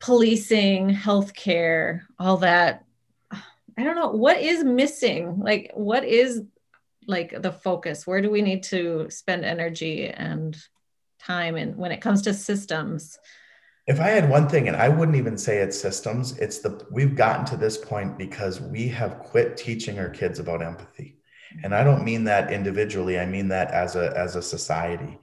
policing, 0.00 0.90
healthcare, 0.90 2.02
all 2.18 2.36
that. 2.38 2.84
I 3.30 3.84
don't 3.84 3.96
know 3.96 4.10
what 4.10 4.38
is 4.38 4.64
missing. 4.64 5.38
Like, 5.38 5.70
what 5.74 6.04
is 6.04 6.42
like 7.06 7.42
the 7.42 7.52
focus? 7.52 8.06
Where 8.06 8.20
do 8.20 8.30
we 8.30 8.42
need 8.42 8.62
to 8.64 9.08
spend 9.10 9.44
energy 9.44 10.08
and 10.08 10.56
time? 11.20 11.56
And 11.56 11.76
when 11.76 11.92
it 11.92 12.00
comes 12.00 12.22
to 12.22 12.34
systems, 12.34 13.18
if 13.86 14.00
I 14.00 14.08
had 14.08 14.28
one 14.28 14.48
thing, 14.48 14.66
and 14.66 14.76
I 14.76 14.88
wouldn't 14.88 15.16
even 15.16 15.38
say 15.38 15.58
it's 15.58 15.78
systems, 15.80 16.36
it's 16.38 16.58
the 16.58 16.84
we've 16.90 17.14
gotten 17.14 17.46
to 17.46 17.56
this 17.56 17.78
point 17.78 18.18
because 18.18 18.60
we 18.60 18.88
have 18.88 19.20
quit 19.20 19.56
teaching 19.56 19.98
our 19.98 20.10
kids 20.10 20.40
about 20.40 20.62
empathy. 20.62 21.18
And 21.62 21.74
I 21.74 21.84
don't 21.84 22.04
mean 22.04 22.24
that 22.24 22.52
individually, 22.52 23.18
I 23.18 23.26
mean 23.26 23.48
that 23.48 23.70
as 23.70 23.94
a 23.94 24.12
as 24.16 24.34
a 24.34 24.42
society. 24.42 25.18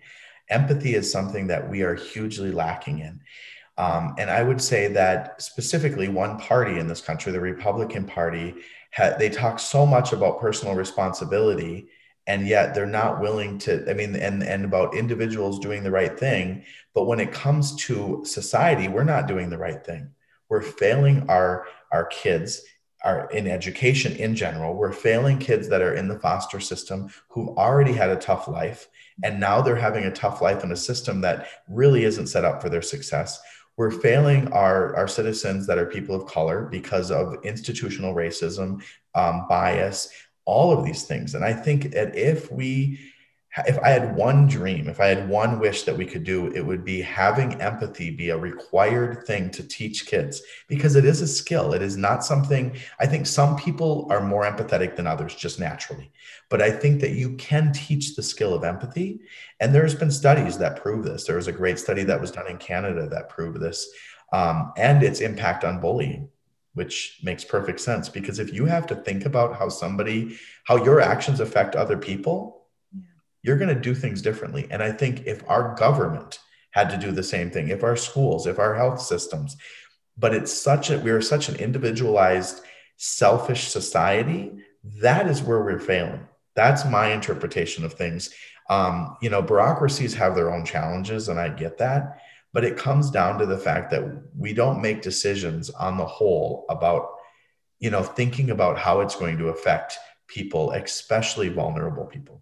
Empathy 0.50 0.96
is 0.96 1.12
something 1.12 1.48
that 1.48 1.70
we 1.70 1.84
are 1.84 1.96
hugely 1.96 2.52
lacking 2.52 3.00
in. 3.00 3.20
Um, 3.78 4.16
and 4.18 4.30
I 4.30 4.44
would 4.44 4.62
say 4.62 4.88
that 4.90 5.42
specifically, 5.42 6.08
one 6.08 6.38
party 6.38 6.80
in 6.80 6.88
this 6.88 7.02
country, 7.02 7.32
the 7.32 7.40
Republican 7.40 8.06
Party, 8.06 8.56
ha- 8.94 9.16
they 9.18 9.30
talk 9.30 9.60
so 9.60 9.86
much 9.86 10.14
about 10.14 10.40
personal 10.40 10.76
responsibility 10.76 11.90
and 12.26 12.48
yet 12.48 12.74
they're 12.74 12.86
not 12.86 13.20
willing 13.20 13.58
to 13.58 13.90
i 13.90 13.94
mean 13.94 14.16
and 14.16 14.44
and 14.44 14.64
about 14.64 14.96
individuals 14.96 15.60
doing 15.60 15.84
the 15.84 15.92
right 15.92 16.18
thing. 16.18 16.64
But 16.94 17.06
when 17.06 17.20
it 17.20 17.32
comes 17.32 17.76
to 17.88 18.24
society 18.26 18.88
we're 18.88 19.04
not 19.04 19.28
doing 19.28 19.50
the 19.50 19.58
right 19.58 19.84
thing. 19.84 20.12
We're 20.50 20.62
failing 20.62 21.30
our 21.30 21.66
our 21.92 22.06
kids 22.06 22.62
are 23.04 23.30
in 23.32 23.48
education 23.48 24.16
in 24.16 24.34
general. 24.34 24.76
We're 24.76 24.94
failing 24.94 25.38
kids 25.38 25.68
that 25.68 25.82
are 25.82 25.94
in 25.94 26.08
the 26.08 26.20
foster 26.20 26.62
system 26.62 27.10
who've 27.28 27.58
already 27.58 27.92
had 27.92 28.12
a 28.12 28.16
tough 28.16 28.48
life 28.48 28.88
and 29.24 29.40
now 29.40 29.62
they're 29.62 29.76
having 29.76 30.06
a 30.06 30.12
tough 30.12 30.42
life 30.42 30.64
in 30.64 30.72
a 30.72 30.78
system 30.78 31.22
that 31.22 31.48
really 31.68 32.06
isn't 32.06 32.28
set 32.28 32.46
up 32.46 32.62
for 32.62 32.70
their 32.70 32.82
success 32.82 33.42
we're 33.78 33.92
failing 33.92 34.52
our, 34.54 34.96
our 34.96 35.08
citizens 35.08 35.66
that 35.68 35.78
are 35.78 35.86
people 35.86 36.16
of 36.16 36.28
color 36.28 36.68
because 36.70 37.12
of 37.12 37.44
institutional 37.44 38.14
racism 38.14 38.84
um, 39.16 39.46
bias 39.50 40.10
all 40.46 40.78
of 40.78 40.86
these 40.86 41.04
things. 41.04 41.36
And 41.36 41.46
I 41.46 41.54
think 41.54 41.92
that 41.92 42.16
if 42.16 42.52
we, 42.52 43.00
if 43.68 43.78
I 43.80 43.90
had 43.90 44.16
one 44.16 44.48
dream, 44.48 44.90
if 44.90 45.00
I 45.00 45.08
had 45.08 45.30
one 45.30 45.60
wish 45.60 45.84
that 45.84 45.96
we 45.96 46.06
could 46.06 46.24
do, 46.24 46.52
it 46.54 46.62
would 46.62 46.84
be 46.84 47.02
having 47.02 47.62
empathy 47.62 48.10
be 48.10 48.30
a 48.30 48.38
required 48.38 49.26
thing 49.28 49.52
to 49.52 49.64
teach 49.64 50.08
kids 50.08 50.42
because 50.68 50.96
it 50.96 51.06
is 51.06 51.22
a 51.22 51.28
skill. 51.28 51.74
It 51.74 51.84
is 51.84 51.96
not 51.96 52.26
something, 52.26 52.76
I 53.00 53.06
think 53.06 53.28
some 53.28 53.56
people 53.56 54.08
are 54.10 54.26
more 54.26 54.44
empathetic 54.44 54.96
than 54.96 55.06
others 55.06 55.36
just 55.36 55.60
naturally. 55.60 56.12
But 56.50 56.64
I 56.64 56.72
think 56.72 57.00
that 57.02 57.12
you 57.12 57.36
can 57.36 57.72
teach 57.72 58.16
the 58.16 58.24
skill 58.24 58.56
of 58.56 58.64
empathy. 58.64 59.20
And 59.60 59.74
there's 59.74 59.96
been 59.96 60.12
studies 60.12 60.58
that 60.58 60.82
prove 60.82 61.06
this. 61.06 61.26
There 61.26 61.36
was 61.36 61.48
a 61.48 61.52
great 61.52 61.78
study 61.78 62.04
that 62.06 62.20
was 62.20 62.32
done 62.32 62.50
in 62.50 62.58
Canada 62.58 63.08
that 63.10 63.30
proved 63.30 63.60
this 63.60 63.88
um, 64.32 64.74
and 64.78 65.04
its 65.04 65.22
impact 65.22 65.64
on 65.64 65.80
bullying 65.80 66.30
which 66.76 67.20
makes 67.22 67.44
perfect 67.44 67.80
sense 67.80 68.10
because 68.10 68.40
if 68.40 68.52
you 68.52 68.66
have 68.66 68.88
to 68.88 68.96
think 68.96 69.26
about 69.28 69.56
how 69.58 69.70
somebody 69.70 70.36
how 70.64 70.84
your 70.84 71.00
actions 71.00 71.40
affect 71.40 71.76
other 71.76 71.98
people. 71.98 72.63
You're 73.44 73.58
going 73.58 73.74
to 73.74 73.80
do 73.80 73.94
things 73.94 74.22
differently. 74.22 74.68
And 74.72 74.82
i 74.82 74.92
think 74.92 75.26
if 75.26 75.44
our 75.48 75.76
government 75.76 76.40
had 76.72 76.90
to 76.90 76.98
do 76.98 77.12
the 77.12 77.24
same 77.24 77.52
thing 77.52 77.70
if 77.70 77.84
our 77.84 77.96
schools 77.96 78.48
if 78.48 78.58
our 78.58 78.74
health 78.74 79.00
systems 79.00 79.56
but 80.18 80.34
it's 80.34 80.54
such 80.54 80.90
a 80.90 80.98
we're 81.00 81.22
such 81.22 81.50
an 81.50 81.56
individualized 81.56 82.62
selfish 82.98 83.68
society 83.68 84.52
that 85.02 85.28
is 85.28 85.42
where 85.42 85.64
we're 85.64 85.80
failing. 85.80 86.28
That's 86.56 86.86
my 86.86 87.14
interpretation 87.14 87.86
of 87.86 87.94
things. 87.94 88.34
Um, 88.70 89.18
you 89.22 89.30
know 89.30 89.42
bureaucracies 89.42 90.14
have 90.16 90.36
their 90.36 90.54
own 90.54 90.64
challenges 90.66 91.28
and 91.28 91.38
i 91.38 91.50
get 91.50 91.78
that 91.80 92.22
but 92.54 92.64
it 92.64 92.78
comes 92.78 93.12
down 93.12 93.38
to 93.40 93.46
the 93.46 93.58
fact 93.58 93.92
that 93.92 94.04
we 94.38 94.54
don't 94.54 94.82
make 94.82 95.02
decisions 95.02 95.70
on 95.72 95.98
the 95.98 96.06
whole 96.06 96.66
about 96.70 97.10
you 97.80 97.90
know 97.90 98.04
thinking 98.04 98.52
about 98.52 98.78
how 98.80 99.02
it's 99.02 99.18
going 99.18 99.38
to 99.38 99.50
affect 99.50 99.98
people 100.28 100.72
especially 100.72 101.50
vulnerable 101.50 102.06
people 102.06 102.42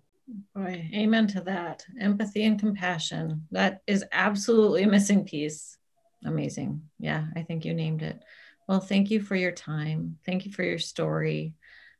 boy 0.55 0.89
amen 0.93 1.27
to 1.27 1.41
that. 1.41 1.85
Empathy 1.99 2.45
and 2.45 2.59
compassion. 2.59 3.47
That 3.51 3.81
is 3.87 4.05
absolutely 4.11 4.83
a 4.83 4.87
missing 4.87 5.25
piece. 5.25 5.77
Amazing. 6.25 6.83
Yeah 6.99 7.25
i 7.35 7.41
think 7.41 7.65
you 7.65 7.73
named 7.73 8.01
it. 8.01 8.21
Well 8.67 8.79
thank 8.79 9.11
you 9.11 9.21
for 9.21 9.35
your 9.35 9.51
time. 9.51 10.17
Thank 10.25 10.45
you 10.45 10.51
for 10.51 10.63
your 10.63 10.79
story. 10.79 11.53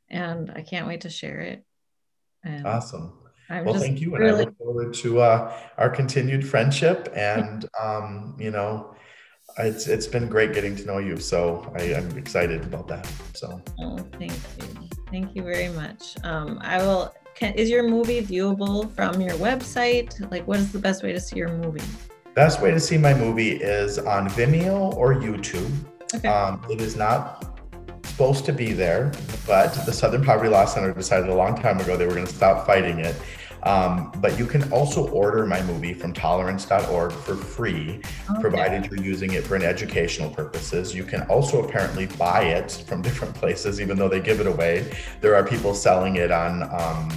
And 0.10 0.52
i 0.52 0.62
can't 0.62 0.88
wait 0.88 1.02
to 1.02 1.10
share 1.10 1.40
it. 1.40 1.66
And 2.44 2.66
awesome. 2.66 3.14
I'm 3.52 3.66
well, 3.66 3.74
thank 3.74 4.00
you, 4.00 4.16
and 4.16 4.24
really... 4.24 4.44
I 4.44 4.46
look 4.46 4.58
forward 4.58 4.94
to 4.96 5.20
uh, 5.20 5.54
our 5.78 5.90
continued 5.90 6.48
friendship. 6.48 7.12
And 7.14 7.68
um, 7.82 8.36
you 8.40 8.50
know, 8.50 8.96
it's 9.58 9.88
it's 9.88 10.08
been 10.08 10.28
great 10.28 10.54
getting 10.54 10.76
to 10.78 10.86
know 10.86 11.00
you. 11.00 11.18
So 11.18 11.72
I, 11.78 11.84
am 11.84 12.18
excited 12.18 12.64
about 12.64 12.88
that. 12.88 13.12
So 13.34 13.62
oh, 13.80 13.98
thank 14.18 14.32
you, 14.32 14.90
thank 15.12 15.36
you 15.36 15.44
very 15.44 15.70
much. 15.70 16.16
Um, 16.24 16.60
I 16.62 16.78
will 16.78 17.14
can, 17.36 17.54
is 17.54 17.70
your 17.70 17.84
movie 17.84 18.22
viewable 18.22 18.92
from 18.92 19.20
your 19.22 19.36
website? 19.36 20.30
Like, 20.32 20.48
what 20.48 20.60
is 20.60 20.72
the 20.72 20.80
best 20.80 21.04
way 21.04 21.14
to 21.14 21.20
see 21.20 21.38
your 21.38 21.50
movie? 21.50 21.84
Best 22.34 22.62
way 22.62 22.72
to 22.72 22.80
see 22.80 22.98
my 22.98 23.14
movie 23.14 23.52
is 23.52 24.00
on 24.00 24.30
Vimeo 24.30 24.96
or 24.96 25.16
YouTube. 25.16 25.72
Okay. 26.14 26.28
Um, 26.28 26.66
it 26.70 26.82
is 26.82 26.96
not 26.96 27.60
supposed 28.06 28.46
to 28.46 28.54
be 28.54 28.74
there, 28.74 29.12
but 29.48 29.74
the 29.86 29.92
Southern 29.92 30.24
Poverty 30.24 30.50
Law 30.50 30.66
Center 30.66 30.94
decided 30.94 31.30
a 31.30 31.36
long 31.36 31.56
time 31.56 31.80
ago 31.80 31.98
they 31.98 32.06
were 32.06 32.14
going 32.14 32.28
to 32.28 32.34
stop 32.34 32.66
fighting 32.66 33.00
it. 33.00 33.16
Um, 33.64 34.12
but 34.18 34.38
you 34.40 34.46
can 34.46 34.72
also 34.72 35.08
order 35.10 35.46
my 35.46 35.62
movie 35.64 35.94
from 35.94 36.14
tolerance.org 36.14 37.12
for 37.12 37.36
free, 37.36 38.02
okay. 38.30 38.42
provided 38.42 38.92
you're 38.92 39.04
using 39.04 39.34
it 39.34 39.44
for 39.46 39.56
an 39.56 39.64
educational 39.64 40.30
purposes. 40.30 40.96
You 40.96 41.04
can 41.04 41.22
also 41.24 41.64
apparently 41.64 42.08
buy 42.08 42.44
it 42.44 42.84
from 42.88 43.02
different 43.12 43.36
places, 43.36 43.80
even 43.80 43.98
though 43.98 44.10
they 44.10 44.20
give 44.20 44.40
it 44.40 44.48
away. 44.48 44.92
There 45.22 45.36
are 45.36 45.46
people 45.46 45.74
selling 45.74 46.16
it 46.16 46.32
on 46.32 46.64
um, 46.64 47.10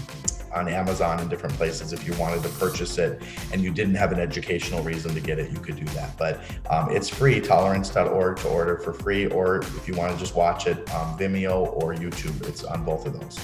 on 0.55 0.68
Amazon 0.68 1.18
and 1.18 1.28
different 1.28 1.55
places. 1.57 1.92
If 1.92 2.07
you 2.07 2.14
wanted 2.14 2.42
to 2.45 2.49
purchase 2.51 2.97
it 2.99 3.20
and 3.53 3.61
you 3.61 3.72
didn't 3.72 3.97
have 3.97 4.12
an 4.12 4.20
educational 4.20 4.82
reason 4.82 5.12
to 5.14 5.20
get 5.20 5.38
it, 5.38 5.51
you 5.51 5.59
could 5.59 5.76
do 5.76 5.84
that. 5.86 6.16
But 6.16 6.40
um, 6.70 6.90
it's 6.90 7.09
free, 7.09 7.40
tolerance.org 7.40 8.36
to 8.38 8.49
order 8.49 8.76
for 8.78 8.92
free, 8.92 9.26
or 9.26 9.59
if 9.59 9.88
you 9.88 9.95
want 9.95 10.12
to 10.12 10.18
just 10.18 10.36
watch 10.36 10.66
it, 10.66 10.78
um, 10.95 11.18
Vimeo 11.18 11.72
or 11.82 11.95
YouTube, 11.95 12.47
it's 12.49 12.64
on 12.64 12.84
both 12.84 13.07
of 13.07 13.18
those. 13.18 13.38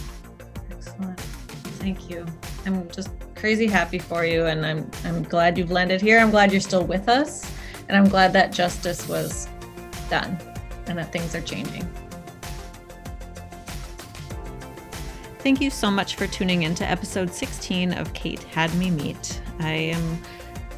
Excellent. 0.70 1.20
Thank 1.80 2.10
you. 2.10 2.26
I'm 2.66 2.88
just 2.90 3.08
crazy 3.34 3.66
happy 3.66 3.98
for 3.98 4.24
you, 4.24 4.46
and 4.46 4.64
I'm 4.64 4.90
I'm 5.04 5.22
glad 5.22 5.56
you've 5.56 5.70
landed 5.70 6.00
here. 6.00 6.20
I'm 6.20 6.30
glad 6.30 6.52
you're 6.52 6.60
still 6.60 6.84
with 6.84 7.08
us, 7.08 7.50
and 7.88 7.96
I'm 7.96 8.08
glad 8.08 8.32
that 8.34 8.52
justice 8.52 9.08
was 9.08 9.48
done 10.10 10.38
and 10.86 10.98
that 10.98 11.10
things 11.12 11.34
are 11.34 11.40
changing. 11.40 11.88
Thank 15.38 15.62
you 15.62 15.70
so 15.70 15.90
much 15.90 16.16
for 16.16 16.26
tuning 16.26 16.64
in 16.64 16.74
to 16.74 16.84
episode 16.84 17.32
16 17.32 17.94
of 17.94 18.12
Kate 18.12 18.42
Had 18.42 18.74
Me 18.74 18.90
Meet. 18.90 19.40
I 19.60 19.72
am 19.72 20.20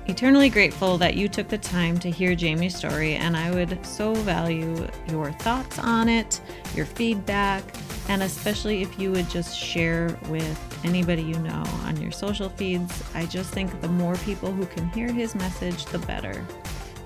eternally 0.07 0.49
grateful 0.49 0.99
that 0.99 1.15
you 1.17 1.29
took 1.29 1.49
the 1.49 1.59
time 1.59 1.99
to 2.01 2.11
hear 2.11 2.35
Jamie's 2.35 2.77
story, 2.77 3.15
and 3.15 3.37
I 3.37 3.51
would 3.51 3.85
so 3.85 4.15
value 4.15 4.87
your 5.09 5.33
thoughts 5.33 5.79
on 5.79 6.09
it, 6.09 6.41
your 6.75 6.87
feedback, 6.87 7.63
and 8.09 8.23
especially 8.23 8.83
if 8.83 8.99
you 8.99 9.13
would 9.13 9.29
just 9.31 9.57
share 9.57 10.19
with 10.29 10.81
anybody 10.85 11.23
you 11.23 11.39
know 11.39 11.63
on 11.85 12.01
your 12.01 12.13
social 12.13 12.49
feeds. 12.49 13.03
I 13.15 13.27
just 13.27 13.53
think 13.53 13.81
the 13.81 13.89
more 13.89 14.17
people 14.17 14.51
who 14.53 14.67
can 14.67 14.89
hear 14.91 15.13
his 15.13 15.35
message, 15.35 15.85
the 15.87 15.99
better. 16.01 16.45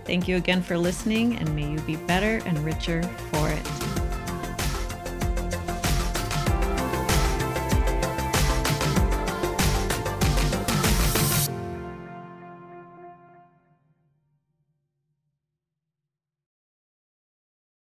Thank 0.05 0.29
you 0.29 0.37
again 0.37 0.63
for 0.63 0.79
listening, 0.79 1.37
and 1.37 1.55
may 1.55 1.71
you 1.71 1.81
be 1.81 1.97
better 1.97 2.41
and 2.47 2.59
richer 2.65 3.03
for 3.03 3.49
it. 3.51 4.06